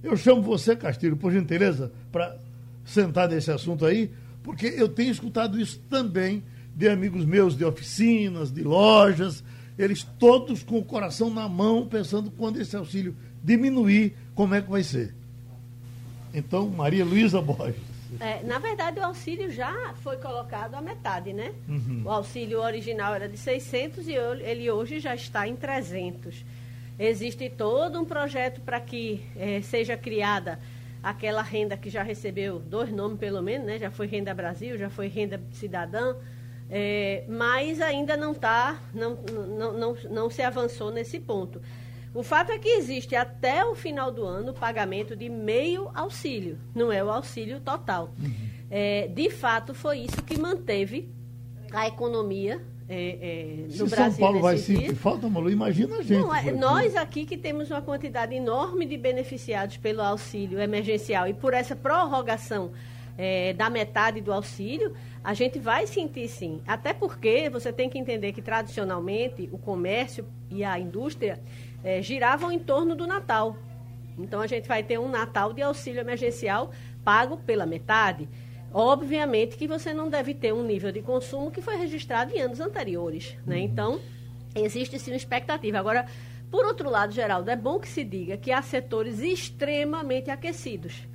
Eu 0.03 0.17
chamo 0.17 0.43
você, 0.43 0.77
Castilho, 0.77 1.17
por 1.17 1.33
gentileza, 1.33 1.93
para 2.13 2.39
sentar 2.85 3.29
nesse 3.29 3.51
assunto 3.51 3.85
aí, 3.85 4.11
porque 4.43 4.67
eu 4.67 4.89
tenho 4.89 5.11
escutado 5.11 5.61
isso 5.61 5.81
também 5.91 6.45
de 6.75 6.89
amigos 6.89 7.25
meus 7.25 7.57
de 7.57 7.65
oficinas, 7.65 8.53
de 8.53 8.63
lojas, 8.63 9.43
eles 9.79 10.05
todos 10.19 10.63
com 10.63 10.79
o 10.79 10.85
coração 10.85 11.33
na 11.33 11.49
mão, 11.49 11.87
pensando 11.87 12.31
quando 12.31 12.61
esse 12.61 12.77
auxílio 12.77 13.17
diminuir, 13.43 14.15
como 14.37 14.55
é 14.55 14.61
que 14.61 14.71
vai 14.71 14.85
ser? 14.85 15.13
Então, 16.33 16.69
Maria 16.69 17.05
Luísa 17.05 17.41
Borges. 17.41 17.81
É, 18.21 18.43
na 18.45 18.59
verdade, 18.59 19.01
o 19.01 19.05
auxílio 19.05 19.51
já 19.51 19.95
foi 20.03 20.19
colocado 20.19 20.75
à 20.75 20.81
metade, 20.83 21.33
né? 21.33 21.53
Uhum. 21.67 22.03
O 22.05 22.11
auxílio 22.11 22.61
original 22.61 23.15
era 23.15 23.29
de 23.29 23.39
600 23.39 24.07
e 24.07 24.13
ele 24.13 24.71
hoje 24.71 25.01
já 25.01 25.15
está 25.15 25.49
em 25.49 25.57
300. 25.57 26.45
Existe 26.99 27.49
todo 27.49 27.99
um 27.99 28.05
projeto 28.05 28.61
para 28.61 28.79
que 28.79 29.23
é, 29.35 29.61
seja 29.63 29.97
criada 29.97 30.61
aquela 31.03 31.43
renda 31.43 31.77
que 31.77 31.89
já 31.89 32.03
recebeu 32.03 32.59
dois 32.59 32.93
nomes, 32.93 33.19
pelo 33.19 33.43
menos, 33.43 33.67
né? 33.67 33.79
Já 33.79 33.91
foi 33.91 34.07
Renda 34.07 34.35
Brasil, 34.35 34.77
já 34.77 34.91
foi 34.91 35.09
Renda 35.09 35.41
Cidadã, 35.53 36.15
é, 36.71 37.25
mas 37.29 37.81
ainda 37.81 38.17
não 38.17 38.33
está, 38.33 38.81
não, 38.93 39.15
não, 39.15 39.73
não, 39.73 39.97
não 40.11 40.31
se 40.31 40.43
avançou 40.43 40.91
nesse 40.91 41.19
ponto. 41.19 41.61
O 42.17 42.23
fato 42.23 42.51
é 42.51 42.59
que 42.59 42.71
existe 42.71 43.15
até 43.15 43.63
o 43.63 43.75
final 43.75 44.11
do 44.11 44.25
ano 44.25 44.53
o 44.53 44.55
pagamento 44.55 45.15
de 45.15 45.29
meio 45.29 45.91
auxílio, 45.95 46.59
não 46.75 46.91
é 46.91 47.05
o 47.05 47.11
auxílio 47.11 47.61
total. 47.61 48.15
Uhum. 48.19 48.33
É, 48.71 49.07
de 49.09 49.29
fato, 49.29 49.75
foi 49.75 49.99
isso 49.99 50.23
que 50.23 50.39
manteve 50.41 51.11
a 51.71 51.87
economia 51.87 52.65
é, 52.89 53.19
é, 53.21 53.67
no 53.67 53.71
Se 53.71 53.95
Brasil. 53.95 54.11
São 54.13 54.19
Paulo 54.19 54.41
vai 54.41 54.57
sentir 54.57 54.95
falta, 54.95 55.29
Malu, 55.29 55.51
imagina 55.51 55.97
a 55.97 56.03
gente. 56.03 56.19
Não, 56.19 56.35
é, 56.35 56.51
nós 56.53 56.97
aqui 56.97 57.27
que 57.27 57.37
temos 57.37 57.71
uma 57.71 57.83
quantidade 57.83 58.35
enorme 58.35 58.87
de 58.87 58.97
beneficiados 58.97 59.77
pelo 59.77 60.01
auxílio 60.01 60.59
emergencial 60.59 61.29
e 61.29 61.35
por 61.35 61.53
essa 61.53 61.77
prorrogação 61.77 62.73
é, 63.19 63.53
da 63.53 63.69
metade 63.69 64.21
do 64.21 64.33
auxílio, 64.33 64.95
a 65.23 65.35
gente 65.35 65.59
vai 65.59 65.87
sentir 65.87 66.29
sim. 66.29 66.61
Até 66.67 66.93
porque 66.93 67.51
você 67.51 67.73
tem 67.73 67.89
que 67.89 67.99
entender 67.99 68.33
que 68.33 68.43
tradicionalmente 68.43 69.49
o 69.53 69.59
comércio 69.59 70.27
e 70.51 70.63
a 70.63 70.79
indústria 70.79 71.41
é, 71.85 72.03
giravam 72.03 72.51
em 72.51 72.59
torno 72.59 72.95
do 72.95 73.07
Natal. 73.07 73.57
Então 74.19 74.41
a 74.41 74.47
gente 74.47 74.67
vai 74.67 74.83
ter 74.83 74.99
um 74.99 75.09
Natal 75.09 75.53
de 75.53 75.63
auxílio 75.63 76.01
emergencial 76.01 76.71
pago 77.05 77.37
pela 77.39 77.67
metade. 77.67 78.29
Obviamente 78.73 79.57
que 79.57 79.69
você 79.69 79.95
não 79.95 80.09
deve 80.09 80.35
ter 80.35 80.53
um 80.53 80.63
nível 80.63 80.91
de 80.91 81.01
consumo 81.01 81.51
que 81.51 81.63
foi 81.63 81.77
registrado 81.77 82.35
em 82.35 82.41
anos 82.41 82.61
anteriores, 82.61 83.37
né? 83.47 83.59
Então, 83.59 84.01
existe 84.55 84.99
sim 84.99 85.13
uma 85.13 85.17
expectativa. 85.17 85.79
Agora, 85.79 86.07
por 86.51 86.65
outro 86.65 86.91
lado, 86.91 87.13
Geraldo, 87.13 87.51
é 87.51 87.57
bom 87.57 87.79
que 87.79 87.89
se 87.89 88.05
diga 88.05 88.37
que 88.37 88.53
há 88.53 88.63
setores 88.63 89.21
extremamente 89.21 90.31
aquecidos. 90.31 91.07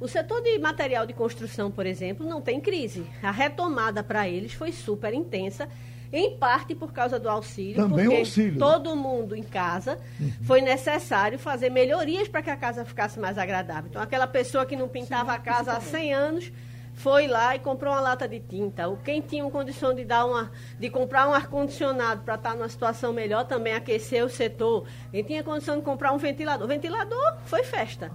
O 0.00 0.08
setor 0.08 0.42
de 0.42 0.58
material 0.58 1.06
de 1.06 1.12
construção, 1.12 1.70
por 1.70 1.86
exemplo, 1.86 2.26
não 2.26 2.40
tem 2.40 2.60
crise. 2.60 3.06
A 3.22 3.30
retomada 3.30 4.02
para 4.02 4.28
eles 4.28 4.52
foi 4.52 4.72
super 4.72 5.14
intensa, 5.14 5.68
em 6.16 6.36
parte 6.36 6.76
por 6.76 6.92
causa 6.92 7.18
do 7.18 7.28
auxílio, 7.28 7.74
Também 7.74 8.04
porque 8.04 8.16
o 8.16 8.18
auxílio. 8.20 8.56
todo 8.56 8.94
mundo 8.94 9.34
em 9.34 9.42
casa 9.42 9.98
foi 10.44 10.60
necessário 10.60 11.36
fazer 11.40 11.70
melhorias 11.70 12.28
para 12.28 12.40
que 12.40 12.50
a 12.50 12.56
casa 12.56 12.84
ficasse 12.84 13.18
mais 13.18 13.36
agradável. 13.36 13.88
Então, 13.90 14.00
aquela 14.00 14.28
pessoa 14.28 14.64
que 14.64 14.76
não 14.76 14.86
pintava 14.88 15.32
a 15.32 15.38
casa 15.40 15.72
há 15.72 15.80
100 15.80 16.14
anos 16.14 16.52
foi 16.94 17.26
lá 17.26 17.56
e 17.56 17.58
comprou 17.58 17.92
uma 17.92 18.00
lata 18.00 18.28
de 18.28 18.38
tinta. 18.38 18.88
O 18.88 18.96
quem 18.96 19.20
tinha 19.20 19.44
condição 19.50 19.92
de 19.92 20.04
dar 20.04 20.24
uma, 20.24 20.52
de 20.78 20.88
comprar 20.88 21.28
um 21.28 21.32
ar 21.32 21.48
condicionado 21.48 22.22
para 22.22 22.36
estar 22.36 22.54
numa 22.54 22.68
situação 22.68 23.12
melhor 23.12 23.44
também 23.44 23.74
aqueceu 23.74 24.26
o 24.26 24.30
setor. 24.30 24.86
Quem 25.10 25.24
tinha 25.24 25.42
condição 25.42 25.76
de 25.76 25.82
comprar 25.82 26.12
um 26.12 26.18
ventilador, 26.18 26.64
o 26.64 26.68
ventilador 26.68 27.38
foi 27.44 27.64
festa. 27.64 28.12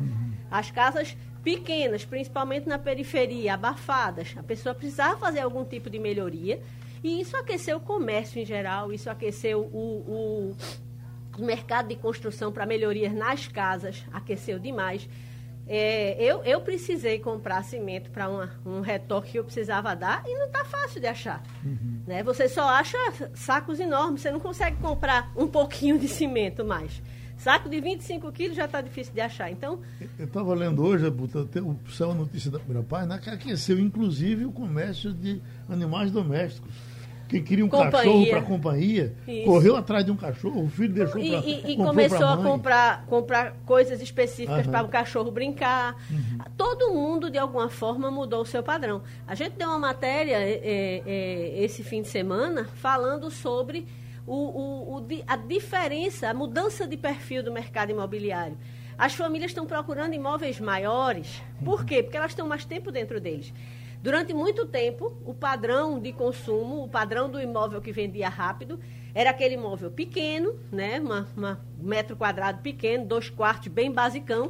As 0.49 0.71
casas 0.71 1.17
pequenas, 1.43 2.05
principalmente 2.05 2.65
na 2.69 2.79
periferia, 2.79 3.55
abafadas, 3.55 4.33
a 4.37 4.43
pessoa 4.43 4.73
precisava 4.73 5.17
fazer 5.17 5.41
algum 5.41 5.65
tipo 5.65 5.89
de 5.89 5.99
melhoria 5.99 6.61
e 7.03 7.21
isso 7.21 7.35
aqueceu 7.37 7.77
o 7.77 7.79
comércio 7.79 8.41
em 8.41 8.45
geral, 8.45 8.91
isso 8.91 9.09
aqueceu 9.09 9.61
o, 9.61 10.55
o, 11.37 11.41
mercado 11.41 11.87
de 11.87 11.95
construção 11.95 12.51
para 12.51 12.65
melhorias 12.65 13.13
nas 13.13 13.47
casas, 13.47 14.03
aqueceu 14.11 14.59
demais. 14.59 15.07
É, 15.65 16.21
eu, 16.21 16.43
eu 16.43 16.59
precisei 16.61 17.19
comprar 17.19 17.63
cimento 17.63 18.09
para 18.09 18.27
um 18.65 18.81
retoque 18.81 19.33
que 19.33 19.39
eu 19.39 19.43
precisava 19.43 19.95
dar 19.95 20.23
e 20.25 20.33
não 20.35 20.47
está 20.47 20.65
fácil 20.65 20.99
de 20.99 21.07
achar. 21.07 21.43
Uhum. 21.63 22.01
Né? 22.07 22.23
Você 22.23 22.49
só 22.49 22.67
acha 22.67 22.97
sacos 23.35 23.79
enormes, 23.79 24.21
você 24.21 24.31
não 24.31 24.39
consegue 24.39 24.77
comprar 24.77 25.31
um 25.35 25.47
pouquinho 25.47 25.99
de 25.99 26.07
cimento 26.07 26.65
mais. 26.65 27.01
Saco 27.39 27.69
de 27.69 27.79
25 27.79 28.31
quilos 28.33 28.57
já 28.57 28.65
está 28.65 28.81
difícil 28.81 29.13
de 29.13 29.21
achar. 29.21 29.49
Então. 29.49 29.79
Eu 30.17 30.25
estava 30.25 30.53
lendo 30.53 30.83
hoje, 30.83 31.05
o 31.07 31.91
céu 31.91 32.13
notícia 32.13 32.51
da 32.51 32.59
primeira 32.59 32.83
página, 32.83 33.17
que 33.17 33.29
aqueceu 33.29 33.79
inclusive 33.79 34.45
o 34.45 34.51
comércio 34.51 35.13
de 35.13 35.41
animais 35.69 36.11
domésticos. 36.11 36.73
Quem 37.29 37.43
queria 37.43 37.63
um 37.63 37.69
Companhia. 37.69 37.91
cachorro 37.91 38.27
para 38.27 38.41
companhia, 38.41 39.15
Isso. 39.27 39.45
correu 39.45 39.75
atrás 39.77 40.03
de 40.03 40.11
um 40.11 40.15
cachorro, 40.17 40.63
o 40.65 40.69
filho 40.69 40.91
deixou 40.93 41.13
para 41.21 41.21
e- 41.23 41.63
e 41.73 41.77
começou 41.77 42.25
a 42.27 42.37
comprar, 42.37 43.05
comprar 43.05 43.53
coisas 43.65 44.01
específicas 44.01 44.65
para 44.65 44.83
o 44.83 44.89
cachorro 44.89 45.29
brincar. 45.29 45.95
Uhum. 46.09 46.39
Todo 46.57 46.91
mundo, 46.91 47.29
de 47.29 47.37
alguma 47.37 47.69
forma, 47.69 48.09
mudou 48.09 48.41
o 48.41 48.45
seu 48.45 48.63
padrão. 48.63 49.03
A 49.27 49.35
gente 49.35 49.53
deu 49.53 49.67
uma 49.69 49.77
matéria 49.79 50.37
é, 50.37 50.51
é, 50.53 51.03
é, 51.05 51.63
esse 51.63 51.83
fim 51.83 52.01
de 52.01 52.07
semana 52.07 52.65
falando 52.75 53.29
sobre 53.29 53.85
o, 54.25 54.33
o- 54.33 54.95
o 54.97 55.07
a 55.27 55.35
diferença, 55.35 56.29
a 56.29 56.33
mudança 56.33 56.87
de 56.87 56.97
perfil 56.97 57.43
do 57.43 57.51
mercado 57.51 57.91
imobiliário. 57.91 58.57
As 58.97 59.13
famílias 59.13 59.51
estão 59.51 59.65
procurando 59.65 60.13
imóveis 60.13 60.59
maiores. 60.59 61.41
Por 61.63 61.85
quê? 61.85 62.03
Porque 62.03 62.17
elas 62.17 62.31
estão 62.31 62.47
mais 62.47 62.65
tempo 62.65 62.91
dentro 62.91 63.21
deles. 63.21 63.53
Durante 64.01 64.33
muito 64.33 64.65
tempo, 64.65 65.17
o 65.25 65.33
padrão 65.33 65.99
de 65.99 66.13
consumo, 66.13 66.83
o 66.83 66.87
padrão 66.89 67.29
do 67.29 67.39
imóvel 67.41 67.81
que 67.81 67.91
vendia 67.91 68.29
rápido, 68.29 68.79
era 69.13 69.31
aquele 69.31 69.55
imóvel 69.55 69.91
pequeno, 69.91 70.57
né? 70.71 70.99
Uma, 70.99 71.27
uma- 71.35 71.59
um 71.81 71.85
metro 71.87 72.15
quadrado 72.15 72.61
pequeno, 72.61 73.05
dois 73.05 73.29
quartos, 73.29 73.67
bem 73.67 73.91
basicão, 73.91 74.47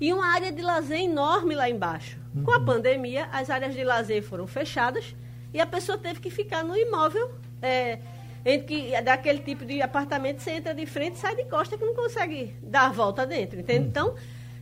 e 0.00 0.12
uma 0.12 0.26
área 0.26 0.52
de 0.52 0.62
lazer 0.62 1.00
enorme 1.00 1.54
lá 1.54 1.68
embaixo. 1.68 2.18
Com 2.44 2.52
a 2.52 2.60
pandemia, 2.60 3.28
as 3.32 3.48
áreas 3.50 3.74
de 3.74 3.82
lazer 3.84 4.22
foram 4.22 4.46
fechadas 4.46 5.14
e 5.52 5.60
a 5.60 5.66
pessoa 5.66 5.96
teve 5.96 6.20
que 6.20 6.30
ficar 6.30 6.64
no 6.64 6.76
imóvel, 6.76 7.30
é, 7.62 7.98
entre 8.44 8.66
que, 8.66 9.02
daquele 9.02 9.38
tipo 9.38 9.64
de 9.64 9.80
apartamento, 9.80 10.40
você 10.40 10.50
entra 10.52 10.74
de 10.74 10.84
frente 10.84 11.14
e 11.14 11.18
sai 11.18 11.34
de 11.36 11.44
costa 11.44 11.78
que 11.78 11.84
não 11.84 11.94
consegue 11.94 12.54
dar 12.62 12.86
a 12.88 12.92
volta 12.92 13.24
dentro, 13.26 13.58
entende? 13.60 13.86
Então, 13.86 14.14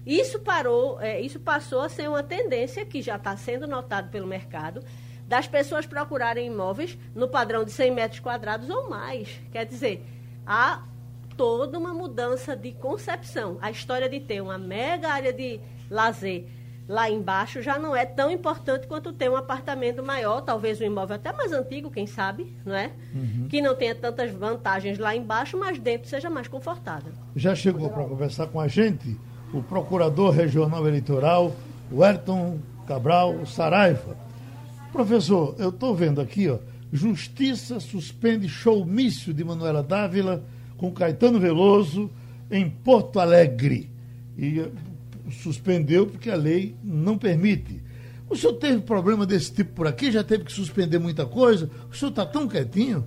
isso 0.06 0.40
parou, 0.40 1.00
é, 1.00 1.20
isso 1.20 1.38
passou 1.40 1.80
a 1.80 1.88
ser 1.88 2.08
uma 2.08 2.22
tendência 2.22 2.84
que 2.84 3.00
já 3.00 3.16
está 3.16 3.36
sendo 3.36 3.66
notado 3.66 4.10
pelo 4.10 4.26
mercado, 4.26 4.82
das 5.26 5.46
pessoas 5.46 5.86
procurarem 5.86 6.48
imóveis 6.48 6.98
no 7.14 7.28
padrão 7.28 7.64
de 7.64 7.70
100 7.70 7.90
metros 7.92 8.20
quadrados 8.20 8.68
ou 8.68 8.90
mais. 8.90 9.28
Quer 9.50 9.64
dizer, 9.64 10.04
há 10.46 10.82
toda 11.36 11.78
uma 11.78 11.94
mudança 11.94 12.54
de 12.56 12.72
concepção. 12.72 13.56
A 13.60 13.70
história 13.70 14.08
de 14.08 14.20
ter 14.20 14.40
uma 14.40 14.58
mega 14.58 15.08
área 15.08 15.32
de 15.32 15.60
lazer 15.90 16.46
lá 16.88 17.08
embaixo 17.08 17.62
já 17.62 17.78
não 17.78 17.94
é 17.94 18.04
tão 18.04 18.30
importante 18.30 18.86
quanto 18.86 19.12
ter 19.12 19.30
um 19.30 19.36
apartamento 19.36 20.02
maior, 20.02 20.40
talvez 20.42 20.80
um 20.80 20.84
imóvel 20.84 21.16
até 21.16 21.32
mais 21.32 21.52
antigo, 21.52 21.90
quem 21.90 22.06
sabe, 22.06 22.54
não 22.64 22.74
é? 22.74 22.90
Que 23.48 23.62
não 23.62 23.74
tenha 23.74 23.94
tantas 23.94 24.30
vantagens 24.32 24.98
lá 24.98 25.14
embaixo, 25.14 25.56
mas 25.56 25.78
dentro 25.78 26.08
seja 26.08 26.28
mais 26.28 26.48
confortável. 26.48 27.12
Já 27.36 27.54
chegou 27.54 27.88
para 27.88 28.04
conversar 28.04 28.48
com 28.48 28.60
a 28.60 28.68
gente 28.68 29.18
o 29.52 29.62
Procurador 29.62 30.30
Regional 30.30 30.86
Eleitoral, 30.86 31.54
Ayrton 31.92 32.58
Cabral 32.86 33.44
Saraiva. 33.46 34.16
Professor, 34.92 35.54
eu 35.58 35.70
estou 35.70 35.94
vendo 35.94 36.20
aqui, 36.20 36.48
ó, 36.48 36.58
Justiça 36.92 37.80
suspende 37.80 38.46
showmício 38.46 39.32
de 39.32 39.42
Manuela 39.42 39.82
Dávila 39.82 40.44
com 40.76 40.92
Caetano 40.92 41.40
Veloso 41.40 42.10
em 42.50 42.68
Porto 42.68 43.18
Alegre. 43.18 43.90
E 44.36 44.60
eh, 44.60 44.70
suspendeu 45.30 46.06
porque 46.06 46.30
a 46.30 46.36
lei 46.36 46.76
não 46.84 47.16
permite. 47.16 47.82
O 48.28 48.36
senhor 48.36 48.54
teve 48.54 48.82
problema 48.82 49.24
desse 49.24 49.54
tipo 49.54 49.72
por 49.72 49.86
aqui? 49.86 50.12
Já 50.12 50.22
teve 50.22 50.44
que 50.44 50.52
suspender 50.52 50.98
muita 50.98 51.24
coisa? 51.24 51.70
O 51.90 51.94
senhor 51.94 52.10
está 52.10 52.26
tão 52.26 52.46
quietinho? 52.46 53.06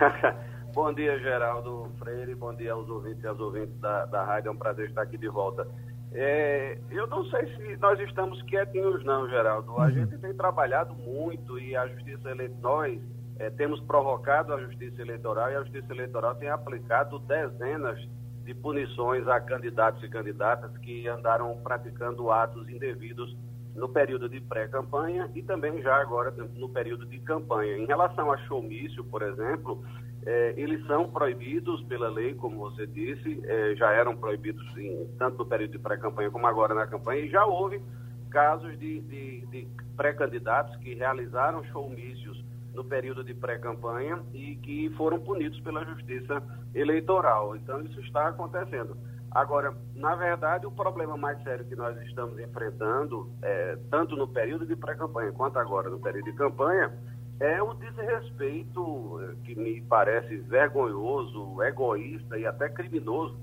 bom 0.72 0.92
dia, 0.92 1.18
Geraldo 1.18 1.90
Freire. 1.98 2.34
Bom 2.34 2.54
dia 2.54 2.72
aos 2.72 2.88
ouvintes 2.88 3.22
e 3.22 3.26
às 3.26 3.38
ouvintes 3.38 3.78
da, 3.78 4.06
da 4.06 4.24
rádio. 4.24 4.48
É 4.48 4.52
um 4.52 4.56
prazer 4.56 4.88
estar 4.88 5.02
aqui 5.02 5.18
de 5.18 5.28
volta. 5.28 5.66
É, 6.12 6.78
eu 6.90 7.06
não 7.06 7.24
sei 7.26 7.46
se 7.56 7.76
nós 7.76 7.98
estamos 8.00 8.42
quietinhos, 8.42 9.04
não, 9.04 9.28
Geraldo. 9.28 9.78
A 9.80 9.90
gente 9.90 10.16
tem 10.18 10.34
trabalhado 10.34 10.94
muito 10.94 11.58
e 11.58 11.76
a 11.76 11.86
Justiça 11.88 12.30
Eleitoral, 12.30 12.60
nós 12.62 13.00
é, 13.38 13.50
temos 13.50 13.80
provocado 13.80 14.52
a 14.52 14.60
Justiça 14.60 15.00
Eleitoral 15.00 15.50
e 15.50 15.56
a 15.56 15.62
Justiça 15.62 15.92
Eleitoral 15.92 16.34
tem 16.34 16.48
aplicado 16.48 17.18
dezenas 17.20 17.98
de 18.44 18.54
punições 18.54 19.26
a 19.28 19.40
candidatos 19.40 20.02
e 20.02 20.08
candidatas 20.08 20.76
que 20.78 21.06
andaram 21.06 21.56
praticando 21.62 22.30
atos 22.30 22.68
indevidos 22.68 23.36
no 23.74 23.88
período 23.88 24.28
de 24.28 24.40
pré-campanha 24.40 25.30
e 25.34 25.42
também 25.42 25.80
já 25.80 25.96
agora 25.96 26.30
no 26.30 26.68
período 26.68 27.06
de 27.06 27.18
campanha. 27.20 27.78
Em 27.78 27.86
relação 27.86 28.30
a 28.30 28.36
showmício, 28.38 29.02
por 29.04 29.22
exemplo, 29.22 29.82
eh, 30.24 30.54
eles 30.56 30.86
são 30.86 31.08
proibidos 31.10 31.82
pela 31.84 32.08
lei, 32.08 32.34
como 32.34 32.58
você 32.58 32.86
disse, 32.86 33.40
eh, 33.44 33.74
já 33.76 33.92
eram 33.92 34.16
proibidos 34.16 34.64
em, 34.76 35.08
tanto 35.18 35.38
no 35.38 35.46
período 35.46 35.72
de 35.72 35.78
pré-campanha 35.78 36.30
como 36.30 36.46
agora 36.46 36.74
na 36.74 36.86
campanha, 36.86 37.22
e 37.22 37.28
já 37.28 37.44
houve 37.44 37.82
casos 38.30 38.78
de, 38.78 39.00
de, 39.00 39.46
de 39.46 39.68
pré-candidatos 39.96 40.74
que 40.76 40.94
realizaram 40.94 41.62
showmícios 41.64 42.42
no 42.74 42.84
período 42.84 43.22
de 43.22 43.34
pré-campanha 43.34 44.22
e 44.32 44.56
que 44.56 44.90
foram 44.96 45.20
punidos 45.20 45.60
pela 45.60 45.84
Justiça 45.84 46.42
Eleitoral. 46.74 47.54
Então, 47.56 47.82
isso 47.82 48.00
está 48.00 48.28
acontecendo. 48.28 48.96
Agora, 49.30 49.74
na 49.94 50.14
verdade, 50.14 50.66
o 50.66 50.70
problema 50.70 51.16
mais 51.16 51.42
sério 51.42 51.64
que 51.64 51.74
nós 51.74 51.98
estamos 52.02 52.38
enfrentando, 52.38 53.30
é, 53.42 53.78
tanto 53.90 54.14
no 54.14 54.28
período 54.28 54.66
de 54.66 54.76
pré-campanha 54.76 55.32
quanto 55.32 55.58
agora 55.58 55.88
no 55.88 55.98
período 55.98 56.26
de 56.26 56.32
campanha, 56.34 56.92
é 57.40 57.62
o 57.62 57.74
desrespeito 57.74 59.20
eh, 59.20 59.34
que 59.44 59.58
me 59.58 59.80
parece 59.82 60.36
vergonhoso, 60.36 61.62
egoísta 61.62 62.38
e 62.38 62.46
até 62.46 62.68
criminoso 62.68 63.36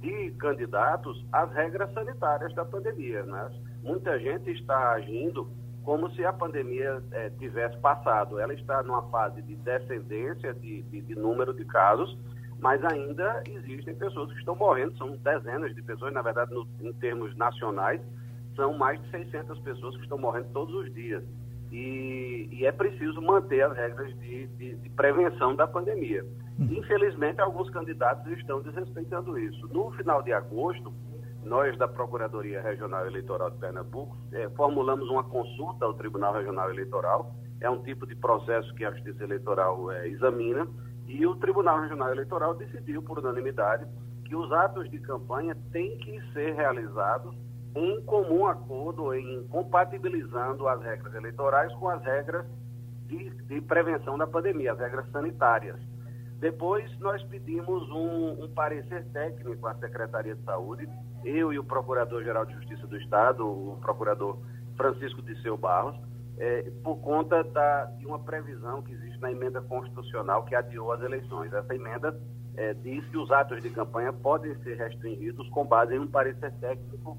de 0.00 0.30
candidatos 0.32 1.24
às 1.32 1.50
regras 1.52 1.92
sanitárias 1.92 2.54
da 2.54 2.64
pandemia. 2.64 3.22
Né? 3.24 3.50
Muita 3.82 4.18
gente 4.18 4.50
está 4.50 4.92
agindo 4.92 5.50
como 5.84 6.10
se 6.14 6.24
a 6.24 6.32
pandemia 6.32 7.02
eh, 7.12 7.30
tivesse 7.38 7.76
passado. 7.78 8.38
Ela 8.38 8.52
está 8.52 8.82
numa 8.82 9.02
fase 9.08 9.40
de 9.42 9.54
descendência 9.56 10.52
de, 10.52 10.82
de, 10.82 11.00
de 11.00 11.14
número 11.14 11.54
de 11.54 11.64
casos, 11.64 12.18
mas 12.58 12.84
ainda 12.84 13.42
existem 13.48 13.94
pessoas 13.94 14.32
que 14.32 14.38
estão 14.38 14.56
morrendo, 14.56 14.96
são 14.98 15.16
dezenas 15.16 15.74
de 15.74 15.82
pessoas, 15.82 16.12
na 16.12 16.22
verdade, 16.22 16.52
no, 16.52 16.66
em 16.80 16.92
termos 16.94 17.36
nacionais, 17.36 18.00
são 18.56 18.76
mais 18.76 19.00
de 19.00 19.10
600 19.10 19.58
pessoas 19.60 19.96
que 19.96 20.02
estão 20.02 20.18
morrendo 20.18 20.48
todos 20.52 20.74
os 20.74 20.92
dias. 20.92 21.22
E, 21.72 22.48
e 22.52 22.64
é 22.64 22.72
preciso 22.72 23.20
manter 23.20 23.62
as 23.62 23.76
regras 23.76 24.14
de, 24.18 24.46
de, 24.46 24.76
de 24.76 24.90
prevenção 24.90 25.54
da 25.54 25.66
pandemia. 25.66 26.24
Infelizmente, 26.58 27.40
alguns 27.40 27.68
candidatos 27.70 28.26
estão 28.32 28.62
desrespeitando 28.62 29.38
isso. 29.38 29.68
No 29.68 29.90
final 29.92 30.22
de 30.22 30.32
agosto, 30.32 30.92
nós 31.44 31.76
da 31.78 31.86
Procuradoria 31.86 32.62
Regional 32.62 33.06
Eleitoral 33.06 33.50
de 33.50 33.58
Pernambuco 33.58 34.16
eh, 34.32 34.48
formulamos 34.56 35.08
uma 35.08 35.22
consulta 35.22 35.84
ao 35.84 35.94
Tribunal 35.94 36.32
Regional 36.34 36.70
Eleitoral. 36.70 37.34
É 37.60 37.70
um 37.70 37.82
tipo 37.82 38.06
de 38.06 38.16
processo 38.16 38.74
que 38.74 38.84
a 38.84 38.90
Justiça 38.90 39.22
Eleitoral 39.22 39.90
eh, 39.92 40.08
examina 40.08 40.66
e 41.06 41.24
o 41.26 41.36
Tribunal 41.36 41.80
Regional 41.80 42.10
Eleitoral 42.10 42.54
decidiu 42.54 43.02
por 43.02 43.18
unanimidade 43.18 43.86
que 44.24 44.34
os 44.34 44.50
atos 44.50 44.90
de 44.90 44.98
campanha 44.98 45.56
têm 45.70 45.96
que 45.98 46.20
ser 46.32 46.54
realizados 46.54 47.32
em 47.76 48.00
comum 48.02 48.46
acordo, 48.46 49.14
em 49.14 49.46
compatibilizando 49.48 50.66
as 50.66 50.80
regras 50.82 51.14
eleitorais 51.14 51.72
com 51.74 51.88
as 51.90 52.02
regras 52.02 52.46
de, 53.06 53.30
de 53.30 53.60
prevenção 53.60 54.16
da 54.16 54.26
pandemia, 54.26 54.72
as 54.72 54.78
regras 54.78 55.08
sanitárias. 55.10 55.78
Depois, 56.40 56.90
nós 56.98 57.22
pedimos 57.24 57.88
um, 57.90 58.44
um, 58.44 58.48
parecer 58.54 59.04
técnico 59.12 59.66
à 59.66 59.74
Secretaria 59.74 60.34
de 60.34 60.42
Saúde, 60.42 60.88
eu 61.24 61.52
e 61.52 61.58
o 61.58 61.64
Procurador-Geral 61.64 62.46
de 62.46 62.54
Justiça 62.54 62.86
do 62.86 62.96
Estado, 62.96 63.46
o 63.46 63.78
Procurador 63.80 64.38
Francisco 64.76 65.22
Disseu 65.22 65.56
Barros, 65.56 65.96
é, 66.38 66.70
por 66.82 66.96
conta 66.96 67.42
da, 67.44 67.86
de 67.98 68.06
uma 68.06 68.18
previsão 68.18 68.82
que 68.82 68.92
existe 68.92 69.18
na 69.20 69.30
emenda 69.32 69.60
constitucional 69.62 70.44
que 70.44 70.54
adiou 70.54 70.92
as 70.92 71.02
eleições. 71.02 71.52
Essa 71.52 71.74
emenda 71.74 72.18
é, 72.56 72.74
diz 72.74 73.06
que 73.06 73.16
os 73.16 73.30
atos 73.30 73.62
de 73.62 73.70
campanha 73.70 74.12
podem 74.12 74.54
ser 74.62 74.76
restringidos 74.76 75.48
com 75.50 75.64
base 75.64 75.94
em 75.94 75.98
um 75.98 76.06
parecer 76.06 76.52
técnico 76.60 77.16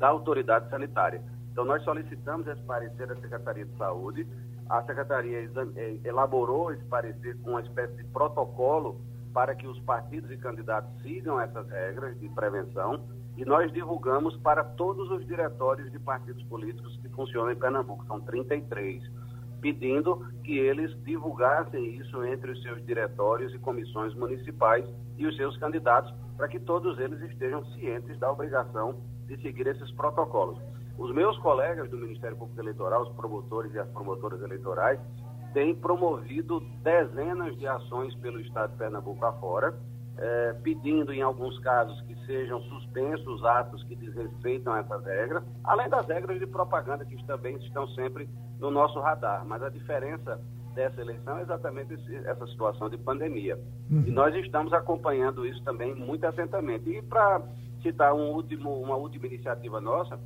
da 0.00 0.08
autoridade 0.08 0.68
sanitária. 0.70 1.22
Então, 1.52 1.64
nós 1.64 1.84
solicitamos 1.84 2.46
esse 2.46 2.62
parecer 2.62 3.06
da 3.06 3.14
Secretaria 3.16 3.66
de 3.66 3.76
Saúde, 3.76 4.26
a 4.68 4.82
Secretaria 4.82 5.50
é, 5.76 6.00
elaborou 6.04 6.72
esse 6.72 6.84
parecer 6.84 7.36
com 7.42 7.50
uma 7.50 7.60
espécie 7.60 7.94
de 7.96 8.04
protocolo 8.04 9.00
para 9.34 9.54
que 9.54 9.66
os 9.66 9.78
partidos 9.80 10.30
e 10.30 10.36
candidatos 10.38 10.90
sigam 11.02 11.38
essas 11.38 11.68
regras 11.68 12.18
de 12.18 12.28
prevenção 12.30 13.04
e 13.36 13.44
nós 13.44 13.70
divulgamos 13.72 14.36
para 14.38 14.64
todos 14.64 15.10
os 15.10 15.26
diretórios 15.26 15.90
de 15.92 15.98
partidos 15.98 16.42
políticos 16.44 16.96
que 17.02 17.08
funcionam 17.10 17.52
em 17.52 17.56
Pernambuco, 17.56 18.06
são 18.06 18.20
33, 18.20 19.02
pedindo 19.60 20.24
que 20.42 20.56
eles 20.56 20.96
divulgassem 21.04 21.96
isso 21.96 22.24
entre 22.24 22.52
os 22.52 22.62
seus 22.62 22.84
diretórios 22.86 23.52
e 23.52 23.58
comissões 23.58 24.14
municipais 24.14 24.84
e 25.18 25.26
os 25.26 25.36
seus 25.36 25.56
candidatos, 25.58 26.12
para 26.36 26.48
que 26.48 26.58
todos 26.58 26.98
eles 26.98 27.20
estejam 27.22 27.64
cientes 27.72 28.18
da 28.18 28.30
obrigação 28.30 28.96
de 29.30 29.40
seguir 29.42 29.66
esses 29.68 29.90
protocolos. 29.92 30.58
Os 30.98 31.14
meus 31.14 31.38
colegas 31.38 31.88
do 31.88 31.96
Ministério 31.96 32.36
Público 32.36 32.60
Eleitoral, 32.60 33.02
os 33.02 33.12
promotores 33.14 33.72
e 33.72 33.78
as 33.78 33.88
promotoras 33.90 34.42
eleitorais, 34.42 34.98
têm 35.54 35.74
promovido 35.74 36.60
dezenas 36.82 37.56
de 37.56 37.66
ações 37.66 38.14
pelo 38.16 38.40
Estado 38.40 38.72
de 38.72 38.78
Pernambuco 38.78 39.24
afora, 39.24 39.74
eh, 40.18 40.56
pedindo, 40.62 41.12
em 41.12 41.22
alguns 41.22 41.58
casos, 41.60 42.00
que 42.02 42.14
sejam 42.26 42.60
suspensos 42.62 43.26
os 43.26 43.44
atos 43.44 43.82
que 43.84 43.94
desrespeitam 43.94 44.76
essas 44.76 45.04
regras, 45.04 45.42
além 45.64 45.88
das 45.88 46.06
regras 46.06 46.38
de 46.38 46.46
propaganda 46.46 47.04
que 47.04 47.24
também 47.24 47.56
estão 47.56 47.86
sempre 47.88 48.28
no 48.58 48.70
nosso 48.70 49.00
radar. 49.00 49.44
Mas 49.46 49.62
a 49.62 49.68
diferença 49.70 50.40
dessa 50.74 51.00
eleição 51.00 51.38
é 51.38 51.42
exatamente 51.42 51.94
essa 52.24 52.46
situação 52.48 52.88
de 52.88 52.98
pandemia. 52.98 53.58
Uhum. 53.90 54.04
E 54.06 54.10
nós 54.10 54.34
estamos 54.34 54.72
acompanhando 54.72 55.46
isso 55.46 55.62
também 55.64 55.94
muito 55.94 56.24
atentamente. 56.26 56.90
E 56.90 57.02
para 57.02 57.42
citar 57.82 58.14
um 58.14 58.30
último, 58.32 58.80
uma 58.80 58.96
última 58.96 59.26
iniciativa 59.26 59.80
nossa, 59.80 60.18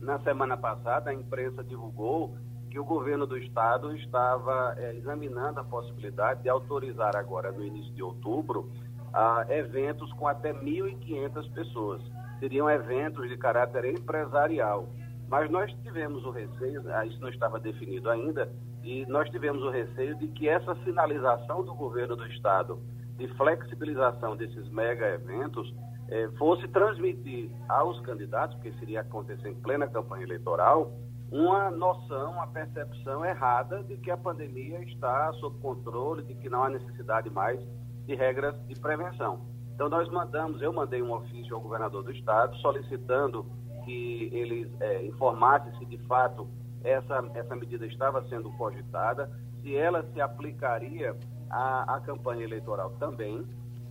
na 0.00 0.18
semana 0.20 0.56
passada, 0.56 1.10
a 1.10 1.14
imprensa 1.14 1.64
divulgou 1.64 2.36
que 2.70 2.78
o 2.78 2.84
governo 2.84 3.26
do 3.26 3.38
estado 3.38 3.96
estava 3.96 4.74
é, 4.76 4.96
examinando 4.96 5.60
a 5.60 5.64
possibilidade 5.64 6.42
de 6.42 6.48
autorizar 6.48 7.16
agora, 7.16 7.52
no 7.52 7.64
início 7.64 7.92
de 7.94 8.02
outubro, 8.02 8.70
a 9.12 9.46
eventos 9.48 10.12
com 10.14 10.26
até 10.26 10.52
1.500 10.52 11.52
pessoas. 11.52 12.02
Seriam 12.40 12.68
eventos 12.68 13.28
de 13.28 13.36
caráter 13.36 13.84
empresarial. 13.84 14.88
Mas 15.28 15.50
nós 15.50 15.72
tivemos 15.82 16.24
o 16.24 16.30
receio, 16.30 16.82
ah, 16.92 17.06
isso 17.06 17.20
não 17.20 17.28
estava 17.28 17.58
definido 17.58 18.10
ainda, 18.10 18.52
e 18.82 19.06
nós 19.06 19.30
tivemos 19.30 19.62
o 19.62 19.70
receio 19.70 20.16
de 20.16 20.28
que 20.28 20.48
essa 20.48 20.74
sinalização 20.84 21.64
do 21.64 21.74
governo 21.74 22.16
do 22.16 22.26
estado 22.26 22.78
de 23.16 23.28
flexibilização 23.36 24.36
desses 24.36 24.68
mega 24.70 25.08
eventos 25.08 25.72
eh, 26.08 26.28
fosse 26.38 26.68
transmitir 26.68 27.50
aos 27.68 28.00
candidatos, 28.00 28.54
porque 28.56 28.72
seria 28.78 29.00
acontecer 29.00 29.48
em 29.48 29.54
plena 29.54 29.86
campanha 29.86 30.24
eleitoral, 30.24 30.92
uma 31.30 31.70
noção, 31.70 32.32
uma 32.32 32.46
percepção 32.46 33.24
errada 33.24 33.82
de 33.82 33.96
que 33.96 34.10
a 34.10 34.16
pandemia 34.16 34.80
está 34.84 35.32
sob 35.34 35.58
controle, 35.60 36.22
de 36.22 36.34
que 36.34 36.48
não 36.48 36.62
há 36.62 36.68
necessidade 36.68 37.28
mais 37.30 37.60
de 38.06 38.14
regras 38.14 38.54
de 38.66 38.74
prevenção. 38.78 39.40
Então 39.74 39.88
nós 39.88 40.08
mandamos, 40.08 40.62
eu 40.62 40.72
mandei 40.72 41.02
um 41.02 41.12
ofício 41.12 41.54
ao 41.56 41.60
governador 41.60 42.04
do 42.04 42.12
estado 42.12 42.56
solicitando 42.58 43.44
que 43.84 44.30
eles 44.32 44.70
é, 44.80 45.04
informassem 45.04 45.76
se 45.78 45.84
de 45.84 45.98
fato 46.06 46.48
essa, 46.84 47.24
essa 47.34 47.56
medida 47.56 47.86
estava 47.86 48.22
sendo 48.28 48.50
cogitada, 48.52 49.30
se 49.62 49.74
ela 49.74 50.04
se 50.12 50.20
aplicaria 50.20 51.16
à, 51.50 51.96
à 51.96 52.00
campanha 52.00 52.44
eleitoral 52.44 52.90
também, 53.00 53.44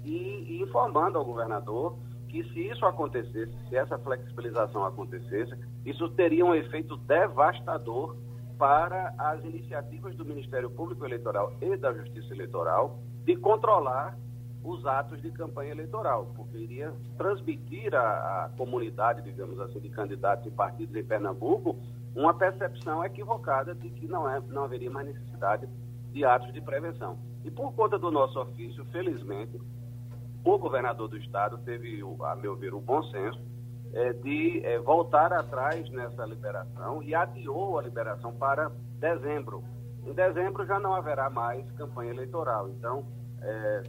e, 0.03 0.61
informando 0.61 1.17
ao 1.17 1.25
governador 1.25 1.97
que 2.27 2.43
se 2.45 2.67
isso 2.67 2.85
acontecesse, 2.85 3.53
se 3.69 3.75
essa 3.75 3.97
flexibilização 3.99 4.85
acontecesse, 4.85 5.53
isso 5.85 6.09
teria 6.09 6.43
um 6.43 6.55
efeito 6.55 6.97
devastador 6.97 8.15
para 8.57 9.13
as 9.17 9.43
iniciativas 9.43 10.15
do 10.15 10.25
Ministério 10.25 10.69
Público 10.69 11.05
Eleitoral 11.05 11.53
e 11.61 11.75
da 11.77 11.93
Justiça 11.93 12.33
Eleitoral 12.33 12.99
de 13.23 13.35
controlar 13.35 14.17
os 14.63 14.85
atos 14.85 15.21
de 15.21 15.29
campanha 15.31 15.71
eleitoral, 15.71 16.31
porque 16.35 16.57
iria 16.57 16.93
transmitir 17.17 17.93
à, 17.93 18.45
à 18.45 18.49
comunidade, 18.57 19.21
digamos 19.21 19.59
assim, 19.59 19.79
de 19.79 19.89
candidatos 19.89 20.47
e 20.47 20.51
partidos 20.51 20.95
em 20.95 21.03
Pernambuco 21.03 21.77
uma 22.15 22.33
percepção 22.33 23.03
equivocada 23.03 23.75
de 23.75 23.89
que 23.89 24.07
não, 24.07 24.29
é, 24.29 24.39
não 24.47 24.63
haveria 24.63 24.89
mais 24.89 25.07
necessidade 25.07 25.67
de 26.11 26.23
atos 26.23 26.53
de 26.53 26.61
prevenção. 26.61 27.17
E 27.43 27.51
por 27.51 27.73
conta 27.73 27.97
do 27.99 28.09
nosso 28.09 28.39
ofício, 28.39 28.85
felizmente, 28.85 29.59
o 30.43 30.57
governador 30.57 31.07
do 31.07 31.17
estado 31.17 31.57
teve, 31.59 32.01
a 32.21 32.35
meu 32.35 32.55
ver, 32.55 32.73
o 32.73 32.81
bom 32.81 33.01
senso 33.03 33.39
é, 33.93 34.11
de 34.13 34.65
é, 34.65 34.79
voltar 34.79 35.31
atrás 35.31 35.89
nessa 35.89 36.25
liberação 36.25 37.01
e 37.03 37.13
adiou 37.13 37.79
a 37.79 37.81
liberação 37.81 38.33
para 38.33 38.71
dezembro. 38.99 39.63
Em 40.05 40.13
dezembro 40.13 40.65
já 40.65 40.79
não 40.79 40.93
haverá 40.93 41.29
mais 41.29 41.69
campanha 41.73 42.11
eleitoral. 42.11 42.69
Então, 42.69 43.05
é, 43.41 43.83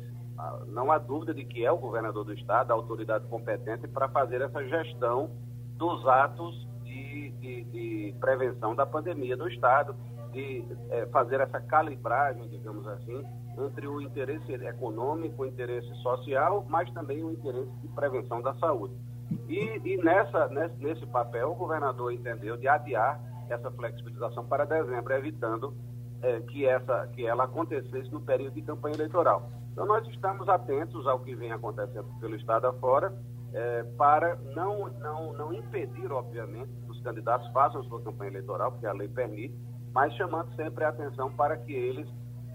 não 0.67 0.93
há 0.93 0.99
dúvida 0.99 1.33
de 1.33 1.45
que 1.45 1.65
é 1.65 1.73
o 1.73 1.79
governador 1.79 2.25
do 2.25 2.35
estado, 2.35 2.71
a 2.71 2.75
autoridade 2.75 3.27
competente 3.27 3.89
para 3.89 4.09
fazer 4.09 4.41
essa 4.41 4.63
gestão 4.65 5.31
dos 5.77 6.07
atos 6.07 6.69
de, 6.83 7.31
de, 7.41 7.65
de 7.65 8.15
prevenção 8.21 8.75
da 8.75 8.87
pandemia 8.87 9.37
do 9.37 9.49
estado, 9.49 9.95
de 10.35 10.65
é, 10.91 11.07
fazer 11.07 11.41
essa 11.41 11.61
calibragem, 11.61 12.49
digamos 12.49 12.87
assim, 12.89 13.25
entre 13.57 13.87
o 13.87 14.01
interesse 14.01 14.53
econômico, 14.53 15.43
o 15.43 15.47
interesse 15.47 15.89
social, 16.03 16.67
mas 16.69 16.91
também 16.93 17.23
o 17.23 17.31
interesse 17.31 17.71
de 17.81 17.89
prevenção 17.89 18.43
da 18.43 18.53
saúde. 18.55 18.95
E, 19.49 19.81
e 19.85 19.97
nessa, 19.99 20.49
nesse, 20.49 20.77
nesse 20.83 21.07
papel, 21.07 21.53
o 21.53 21.55
governador 21.55 22.13
entendeu 22.13 22.57
de 22.57 22.69
adiar 22.69 23.21
essa 23.49 23.71
flexibilização 23.71 24.45
para 24.45 24.65
dezembro, 24.65 25.13
evitando 25.15 25.75
é, 26.23 26.41
que, 26.41 26.67
essa, 26.67 27.07
que 27.09 27.27
ela 27.27 27.45
acontecesse 27.45 28.11
no 28.11 28.21
período 28.21 28.55
de 28.55 28.63
campanha 28.63 28.97
eleitoral. 28.97 29.51
Então, 29.73 29.87
nós 29.87 30.07
estamos 30.09 30.49
atentos 30.49 31.07
ao 31.07 31.21
que 31.21 31.35
vem 31.35 31.53
acontecendo 31.53 32.07
pelo 32.21 32.37
Estado 32.37 32.67
afora, 32.67 33.15
é, 33.53 33.85
para 33.97 34.37
não, 34.55 34.89
não, 35.01 35.33
não 35.33 35.53
impedir, 35.53 36.11
obviamente, 36.11 36.71
que 36.85 36.91
os 36.91 37.01
candidatos 37.03 37.49
façam 37.53 37.85
sua 37.85 38.03
campanha 38.03 38.31
eleitoral, 38.31 38.73
porque 38.73 38.87
a 38.87 38.93
lei 38.93 39.09
permite, 39.09 39.55
mas 39.95 40.13
chamando 40.15 40.55
sempre 40.57 40.85
a 40.85 40.89
atenção 40.89 41.31
para 41.33 41.57
que 41.57 41.73
eles 41.73 42.07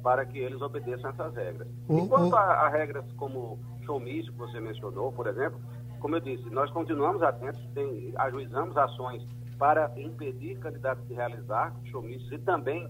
para 0.04 0.26
que 0.26 0.38
eles 0.38 0.62
obedeçam 0.62 1.10
essas 1.10 1.36
regras. 1.36 1.68
Enquanto 1.90 2.34
a, 2.34 2.42
a 2.42 2.70
regras 2.70 3.04
como 3.14 3.60
showmício, 3.84 4.32
que 4.32 4.38
você 4.40 4.60
mencionou, 4.60 5.12
por 5.12 5.28
exemplo, 5.28 5.60
como 6.00 6.16
eu 6.16 6.22
disse, 6.22 6.50
nós 6.50 6.72
continuamos 6.72 7.22
atentos, 7.22 7.62
tem, 7.74 8.14
ajuizamos 8.16 8.78
ações 8.78 9.22
para 9.58 9.92
impedir 9.98 10.58
candidatos 10.60 11.06
de 11.06 11.14
realizar 11.14 11.76
showmícios 11.86 12.32
e 12.32 12.38
também, 12.38 12.90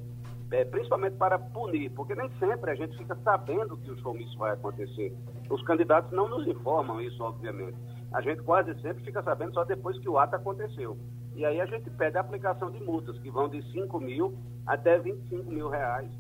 é, 0.52 0.64
principalmente 0.66 1.16
para 1.18 1.40
punir, 1.40 1.90
porque 1.92 2.14
nem 2.14 2.30
sempre 2.38 2.70
a 2.70 2.76
gente 2.76 2.96
fica 2.96 3.16
sabendo 3.24 3.76
que 3.78 3.90
o 3.90 3.98
showmício 3.98 4.38
vai 4.38 4.52
acontecer. 4.52 5.12
Os 5.50 5.64
candidatos 5.64 6.12
não 6.12 6.30
nos 6.30 6.48
informam 6.48 7.02
isso, 7.02 7.24
obviamente. 7.24 7.76
A 8.14 8.22
gente 8.22 8.44
quase 8.44 8.80
sempre 8.82 9.04
fica 9.04 9.24
sabendo 9.24 9.56
só 9.56 9.64
depois 9.64 9.98
que 9.98 10.08
o 10.08 10.20
ato 10.20 10.36
aconteceu. 10.36 10.96
E 11.40 11.46
aí 11.46 11.62
a 11.62 11.66
gente 11.66 11.90
pede 11.92 12.18
a 12.18 12.20
aplicação 12.20 12.70
de 12.70 12.84
multas, 12.84 13.18
que 13.20 13.32
vão 13.32 13.48
de 13.48 13.64
5 13.72 13.98
mil 14.02 14.38
até 14.68 15.00
25 15.00 15.50
mil 15.50 15.70
reais 15.70 16.12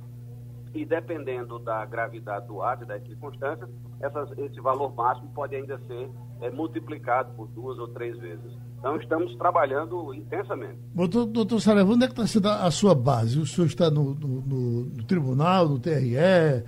e 0.73 0.85
dependendo 0.85 1.59
da 1.59 1.85
gravidade 1.85 2.47
do 2.47 2.61
ato 2.61 2.85
e 2.85 2.87
das 2.87 3.03
circunstâncias, 3.03 3.69
essas, 3.99 4.31
esse 4.37 4.61
valor 4.61 4.95
máximo 4.95 5.29
pode 5.35 5.57
ainda 5.57 5.77
ser 5.87 6.09
é, 6.39 6.49
multiplicado 6.49 7.33
por 7.35 7.49
duas 7.49 7.77
ou 7.79 7.89
três 7.89 8.17
vezes. 8.17 8.49
Então, 8.77 8.95
estamos 8.95 9.35
trabalhando 9.35 10.13
intensamente. 10.13 10.79
Doutor, 10.95 11.25
doutor 11.25 11.59
Saraiva, 11.59 11.91
onde 11.91 12.05
é 12.05 12.07
que 12.07 12.13
está 12.13 12.25
sendo 12.25 12.47
a 12.47 12.71
sua 12.71 12.95
base? 12.95 13.39
O 13.39 13.45
senhor 13.45 13.67
está 13.67 13.91
no, 13.91 14.13
no, 14.13 14.41
no, 14.41 14.85
no 14.85 15.03
tribunal, 15.03 15.67
no 15.67 15.79
TRE, 15.79 16.15
é, 16.15 16.63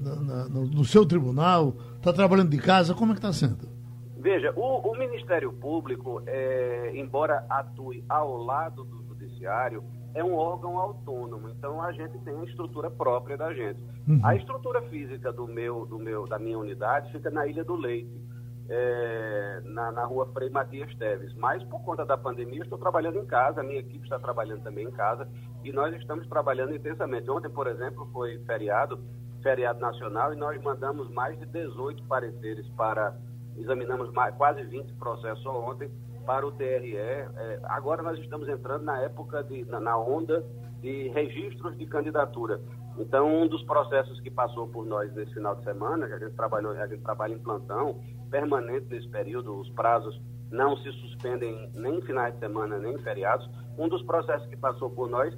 na, 0.00 0.48
no, 0.48 0.66
no, 0.66 0.84
seu 0.84 1.04
tribunal, 1.04 1.74
está 1.96 2.12
trabalhando 2.12 2.50
de 2.50 2.58
casa, 2.58 2.94
como 2.94 3.10
é 3.10 3.14
que 3.16 3.18
está 3.18 3.32
sendo? 3.32 3.77
Veja, 4.18 4.52
o, 4.56 4.90
o 4.90 4.98
Ministério 4.98 5.52
Público, 5.52 6.22
é, 6.26 6.92
embora 6.94 7.46
atue 7.48 8.04
ao 8.08 8.36
lado 8.36 8.84
do 8.84 9.04
Judiciário, 9.06 9.84
é 10.14 10.24
um 10.24 10.34
órgão 10.34 10.76
autônomo, 10.78 11.48
então 11.50 11.80
a 11.80 11.92
gente 11.92 12.18
tem 12.20 12.34
a 12.34 12.44
estrutura 12.44 12.90
própria 12.90 13.36
da 13.36 13.52
gente. 13.54 13.80
Uhum. 14.08 14.20
A 14.24 14.34
estrutura 14.34 14.82
física 14.82 15.32
do 15.32 15.46
meu, 15.46 15.86
do 15.86 15.98
meu, 15.98 16.26
da 16.26 16.38
minha 16.38 16.58
unidade 16.58 17.12
fica 17.12 17.30
na 17.30 17.46
Ilha 17.46 17.62
do 17.64 17.76
Leite. 17.76 18.28
é, 18.68 19.60
na, 19.64 19.90
na 19.90 20.04
rua 20.04 20.30
Frei 20.32 20.50
Matias 20.50 20.94
Teves. 20.96 21.34
Mas 21.34 21.62
por 21.64 21.82
conta 21.82 22.04
da 22.04 22.18
pandemia, 22.18 22.58
eu 22.58 22.64
estou 22.64 22.78
trabalhando 22.78 23.18
em 23.18 23.24
casa, 23.26 23.60
a 23.60 23.64
minha 23.64 23.80
equipe 23.80 24.04
está 24.04 24.18
trabalhando 24.18 24.62
também 24.62 24.86
em 24.86 24.90
casa 24.90 25.26
e 25.64 25.72
nós 25.72 25.94
estamos 25.96 26.26
trabalhando 26.28 26.74
intensamente. 26.74 27.30
Ontem, 27.30 27.50
por 27.50 27.66
exemplo, 27.66 28.08
foi 28.12 28.38
feriado, 28.44 29.00
feriado 29.42 29.80
nacional, 29.80 30.32
e 30.32 30.36
nós 30.36 30.62
mandamos 30.62 31.10
mais 31.10 31.38
de 31.38 31.46
18 31.46 32.04
pareceres 32.04 32.68
para. 32.70 33.16
Examinamos 33.58 34.12
mais, 34.12 34.34
quase 34.36 34.62
20 34.62 34.94
processos 34.94 35.44
ontem 35.46 35.90
para 36.24 36.46
o 36.46 36.52
TRE. 36.52 36.96
É, 36.96 37.60
agora 37.64 38.02
nós 38.02 38.18
estamos 38.18 38.48
entrando 38.48 38.84
na 38.84 39.00
época, 39.00 39.42
de, 39.42 39.64
na, 39.64 39.80
na 39.80 39.98
onda 39.98 40.44
de 40.80 41.08
registros 41.08 41.76
de 41.76 41.86
candidatura. 41.86 42.60
Então, 42.98 43.42
um 43.42 43.46
dos 43.46 43.62
processos 43.62 44.20
que 44.20 44.30
passou 44.30 44.66
por 44.66 44.84
nós 44.84 45.12
nesse 45.14 45.32
final 45.32 45.54
de 45.54 45.64
semana, 45.64 46.06
que 46.06 46.14
a 46.14 46.18
gente 46.18 46.34
trabalhou, 46.34 46.72
a 46.72 46.86
gente 46.86 47.02
trabalha 47.02 47.32
em 47.34 47.38
plantão, 47.38 48.00
permanente 48.30 48.86
nesse 48.90 49.08
período, 49.08 49.58
os 49.58 49.70
prazos 49.70 50.20
não 50.50 50.76
se 50.78 50.90
suspendem 50.92 51.70
nem 51.74 51.98
em 51.98 52.02
finais 52.02 52.34
de 52.34 52.40
semana, 52.40 52.78
nem 52.78 52.94
em 52.94 52.98
feriados. 52.98 53.48
Um 53.78 53.88
dos 53.88 54.02
processos 54.02 54.46
que 54.48 54.56
passou 54.56 54.90
por 54.90 55.08
nós 55.08 55.34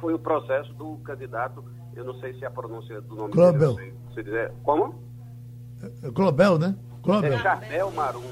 foi 0.00 0.12
o 0.12 0.18
processo 0.18 0.72
do 0.74 0.96
candidato, 0.98 1.64
eu 1.94 2.04
não 2.04 2.14
sei 2.20 2.34
se 2.34 2.44
é 2.44 2.48
a 2.48 2.50
pronúncia 2.50 3.00
do 3.00 3.14
nome 3.14 3.32
Globel. 3.32 3.74
dele, 3.74 3.94
se 4.14 4.22
dizer, 4.22 4.52
como? 4.62 4.94
É 6.02 6.10
Globel, 6.10 6.58
né? 6.58 6.76
É 7.26 7.38
Charbel 7.38 7.90
Marum. 7.92 8.22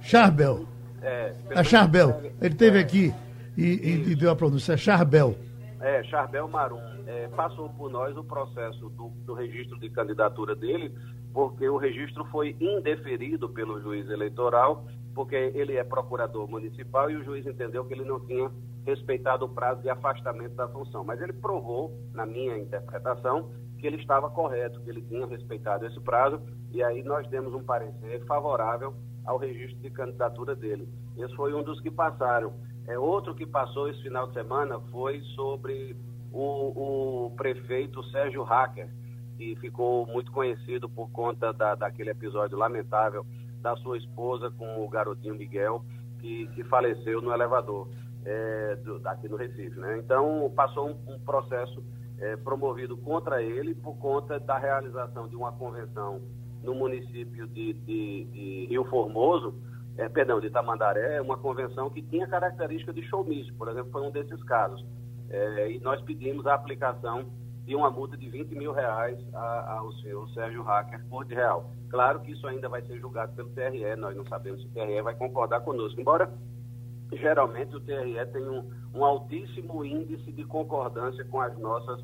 Charbel. 0.00 0.64
É, 1.02 1.34
É 1.50 1.64
Charbel. 1.64 2.22
Ele 2.40 2.54
teve 2.54 2.78
aqui 2.78 3.14
e, 3.56 3.62
e- 3.64 4.12
e 4.12 4.14
deu 4.16 4.30
a 4.30 4.36
pronúncia. 4.36 4.72
É 4.72 4.76
Charbel. 4.76 5.36
É, 5.80 6.02
Charbel 6.04 6.48
Marum. 6.48 6.80
É, 7.06 7.28
passou 7.28 7.68
por 7.70 7.90
nós 7.90 8.16
o 8.16 8.24
processo 8.24 8.88
do, 8.90 9.08
do 9.24 9.32
registro 9.34 9.78
de 9.78 9.88
candidatura 9.90 10.54
dele, 10.54 10.92
porque 11.32 11.68
o 11.68 11.76
registro 11.78 12.24
foi 12.26 12.54
indeferido 12.60 13.48
pelo 13.48 13.80
juiz 13.80 14.08
eleitoral, 14.10 14.84
porque 15.14 15.34
ele 15.54 15.76
é 15.76 15.84
procurador 15.84 16.46
municipal 16.48 17.10
e 17.10 17.16
o 17.16 17.24
juiz 17.24 17.46
entendeu 17.46 17.84
que 17.84 17.94
ele 17.94 18.04
não 18.04 18.20
tinha 18.26 18.50
respeitado 18.86 19.44
o 19.44 19.48
prazo 19.48 19.82
de 19.82 19.88
afastamento 19.90 20.54
da 20.54 20.68
função. 20.68 21.02
Mas 21.04 21.20
ele 21.20 21.32
provou, 21.32 21.92
na 22.12 22.26
minha 22.26 22.58
interpretação, 22.58 23.50
que 23.78 23.86
ele 23.86 23.96
estava 23.96 24.28
correto, 24.28 24.80
que 24.80 24.90
ele 24.90 25.02
tinha 25.02 25.26
respeitado 25.26 25.86
esse 25.86 26.00
prazo, 26.00 26.40
e 26.70 26.82
aí 26.82 27.02
nós 27.02 27.26
demos 27.28 27.54
um 27.54 27.62
parecer 27.62 28.24
favorável 28.26 28.94
ao 29.24 29.38
registro 29.38 29.78
de 29.80 29.90
candidatura 29.90 30.54
dele. 30.54 30.88
Esse 31.16 31.34
foi 31.36 31.54
um 31.54 31.62
dos 31.62 31.80
que 31.80 31.90
passaram. 31.90 32.52
É, 32.86 32.98
outro 32.98 33.34
que 33.34 33.46
passou 33.46 33.88
esse 33.88 34.02
final 34.02 34.26
de 34.28 34.34
semana 34.34 34.80
foi 34.90 35.20
sobre 35.36 35.96
o, 36.32 37.26
o 37.26 37.30
prefeito 37.36 38.02
Sérgio 38.04 38.42
Hacker, 38.42 38.88
que 39.36 39.54
ficou 39.56 40.06
muito 40.06 40.32
conhecido 40.32 40.88
por 40.88 41.10
conta 41.10 41.52
da, 41.52 41.74
daquele 41.74 42.10
episódio 42.10 42.58
lamentável 42.58 43.24
da 43.60 43.76
sua 43.76 43.98
esposa 43.98 44.50
com 44.50 44.84
o 44.84 44.88
garotinho 44.88 45.34
Miguel, 45.34 45.84
que, 46.18 46.48
que 46.48 46.64
faleceu 46.64 47.20
no 47.20 47.32
elevador 47.32 47.88
é, 48.24 48.76
do, 48.76 49.00
aqui 49.06 49.28
no 49.28 49.36
Recife. 49.36 49.78
Né? 49.78 49.98
Então, 49.98 50.50
passou 50.56 50.88
um, 50.88 51.14
um 51.14 51.20
processo 51.20 51.82
é, 52.20 52.36
promovido 52.36 52.96
contra 52.96 53.42
ele 53.42 53.74
por 53.74 53.96
conta 53.98 54.38
da 54.38 54.58
realização 54.58 55.28
de 55.28 55.36
uma 55.36 55.52
convenção 55.52 56.20
no 56.62 56.74
município 56.74 57.46
de, 57.46 57.72
de, 57.72 58.24
de 58.24 58.66
Rio 58.68 58.84
Formoso, 58.84 59.54
é, 59.96 60.08
perdão, 60.08 60.40
de 60.40 60.50
Tamandaré, 60.50 61.20
uma 61.20 61.36
convenção 61.36 61.90
que 61.90 62.02
tinha 62.02 62.26
característica 62.26 62.92
de 62.92 63.02
showmício, 63.08 63.54
por 63.54 63.68
exemplo, 63.68 63.90
foi 63.90 64.02
um 64.02 64.10
desses 64.10 64.42
casos. 64.44 64.84
É, 65.30 65.72
e 65.72 65.80
nós 65.80 66.00
pedimos 66.02 66.46
a 66.46 66.54
aplicação 66.54 67.26
de 67.64 67.74
uma 67.74 67.90
multa 67.90 68.16
de 68.16 68.28
20 68.30 68.54
mil 68.54 68.72
reais 68.72 69.18
ao 69.34 69.92
senhor 69.94 70.26
Sérgio 70.30 70.62
Hacker 70.62 71.04
por 71.10 71.26
de 71.26 71.34
real. 71.34 71.70
Claro 71.90 72.20
que 72.20 72.32
isso 72.32 72.46
ainda 72.46 72.66
vai 72.66 72.80
ser 72.82 72.98
julgado 72.98 73.34
pelo 73.34 73.50
TRE, 73.50 73.94
nós 73.96 74.16
não 74.16 74.24
sabemos 74.26 74.62
se 74.62 74.68
o 74.68 74.70
TRE 74.70 75.02
vai 75.02 75.14
concordar 75.14 75.60
conosco, 75.60 76.00
embora 76.00 76.32
geralmente 77.12 77.74
o 77.74 77.80
TRE 77.80 78.14
tem 78.32 78.42
um, 78.48 78.64
um 78.94 79.04
altíssimo 79.04 79.84
índice 79.84 80.30
de 80.32 80.44
concordância 80.44 81.24
com 81.24 81.40
as 81.40 81.56
nossas, 81.58 82.00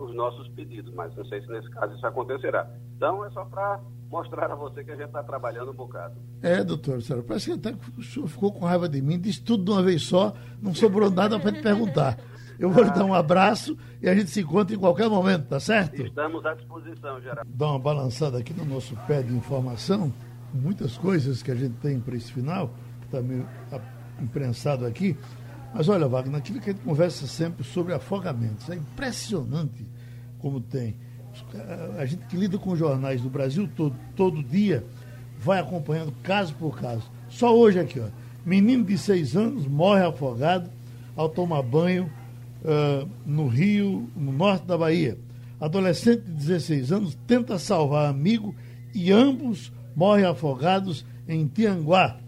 os 0.00 0.14
nossos 0.14 0.48
pedidos, 0.48 0.92
mas 0.94 1.14
não 1.16 1.24
sei 1.26 1.40
se 1.42 1.48
nesse 1.48 1.68
caso 1.70 1.94
isso 1.94 2.06
acontecerá. 2.06 2.68
Então 2.96 3.24
é 3.24 3.30
só 3.30 3.44
para 3.44 3.80
mostrar 4.10 4.50
a 4.50 4.54
você 4.54 4.84
que 4.84 4.92
a 4.92 4.96
gente 4.96 5.06
está 5.06 5.22
trabalhando 5.24 5.72
um 5.72 5.74
bocado. 5.74 6.14
É, 6.40 6.62
doutor, 6.62 7.02
senhora, 7.02 7.24
parece 7.26 7.46
que 7.46 7.68
até 7.68 7.76
o 7.98 8.02
senhor 8.02 8.28
ficou 8.28 8.52
com 8.52 8.64
raiva 8.64 8.88
de 8.88 9.02
mim, 9.02 9.18
disse 9.18 9.42
tudo 9.42 9.64
de 9.64 9.70
uma 9.72 9.82
vez 9.82 10.02
só, 10.02 10.32
não 10.62 10.72
sobrou 10.74 11.10
nada 11.10 11.38
para 11.40 11.52
te 11.52 11.60
perguntar. 11.60 12.18
Eu 12.56 12.70
vou 12.70 12.84
lhe 12.84 12.90
dar 12.90 13.04
um 13.04 13.12
abraço 13.12 13.76
e 14.00 14.08
a 14.08 14.14
gente 14.14 14.30
se 14.30 14.40
encontra 14.40 14.76
em 14.76 14.78
qualquer 14.78 15.08
momento, 15.10 15.48
tá 15.48 15.58
certo? 15.58 16.00
Estamos 16.00 16.46
à 16.46 16.54
disposição, 16.54 17.20
Geraldo. 17.20 17.50
Dar 17.52 17.70
uma 17.70 17.78
balançada 17.80 18.38
aqui 18.38 18.54
no 18.54 18.64
nosso 18.64 18.96
pé 19.08 19.20
de 19.22 19.34
informação, 19.34 20.12
muitas 20.52 20.96
coisas 20.96 21.42
que 21.42 21.50
a 21.50 21.54
gente 21.56 21.74
tem 21.78 21.98
para 21.98 22.14
esse 22.14 22.32
final, 22.32 22.70
que 23.10 23.20
meio 23.20 23.44
a- 23.72 23.80
imprensado 24.20 24.86
aqui. 24.86 25.16
Mas 25.74 25.88
olha, 25.88 26.06
Wagner, 26.06 26.36
aquilo 26.36 26.60
que 26.60 26.70
a 26.70 26.72
gente 26.72 26.82
conversa 26.82 27.26
sempre 27.26 27.64
sobre 27.64 27.92
afogamentos, 27.94 28.68
é 28.70 28.76
impressionante 28.76 29.84
como 30.38 30.60
tem. 30.60 30.94
A- 31.98 32.06
gente 32.06 32.26
que 32.26 32.36
lida 32.36 32.56
com 32.58 32.76
jornais 32.76 33.20
do 33.20 33.28
Brasil 33.28 33.68
todo, 33.76 33.96
todo 34.14 34.42
dia, 34.42 34.84
vai 35.40 35.58
acompanhando 35.58 36.12
caso 36.22 36.54
por 36.54 36.78
caso. 36.78 37.10
Só 37.28 37.56
hoje 37.56 37.80
aqui, 37.80 37.98
ó. 37.98 38.06
Menino 38.46 38.84
de 38.84 38.96
seis 38.96 39.34
anos 39.34 39.66
morre 39.66 40.04
afogado 40.04 40.70
ao 41.16 41.28
tomar 41.28 41.62
banho 41.62 42.08
ah, 42.64 43.06
no 43.26 43.48
Rio, 43.48 44.08
no 44.16 44.30
norte 44.32 44.64
da 44.66 44.78
Bahia. 44.78 45.18
Adolescente 45.60 46.22
de 46.22 46.32
16 46.32 46.92
anos 46.92 47.18
tenta 47.26 47.58
salvar 47.58 48.08
amigo 48.08 48.54
e 48.94 49.10
ambos 49.10 49.72
morrem 49.96 50.24
afogados 50.26 51.04
em 51.26 51.46
Tianguá. 51.46 52.18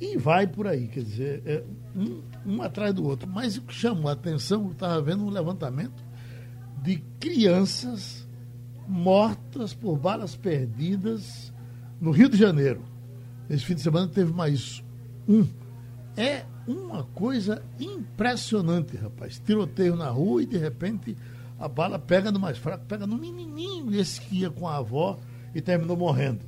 E 0.00 0.16
vai 0.16 0.46
por 0.46 0.66
aí, 0.66 0.86
quer 0.86 1.02
dizer, 1.02 1.42
é 1.44 1.64
um, 1.96 2.22
um 2.46 2.62
atrás 2.62 2.94
do 2.94 3.04
outro. 3.04 3.28
Mas 3.28 3.56
o 3.56 3.62
que 3.62 3.74
chamou 3.74 4.08
a 4.08 4.12
atenção, 4.12 4.64
eu 4.66 4.72
estava 4.72 5.00
vendo 5.02 5.24
um 5.24 5.30
levantamento 5.30 6.04
de 6.82 7.02
crianças 7.18 8.26
mortas 8.86 9.74
por 9.74 9.98
balas 9.98 10.36
perdidas 10.36 11.52
no 12.00 12.10
Rio 12.12 12.28
de 12.28 12.36
Janeiro. 12.36 12.82
Esse 13.50 13.64
fim 13.64 13.74
de 13.74 13.82
semana 13.82 14.06
teve 14.06 14.32
mais 14.32 14.82
um. 15.26 15.46
É 16.16 16.44
uma 16.66 17.02
coisa 17.02 17.62
impressionante, 17.80 18.96
rapaz. 18.96 19.38
Tiroteio 19.44 19.96
na 19.96 20.08
rua 20.10 20.42
e 20.42 20.46
de 20.46 20.58
repente 20.58 21.16
a 21.58 21.66
bala 21.66 21.98
pega 21.98 22.30
no 22.30 22.38
mais 22.38 22.56
fraco, 22.56 22.84
pega 22.86 23.06
no 23.06 23.18
menininho, 23.18 23.92
esse 23.94 24.20
que 24.20 24.40
ia 24.40 24.50
com 24.50 24.68
a 24.68 24.76
avó 24.76 25.18
e 25.54 25.60
terminou 25.60 25.96
morrendo. 25.96 26.44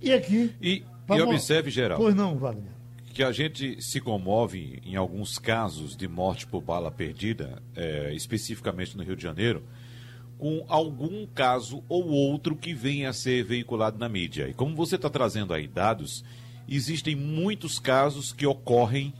E 0.00 0.12
aqui. 0.12 0.54
E, 0.60 0.84
e 1.14 1.18
vamos- 1.18 1.34
observe, 1.36 1.70
Geraldo, 1.70 2.02
Pois 2.02 2.14
não, 2.14 2.36
Wagner. 2.36 2.70
que 3.12 3.22
a 3.22 3.32
gente 3.32 3.80
se 3.82 4.00
comove 4.00 4.80
em 4.84 4.96
alguns 4.96 5.38
casos 5.38 5.96
de 5.96 6.06
morte 6.08 6.46
por 6.46 6.60
bala 6.62 6.90
perdida, 6.90 7.62
é, 7.74 8.12
especificamente 8.14 8.96
no 8.96 9.02
Rio 9.02 9.16
de 9.16 9.22
Janeiro, 9.22 9.62
com 10.38 10.64
algum 10.68 11.26
caso 11.26 11.82
ou 11.88 12.08
outro 12.08 12.54
que 12.54 12.74
venha 12.74 13.08
a 13.08 13.12
ser 13.12 13.42
veiculado 13.44 13.98
na 13.98 14.08
mídia. 14.08 14.48
E 14.48 14.52
como 14.54 14.74
você 14.76 14.96
está 14.96 15.08
trazendo 15.08 15.54
aí 15.54 15.66
dados, 15.66 16.22
existem 16.68 17.16
muitos 17.16 17.78
casos 17.78 18.32
que 18.32 18.46
ocorrem 18.46 19.14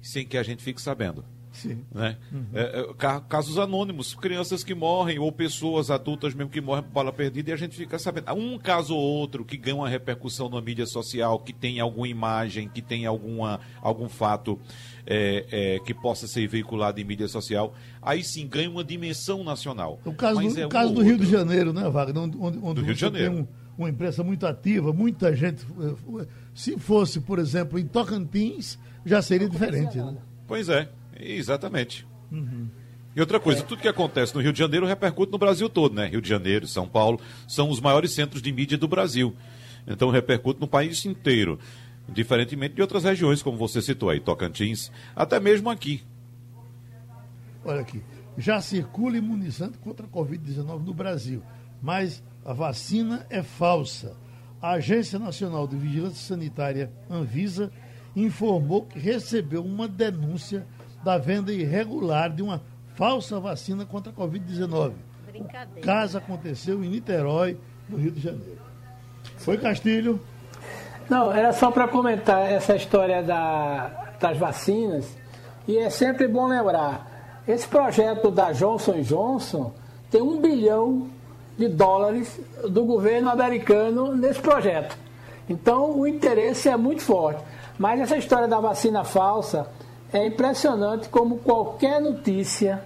sem 0.00 0.24
que 0.24 0.38
a 0.38 0.42
gente 0.42 0.62
fique 0.62 0.80
sabendo. 0.80 1.24
Sim. 1.56 1.84
Né? 1.92 2.16
É, 2.54 2.80
é, 2.80 2.94
ca- 2.98 3.20
casos 3.20 3.58
anônimos, 3.58 4.14
crianças 4.14 4.62
que 4.62 4.74
morrem, 4.74 5.18
ou 5.18 5.32
pessoas 5.32 5.90
adultas 5.90 6.34
mesmo 6.34 6.50
que 6.50 6.60
morrem 6.60 6.82
por 6.84 6.90
bala 6.92 7.12
perdida, 7.12 7.50
e 7.50 7.52
a 7.52 7.56
gente 7.56 7.76
fica 7.76 7.98
sabendo. 7.98 8.32
Um 8.34 8.58
caso 8.58 8.94
ou 8.94 9.00
outro 9.02 9.44
que 9.44 9.56
ganha 9.56 9.76
uma 9.76 9.88
repercussão 9.88 10.48
na 10.48 10.60
mídia 10.60 10.86
social, 10.86 11.38
que 11.38 11.52
tem 11.52 11.80
alguma 11.80 12.06
imagem, 12.08 12.68
que 12.68 12.82
tem 12.82 13.06
alguma, 13.06 13.58
algum 13.80 14.08
fato 14.08 14.58
é, 15.06 15.46
é, 15.50 15.78
que 15.80 15.94
possa 15.94 16.26
ser 16.26 16.46
veiculado 16.46 17.00
em 17.00 17.04
mídia 17.04 17.28
social, 17.28 17.74
aí 18.02 18.22
sim 18.22 18.46
ganha 18.46 18.68
uma 18.70 18.84
dimensão 18.84 19.42
nacional. 19.44 19.98
O 20.04 20.12
caso, 20.12 20.36
Mas 20.36 20.54
do, 20.54 20.60
é 20.60 20.64
o 20.64 20.66
um 20.66 20.70
caso 20.70 20.92
do 20.92 21.02
Rio 21.02 21.16
de. 21.18 21.26
Janeiro, 21.26 21.72
né, 21.72 21.88
Wagner? 21.88 22.22
Onde, 22.22 22.36
onde, 22.38 22.58
onde 22.58 22.80
Do 22.80 22.84
Rio 22.86 22.94
de 22.94 23.00
Janeiro. 23.00 23.32
tem 23.32 23.42
um- 23.42 23.46
uma 23.78 23.90
imprensa 23.90 24.24
muito 24.24 24.46
ativa, 24.46 24.90
muita 24.92 25.36
gente. 25.36 25.62
eh, 26.20 26.26
Se 26.54 26.78
fosse, 26.78 27.20
por 27.20 27.38
exemplo, 27.38 27.78
em 27.78 27.86
Tocantins, 27.86 28.78
já 29.04 29.20
seria 29.20 29.48
diferente, 29.48 29.98
né? 29.98 30.16
Pois 30.46 30.68
é, 30.70 30.88
exatamente. 31.20 32.06
Uhum. 32.30 32.68
E 33.14 33.20
outra 33.20 33.40
coisa, 33.40 33.62
tudo 33.62 33.80
que 33.80 33.88
acontece 33.88 34.34
no 34.34 34.42
Rio 34.42 34.52
de 34.52 34.58
Janeiro 34.58 34.84
repercute 34.84 35.32
no 35.32 35.38
Brasil 35.38 35.70
todo, 35.70 35.94
né? 35.94 36.06
Rio 36.06 36.20
de 36.20 36.28
Janeiro, 36.28 36.68
São 36.68 36.86
Paulo, 36.86 37.18
são 37.48 37.70
os 37.70 37.80
maiores 37.80 38.12
centros 38.12 38.42
de 38.42 38.52
mídia 38.52 38.76
do 38.76 38.86
Brasil. 38.86 39.34
Então 39.86 40.10
repercute 40.10 40.60
no 40.60 40.68
país 40.68 41.04
inteiro. 41.06 41.58
Diferentemente 42.08 42.74
de 42.74 42.82
outras 42.82 43.04
regiões, 43.04 43.42
como 43.42 43.56
você 43.56 43.80
citou 43.80 44.10
aí, 44.10 44.20
Tocantins, 44.20 44.92
até 45.14 45.40
mesmo 45.40 45.70
aqui. 45.70 46.02
Olha 47.64 47.80
aqui. 47.80 48.02
Já 48.36 48.60
circula 48.60 49.16
imunizante 49.16 49.78
contra 49.78 50.04
a 50.04 50.08
Covid-19 50.08 50.84
no 50.84 50.92
Brasil, 50.92 51.42
mas 51.82 52.22
a 52.44 52.52
vacina 52.52 53.26
é 53.30 53.42
falsa. 53.42 54.14
A 54.60 54.72
Agência 54.72 55.18
Nacional 55.18 55.66
de 55.66 55.76
Vigilância 55.76 56.22
Sanitária, 56.22 56.92
Anvisa, 57.08 57.72
informou 58.14 58.82
que 58.84 58.98
recebeu 58.98 59.64
uma 59.64 59.88
denúncia 59.88 60.66
da 61.06 61.18
venda 61.18 61.52
irregular 61.52 62.28
de 62.28 62.42
uma 62.42 62.60
falsa 62.96 63.38
vacina 63.38 63.86
contra 63.86 64.10
a 64.10 64.14
Covid-19. 64.14 64.88
O 64.88 65.30
Brincadeira. 65.30 65.80
caso 65.80 66.18
aconteceu 66.18 66.82
em 66.82 66.88
Niterói, 66.88 67.56
no 67.88 67.96
Rio 67.96 68.10
de 68.10 68.20
Janeiro. 68.20 68.58
Foi 69.36 69.56
Castilho. 69.56 70.20
Não, 71.08 71.32
era 71.32 71.52
só 71.52 71.70
para 71.70 71.86
comentar 71.86 72.50
essa 72.50 72.74
história 72.74 73.22
da, 73.22 74.14
das 74.18 74.36
vacinas. 74.36 75.16
E 75.68 75.78
é 75.78 75.88
sempre 75.90 76.26
bom 76.26 76.48
lembrar: 76.48 77.40
esse 77.46 77.68
projeto 77.68 78.28
da 78.32 78.50
Johnson 78.50 79.00
Johnson 79.02 79.72
tem 80.10 80.20
um 80.20 80.40
bilhão 80.40 81.06
de 81.56 81.68
dólares 81.68 82.40
do 82.68 82.84
governo 82.84 83.30
americano 83.30 84.12
nesse 84.12 84.40
projeto. 84.40 84.98
Então 85.48 85.96
o 85.96 86.04
interesse 86.04 86.68
é 86.68 86.76
muito 86.76 87.02
forte. 87.02 87.44
Mas 87.78 88.00
essa 88.00 88.16
história 88.16 88.48
da 88.48 88.58
vacina 88.58 89.04
falsa 89.04 89.68
é 90.12 90.26
impressionante 90.26 91.08
como 91.08 91.38
qualquer 91.38 92.00
notícia 92.00 92.82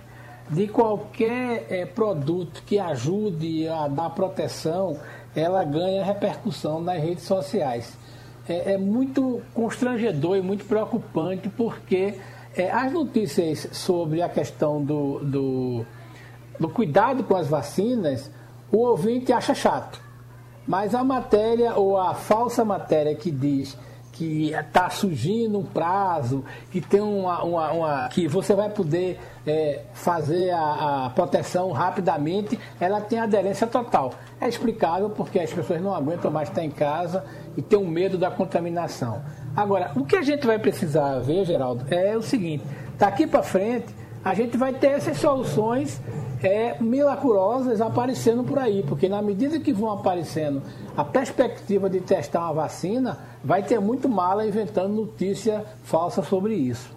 de 0.49 0.67
qualquer 0.67 1.67
é, 1.71 1.87
produto 1.87 2.63
que 2.67 2.79
ajude 2.79 3.69
a 3.69 3.87
dar 3.87 4.11
proteção, 4.11 4.99
ela 5.35 5.63
ganha 5.63 6.05
repercussão 6.05 6.81
nas 6.81 7.01
redes 7.01 7.25
sociais. 7.25 7.97
É, 8.49 8.73
é 8.73 8.79
muito 8.79 9.41
constrangedor 9.55 10.37
e 10.37 10.43
muito 10.43 10.65
preocupante 10.65 11.49
porque 11.49 12.19
é, 12.57 12.69
as 12.71 12.93
notícias 12.93 13.69
sobre 13.73 14.23
a 14.23 14.29
questão 14.29 14.85
do, 14.85 15.21
do, 15.21 15.87
do 16.59 16.69
cuidado 16.69 17.23
com 17.23 17.37
as 17.37 17.47
vacinas, 17.47 18.29
o 18.73 18.79
ouvinte 18.79 19.33
acha 19.33 19.55
chato. 19.55 20.01
Mas 20.67 20.95
a 20.95 21.05
matéria 21.05 21.75
ou 21.77 21.97
a 21.97 22.13
falsa 22.13 22.65
matéria 22.65 23.15
que 23.15 23.31
diz 23.31 23.77
que 24.21 24.53
está 24.53 24.91
surgindo 24.91 25.59
um 25.59 25.65
prazo, 25.65 26.45
que 26.71 26.79
tem 26.79 27.01
uma, 27.01 27.43
uma, 27.43 27.73
uma 27.73 28.09
que 28.11 28.29
você 28.29 28.55
vai 28.55 28.69
poder 28.69 29.19
é, 29.47 29.81
fazer 29.95 30.51
a, 30.51 31.07
a, 31.07 31.11
proteção 31.11 31.73
rapidamente, 31.73 32.61
ela 32.79 33.01
tem 33.01 33.19
aderência 33.19 33.67
total. 33.67 34.13
É 34.39 34.47
explicável 34.47 35.09
porque 35.09 35.39
as 35.39 35.51
pessoas 35.51 35.81
não 35.81 35.95
aguentam 35.95 36.31
mais 36.31 36.51
estar 36.51 36.63
em 36.63 36.71
casa 36.71 37.25
e 37.57 37.63
tem 37.63 37.79
um 37.79 37.89
medo 37.89 38.19
da 38.19 38.31
contaminação. 38.31 39.23
Agora, 39.57 39.91
o 39.97 40.05
que 40.05 40.17
a 40.17 40.23
gente 40.23 40.47
vai 40.47 40.59
precisar 40.59 41.21
ver, 41.21 41.47
Geraldo, 41.47 41.87
é 41.91 42.15
o 42.15 42.21
seguinte: 42.21 42.63
daqui 42.99 43.27
para 43.27 43.43
frente 43.43 43.87
a 44.23 44.35
gente 44.35 44.55
vai 44.59 44.75
ter 44.75 44.89
essas 44.89 45.17
soluções 45.17 45.99
é, 46.43 46.77
milagrosas 46.81 47.81
aparecendo 47.81 48.43
por 48.45 48.59
aí, 48.59 48.83
porque 48.83 49.09
na 49.09 49.21
medida 49.21 49.61
que 49.61 49.73
vão 49.73 49.91
aparecendo 49.91 50.63
a 50.97 51.05
perspectiva 51.05 51.89
de 51.89 52.01
testar 52.01 52.41
uma 52.41 52.55
vacina, 52.55 53.19
vai 53.45 53.63
ter 53.63 53.81
muito 53.81 54.09
mala 54.09 54.47
inventando 54.47 54.95
notícia 54.95 55.65
falsa 55.83 56.23
sobre 56.23 56.55
isso. 56.55 56.91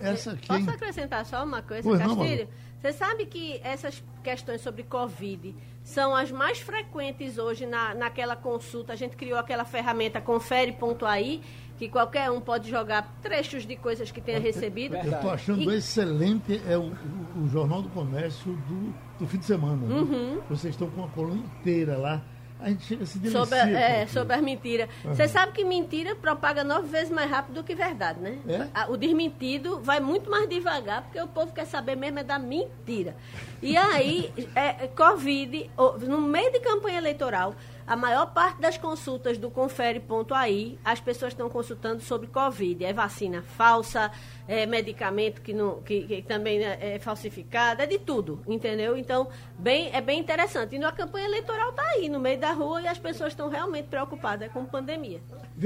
Essa 0.00 0.32
aqui... 0.32 0.48
Posso 0.48 0.70
acrescentar 0.70 1.24
só 1.24 1.44
uma 1.44 1.62
coisa, 1.62 1.82
pois 1.82 1.98
Castilho? 1.98 2.44
Não, 2.44 2.80
Você 2.80 2.92
sabe 2.92 3.26
que 3.26 3.60
essas 3.62 4.02
questões 4.22 4.60
sobre 4.60 4.82
Covid 4.82 5.54
são 5.84 6.14
as 6.14 6.32
mais 6.32 6.58
frequentes 6.58 7.38
hoje 7.38 7.64
na, 7.64 7.94
naquela 7.94 8.34
consulta. 8.34 8.92
A 8.92 8.96
gente 8.96 9.16
criou 9.16 9.38
aquela 9.38 9.64
ferramenta 9.64 10.20
confere.ai, 10.20 11.40
que 11.78 11.88
qualquer 11.88 12.30
um 12.30 12.40
pode 12.40 12.70
jogar 12.70 13.14
trechos 13.22 13.66
de 13.66 13.76
coisas 13.76 14.10
que 14.10 14.20
tenha 14.20 14.38
recebido. 14.38 14.96
Eu 14.96 15.12
estou 15.12 15.30
achando 15.30 15.70
e... 15.70 15.76
excelente 15.76 16.60
é 16.68 16.76
o, 16.76 16.82
o, 16.82 17.44
o, 17.44 17.48
Jornal 17.48 17.82
do 17.82 17.88
Comércio 17.90 18.52
do, 18.52 18.94
do 19.18 19.26
fim 19.26 19.38
de 19.38 19.44
semana. 19.44 19.82
Uhum. 19.82 20.40
Vocês 20.48 20.74
estão 20.74 20.88
com 20.90 21.04
a 21.04 21.08
coluna 21.08 21.42
inteira 21.60 21.96
lá 21.96 22.22
a 22.58 22.70
gente 22.70 22.84
chega 22.84 23.04
a 23.04 23.06
se 23.06 23.18
delicia. 23.18 23.40
Sobre, 23.40 23.58
é, 23.58 24.06
sobre 24.06 24.34
as 24.34 24.42
mentiras. 24.42 24.88
Você 25.04 25.24
uhum. 25.24 25.28
sabe 25.28 25.52
que 25.52 25.64
mentira 25.64 26.14
propaga 26.14 26.64
nove 26.64 26.88
vezes 26.88 27.10
mais 27.10 27.30
rápido 27.30 27.56
do 27.56 27.64
que 27.64 27.74
verdade, 27.74 28.18
né? 28.20 28.38
É? 28.48 28.90
O 28.90 28.96
desmentido 28.96 29.80
vai 29.80 30.00
muito 30.00 30.30
mais 30.30 30.48
devagar, 30.48 31.02
porque 31.02 31.20
o 31.20 31.28
povo 31.28 31.52
quer 31.52 31.66
saber 31.66 31.96
mesmo 31.96 32.18
é 32.18 32.24
da 32.24 32.38
mentira. 32.38 33.14
E 33.62 33.76
aí, 33.76 34.32
é, 34.54 34.88
Covid, 34.88 35.70
no 36.06 36.20
meio 36.20 36.50
de 36.50 36.60
campanha 36.60 36.98
eleitoral, 36.98 37.54
a 37.86 37.94
maior 37.94 38.32
parte 38.32 38.60
das 38.60 38.76
consultas 38.76 39.38
do 39.38 39.50
confere.ai, 39.50 40.76
as 40.84 41.00
pessoas 41.00 41.32
estão 41.32 41.48
consultando 41.48 42.02
sobre 42.02 42.26
Covid. 42.26 42.84
É 42.84 42.92
vacina 42.92 43.42
falsa, 43.42 44.10
é 44.48 44.66
medicamento 44.66 45.40
que, 45.40 45.52
não, 45.54 45.82
que, 45.82 46.02
que 46.02 46.22
também 46.22 46.64
é, 46.64 46.94
é 46.94 46.98
falsificado, 46.98 47.82
é 47.82 47.86
de 47.86 47.98
tudo, 47.98 48.40
entendeu? 48.46 48.96
Então, 48.96 49.28
bem, 49.56 49.90
é 49.92 50.00
bem 50.00 50.18
interessante. 50.18 50.76
E 50.76 50.84
a 50.84 50.90
campanha 50.90 51.26
eleitoral 51.26 51.70
está 51.70 51.82
aí, 51.82 52.08
no 52.08 52.18
meio 52.18 52.40
da 52.40 52.52
rua, 52.52 52.82
e 52.82 52.88
as 52.88 52.98
pessoas 52.98 53.32
estão 53.32 53.48
realmente 53.48 53.86
preocupadas 53.86 54.50
com 54.50 54.60
a 54.60 54.64
pandemia. 54.64 55.20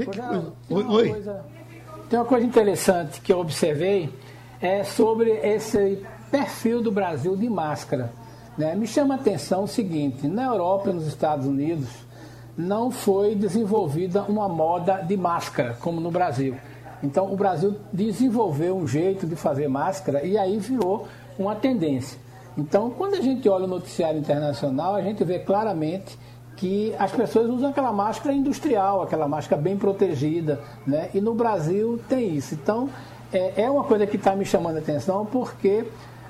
Coisa. 0.05 0.53
Oi, 0.69 0.83
oi. 0.83 1.09
Coisa, 1.09 1.45
tem 2.07 2.19
uma 2.19 2.25
coisa 2.25 2.45
interessante 2.45 3.19
que 3.19 3.33
eu 3.33 3.39
observei, 3.39 4.09
é 4.61 4.83
sobre 4.83 5.31
esse 5.31 6.05
perfil 6.29 6.81
do 6.81 6.91
Brasil 6.91 7.35
de 7.35 7.49
máscara. 7.49 8.13
Né? 8.57 8.75
Me 8.75 8.85
chama 8.85 9.15
a 9.15 9.17
atenção 9.17 9.63
o 9.63 9.67
seguinte, 9.67 10.27
na 10.27 10.43
Europa 10.43 10.89
e 10.89 10.93
nos 10.93 11.07
Estados 11.07 11.47
Unidos, 11.47 11.89
não 12.57 12.91
foi 12.91 13.35
desenvolvida 13.35 14.23
uma 14.23 14.47
moda 14.47 14.95
de 14.97 15.15
máscara, 15.15 15.77
como 15.79 16.01
no 16.01 16.11
Brasil. 16.11 16.55
Então, 17.03 17.31
o 17.31 17.35
Brasil 17.35 17.75
desenvolveu 17.91 18.77
um 18.77 18.87
jeito 18.87 19.25
de 19.25 19.35
fazer 19.35 19.67
máscara 19.67 20.23
e 20.23 20.37
aí 20.37 20.57
virou 20.57 21.07
uma 21.37 21.55
tendência. 21.55 22.19
Então, 22.57 22.91
quando 22.91 23.15
a 23.15 23.21
gente 23.21 23.47
olha 23.49 23.65
o 23.65 23.67
noticiário 23.67 24.19
internacional, 24.19 24.95
a 24.95 25.01
gente 25.01 25.23
vê 25.23 25.39
claramente 25.39 26.17
que 26.57 26.93
as 26.99 27.11
pessoas 27.11 27.49
usam 27.49 27.69
aquela 27.69 27.91
máscara 27.91 28.35
industrial, 28.35 29.01
aquela 29.01 29.27
máscara 29.27 29.59
bem 29.59 29.77
protegida, 29.77 30.59
né? 30.85 31.09
E 31.13 31.21
no 31.21 31.33
Brasil 31.33 31.99
tem 32.07 32.35
isso. 32.35 32.53
Então, 32.53 32.89
é, 33.33 33.63
é 33.63 33.69
uma 33.69 33.83
coisa 33.83 34.05
que 34.05 34.17
está 34.17 34.35
me 34.35 34.45
chamando 34.45 34.75
a 34.75 34.79
atenção 34.79 35.25
porque 35.25 35.85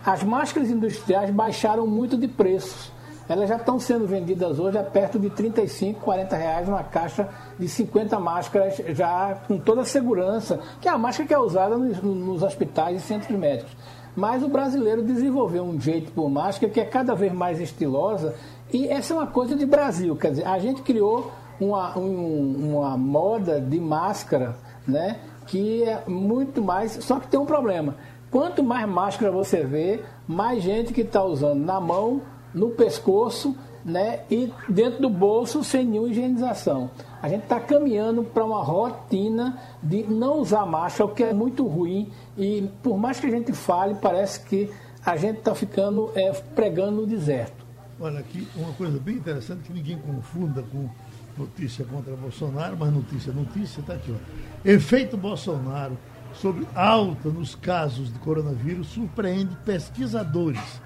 as 0.06 0.24
máscaras 0.24 0.70
industriais 0.70 1.32
baixaram 1.32 1.86
muito 1.86 2.16
de 2.16 2.28
preços 2.28 2.92
elas 3.28 3.48
já 3.48 3.56
estão 3.56 3.80
sendo 3.80 4.06
vendidas 4.08 4.60
hoje 4.60 4.78
a 4.78 4.84
perto 4.84 5.20
de 5.20 5.30
35, 5.30 6.02
40 6.02 6.36
reais 6.36 6.68
uma 6.68 6.84
caixa 6.84 7.30
de 7.58 7.68
50 7.68 8.20
máscaras 8.20 8.82
já 8.90 9.38
com 9.48 9.58
toda 9.58 9.82
a 9.82 9.86
segurança, 9.86 10.60
que 10.80 10.88
é 10.88 10.92
a 10.92 10.98
máscara 10.98 11.28
que 11.28 11.34
é 11.34 11.40
usada 11.40 11.78
nos, 11.78 12.02
nos 12.02 12.44
hospitais 12.44 13.02
e 13.02 13.06
centros 13.06 13.38
médicos. 13.38 13.72
Mas 14.16 14.44
o 14.44 14.50
brasileiro 14.50 15.02
desenvolveu 15.02 15.64
um 15.64 15.80
jeito 15.80 16.12
por 16.12 16.30
máscara 16.30 16.72
que 16.72 16.80
é 16.80 16.86
cada 16.86 17.16
vez 17.16 17.32
mais 17.32 17.62
estilosa 17.62 18.36
e 18.74 18.88
essa 18.88 19.14
é 19.14 19.18
uma 19.18 19.28
coisa 19.28 19.56
de 19.56 19.66
Brasil, 19.66 20.16
quer 20.16 20.32
dizer, 20.32 20.48
a 20.48 20.60
gente 20.60 20.82
criou 20.82 21.32
uma, 21.60 21.98
um, 21.98 22.72
uma 22.72 22.98
moda 22.98 23.62
de 23.62 23.80
máscara, 23.80 24.56
né, 24.88 25.20
que 25.46 25.84
é 25.84 26.04
muito 26.08 26.62
mais, 26.62 26.94
só 27.04 27.20
que 27.20 27.28
tem 27.28 27.40
um 27.40 27.46
problema. 27.46 27.96
Quanto 28.32 28.64
mais 28.64 28.88
máscara 28.88 29.30
você 29.30 29.64
vê, 29.64 30.02
mais 30.26 30.64
gente 30.64 30.94
que 30.94 31.02
está 31.02 31.22
usando 31.22 31.60
na 31.60 31.82
mão 31.82 32.22
no 32.54 32.70
pescoço 32.70 33.56
né, 33.84 34.22
e 34.30 34.52
dentro 34.70 35.02
do 35.02 35.10
bolso 35.10 35.64
sem 35.64 35.86
nenhuma 35.86 36.10
higienização. 36.10 36.92
A 37.22 37.30
gente 37.30 37.44
está 37.44 37.60
caminhando 37.60 38.24
para 38.24 38.44
uma 38.46 38.64
rotina 38.64 39.58
de 39.82 40.04
não 40.04 40.40
usar 40.40 40.66
máscara, 40.66 41.06
o 41.06 41.14
que 41.14 41.24
é 41.24 41.34
muito 41.34 41.66
ruim. 41.66 42.12
E 42.38 42.70
por 42.82 42.98
mais 42.98 43.20
que 43.20 43.28
a 43.28 43.30
gente 43.30 43.54
fale, 43.54 43.96
parece 43.96 44.42
que 44.42 44.70
a 45.06 45.16
gente 45.18 45.40
está 45.40 45.54
ficando 45.56 46.12
é, 46.16 46.32
pregando 46.32 47.02
no 47.02 47.08
deserto. 47.08 47.66
Olha 48.00 48.20
aqui, 48.20 48.48
uma 48.56 48.74
coisa 48.74 49.00
bem 49.00 49.16
interessante 49.16 49.64
que 49.64 49.74
ninguém 49.74 49.98
confunda 49.98 50.64
com 50.64 50.90
notícia 51.38 51.86
contra 51.86 52.16
Bolsonaro, 52.16 52.76
mas 52.78 52.92
notícia, 52.92 53.32
notícia, 53.32 53.80
está 53.80 53.94
aqui. 53.94 54.12
Ó. 54.12 54.68
Efeito 54.68 55.16
Bolsonaro 55.18 55.98
sobre 56.34 56.68
alta 56.74 57.30
nos 57.30 57.56
casos 57.56 58.12
de 58.12 58.18
coronavírus 58.20 58.88
surpreende 58.88 59.56
pesquisadores 59.66 60.82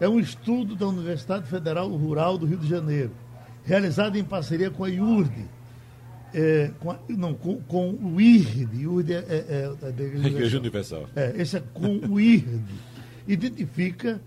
é 0.00 0.08
um 0.08 0.18
estudo 0.18 0.76
da 0.76 0.86
Universidade 0.86 1.48
Federal 1.48 1.88
Rural 1.88 2.38
do 2.38 2.46
Rio 2.46 2.58
de 2.58 2.68
Janeiro, 2.68 3.10
realizado 3.64 4.16
em 4.16 4.24
parceria 4.24 4.70
com 4.70 4.84
a 4.84 4.88
IURD, 4.88 5.44
é, 6.32 6.70
com 6.78 6.90
a, 6.90 6.98
não, 7.08 7.34
com, 7.34 7.60
com, 7.62 7.90
o 7.90 8.20
IRD. 8.20 8.82
IURD 8.82 9.12
é, 9.12 9.16
é, 9.16 9.22
é, 9.28 9.88
é 9.88 9.92
da 9.92 10.28
Igreja 10.28 10.58
Universal. 10.58 11.06
É, 11.16 11.34
esse 11.36 11.56
é 11.56 11.62
com 11.72 11.98
o 12.08 12.20
IRD. 12.20 12.60
Identifica 13.26 14.20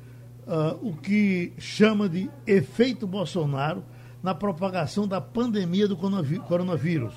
uh, 0.47 0.87
o 0.87 0.95
que 0.95 1.53
chama 1.57 2.09
de 2.09 2.29
efeito 2.45 3.07
Bolsonaro 3.07 3.83
na 4.21 4.35
propagação 4.35 5.07
da 5.07 5.19
pandemia 5.19 5.87
do 5.87 5.95
coronavírus. 5.95 7.13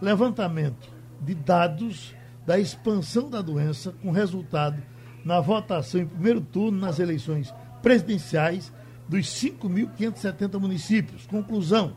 Levantamento 0.00 0.88
de 1.20 1.34
dados 1.34 2.14
da 2.46 2.58
expansão 2.58 3.28
da 3.28 3.42
doença 3.42 3.92
com 4.02 4.10
resultado 4.10 4.80
na 5.24 5.40
votação 5.40 6.00
em 6.00 6.06
primeiro 6.06 6.40
turno 6.40 6.78
nas 6.78 7.00
eleições 7.00 7.52
presidenciais 7.82 8.72
dos 9.08 9.26
5.570 9.26 10.58
municípios. 10.58 11.26
Conclusão: 11.26 11.96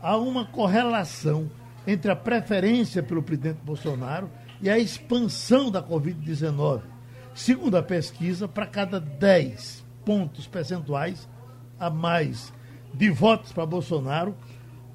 há 0.00 0.16
uma 0.16 0.44
correlação 0.44 1.50
entre 1.86 2.10
a 2.10 2.16
preferência 2.16 3.02
pelo 3.02 3.22
presidente 3.22 3.58
Bolsonaro 3.64 4.30
e 4.60 4.68
a 4.68 4.78
expansão 4.78 5.70
da 5.70 5.82
Covid-19. 5.82 6.82
Segundo 7.34 7.76
a 7.76 7.82
pesquisa, 7.82 8.46
para 8.46 8.66
cada 8.66 9.00
10 9.00 9.84
pontos 10.04 10.46
percentuais 10.46 11.28
a 11.78 11.88
mais 11.88 12.52
de 12.92 13.10
votos 13.10 13.52
para 13.52 13.64
Bolsonaro, 13.64 14.36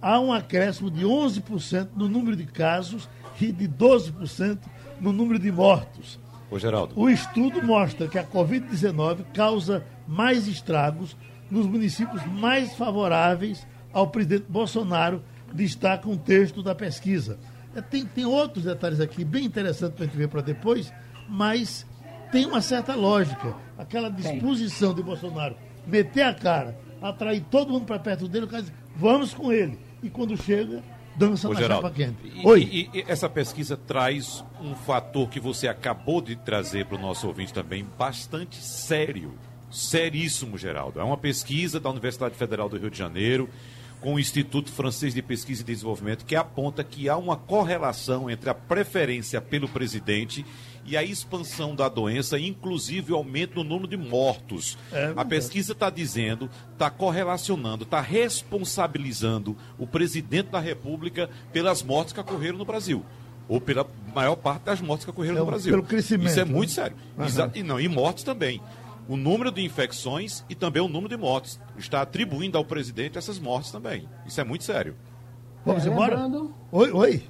há 0.01 0.19
um 0.19 0.31
acréscimo 0.31 0.91
de 0.91 1.03
11% 1.03 1.89
no 1.95 2.07
número 2.07 2.35
de 2.35 2.45
casos 2.45 3.09
e 3.39 3.51
de 3.51 3.67
12% 3.67 4.59
no 4.99 5.11
número 5.11 5.39
de 5.39 5.51
mortos. 5.51 6.19
Ô, 6.55 6.59
Geraldo. 6.59 6.93
O 6.97 7.09
estudo 7.09 7.61
mostra 7.61 8.07
que 8.07 8.17
a 8.17 8.23
Covid-19 8.23 9.25
causa 9.33 9.85
mais 10.07 10.47
estragos 10.47 11.17
nos 11.51 11.67
municípios 11.67 12.25
mais 12.25 12.73
favoráveis 12.75 13.67
ao 13.91 14.07
presidente 14.07 14.45
Bolsonaro, 14.47 15.21
destaca 15.53 16.07
um 16.07 16.17
texto 16.17 16.63
da 16.63 16.73
pesquisa. 16.73 17.37
É, 17.75 17.81
tem, 17.81 18.05
tem 18.05 18.25
outros 18.25 18.63
detalhes 18.63 19.01
aqui 19.01 19.25
bem 19.25 19.43
interessantes 19.43 19.95
para 19.95 20.05
a 20.05 20.07
gente 20.07 20.17
ver 20.17 20.29
para 20.29 20.39
depois, 20.39 20.93
mas 21.27 21.85
tem 22.31 22.45
uma 22.45 22.61
certa 22.61 22.95
lógica. 22.95 23.53
Aquela 23.77 24.09
disposição 24.09 24.93
de 24.93 25.03
Bolsonaro 25.03 25.57
meter 25.85 26.21
a 26.21 26.33
cara, 26.33 26.79
atrair 27.01 27.43
todo 27.51 27.73
mundo 27.73 27.85
para 27.85 27.99
perto 27.99 28.29
dele, 28.29 28.45
o 28.45 28.47
cara 28.47 28.63
diz, 28.63 28.73
vamos 28.95 29.33
com 29.33 29.51
ele. 29.51 29.77
E 30.01 30.09
quando 30.09 30.41
chega, 30.41 30.81
dança 31.15 31.47
Ô, 31.49 31.53
na 31.53 31.59
Geraldo, 31.59 31.87
chapa 31.87 31.95
quente. 31.95 32.45
Oi. 32.45 32.69
E, 32.71 32.89
e, 32.93 33.05
essa 33.07 33.29
pesquisa 33.29 33.77
traz 33.77 34.43
um 34.61 34.75
fator 34.75 35.29
que 35.29 35.39
você 35.39 35.67
acabou 35.67 36.21
de 36.21 36.35
trazer 36.35 36.85
para 36.85 36.97
o 36.97 37.01
nosso 37.01 37.27
ouvinte 37.27 37.53
também, 37.53 37.85
bastante 37.97 38.57
sério. 38.57 39.33
Seríssimo, 39.71 40.57
Geraldo. 40.57 40.99
É 40.99 41.03
uma 41.03 41.17
pesquisa 41.17 41.79
da 41.79 41.89
Universidade 41.89 42.35
Federal 42.35 42.69
do 42.69 42.77
Rio 42.77 42.89
de 42.89 42.97
Janeiro 42.97 43.49
com 43.99 44.13
o 44.13 44.19
Instituto 44.19 44.71
Francês 44.71 45.13
de 45.13 45.21
Pesquisa 45.21 45.63
e 45.63 45.65
Desenvolvimento, 45.65 46.25
que 46.25 46.35
aponta 46.35 46.83
que 46.83 47.09
há 47.09 47.17
uma 47.17 47.35
correlação 47.35 48.29
entre 48.29 48.49
a 48.49 48.53
preferência 48.53 49.41
pelo 49.41 49.67
presidente 49.67 50.45
e 50.85 50.95
a 50.95 51.03
expansão 51.03 51.75
da 51.75 51.89
doença, 51.89 52.39
inclusive 52.39 53.11
o 53.11 53.15
aumento 53.15 53.55
no 53.55 53.63
número 53.63 53.87
de 53.87 53.97
mortos. 53.97 54.77
É, 54.91 55.13
a 55.15 55.25
pesquisa 55.25 55.71
está 55.71 55.89
dizendo, 55.89 56.49
está 56.73 56.89
correlacionando, 56.89 57.83
está 57.83 57.99
responsabilizando 57.99 59.57
o 59.77 59.87
presidente 59.87 60.49
da 60.49 60.59
República 60.59 61.29
pelas 61.51 61.81
mortes 61.81 62.13
que 62.13 62.19
ocorreram 62.19 62.57
no 62.57 62.65
Brasil 62.65 63.03
ou 63.47 63.61
pela 63.61 63.87
maior 64.13 64.35
parte 64.35 64.63
das 64.63 64.81
mortes 64.81 65.05
que 65.05 65.11
ocorreram 65.11 65.37
é, 65.37 65.39
no 65.39 65.45
Brasil. 65.45 65.71
Pelo 65.71 65.83
crescimento. 65.83 66.29
Isso 66.29 66.39
é 66.39 66.45
muito 66.45 66.69
né? 66.69 66.75
sério. 66.75 66.97
Uhum. 67.17 67.51
E, 67.53 67.63
não, 67.63 67.79
e 67.79 67.87
mortes 67.87 68.23
também 68.23 68.61
o 69.07 69.15
número 69.15 69.51
de 69.51 69.63
infecções 69.63 70.43
e 70.49 70.55
também 70.55 70.81
o 70.81 70.87
número 70.87 71.09
de 71.09 71.17
mortes. 71.17 71.59
Está 71.77 72.01
atribuindo 72.01 72.57
ao 72.57 72.65
presidente 72.65 73.17
essas 73.17 73.39
mortes 73.39 73.71
também. 73.71 74.07
Isso 74.25 74.39
é 74.41 74.43
muito 74.43 74.63
sério. 74.63 74.95
Vamos 75.65 75.85
é, 75.85 75.89
embora? 75.89 76.15
Lembrando... 76.15 76.53
Oi, 76.71 76.91
oi. 76.91 77.23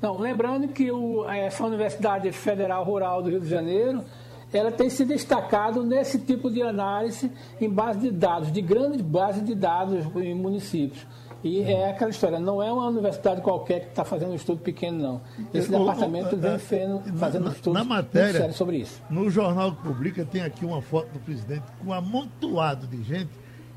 Não, 0.00 0.18
lembrando 0.18 0.68
que 0.68 0.90
o, 0.90 1.28
essa 1.28 1.64
Universidade 1.64 2.30
Federal 2.32 2.84
Rural 2.84 3.22
do 3.22 3.30
Rio 3.30 3.40
de 3.40 3.48
Janeiro, 3.48 4.04
ela 4.52 4.70
tem 4.70 4.88
se 4.88 5.04
destacado 5.04 5.82
nesse 5.82 6.18
tipo 6.18 6.50
de 6.50 6.62
análise 6.62 7.30
em 7.60 7.68
base 7.68 8.00
de 8.00 8.10
dados, 8.10 8.52
de 8.52 8.60
grandes 8.60 9.00
bases 9.00 9.44
de 9.44 9.54
dados 9.54 10.04
em 10.16 10.34
municípios. 10.34 11.06
E 11.44 11.60
é 11.60 11.90
aquela 11.90 12.10
história, 12.10 12.38
não 12.38 12.62
é 12.62 12.72
uma 12.72 12.86
universidade 12.88 13.42
qualquer 13.42 13.80
que 13.80 13.88
está 13.88 14.02
fazendo 14.02 14.32
um 14.32 14.34
estudo 14.34 14.62
pequeno, 14.62 14.98
não. 14.98 15.20
Esse 15.52 15.68
o, 15.68 15.78
departamento 15.78 16.36
o, 16.36 16.38
vem 16.38 16.58
fazendo, 16.58 17.18
fazendo 17.18 17.48
estudos 17.50 17.74
na 17.74 17.84
matéria, 17.84 18.50
sobre 18.52 18.78
isso. 18.78 19.02
No 19.10 19.28
jornal 19.28 19.72
que 19.72 19.82
publica, 19.82 20.24
tem 20.24 20.40
aqui 20.40 20.64
uma 20.64 20.80
foto 20.80 21.12
do 21.12 21.18
presidente 21.18 21.64
com 21.78 21.90
um 21.90 21.92
amontoado 21.92 22.86
de 22.86 23.02
gente. 23.02 23.28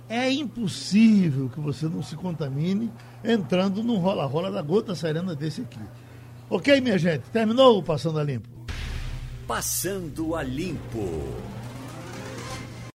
É 0.08 0.32
impossível 0.32 1.50
que 1.50 1.60
você 1.60 1.88
não 1.88 2.02
se 2.02 2.16
contamine 2.16 2.90
entrando 3.22 3.84
num 3.84 3.98
rola-rola 3.98 4.50
da 4.50 4.62
gota 4.62 4.96
serena 4.96 5.36
desse 5.36 5.60
aqui. 5.60 5.82
Ok, 6.50 6.80
minha 6.80 6.98
gente? 6.98 7.24
Terminou 7.32 7.80
o 7.80 7.84
Passando 7.84 8.20
a 8.20 8.24
Limpo? 8.24 8.48
Passando 9.46 10.36
a 10.36 10.44
Limpo. 10.44 11.36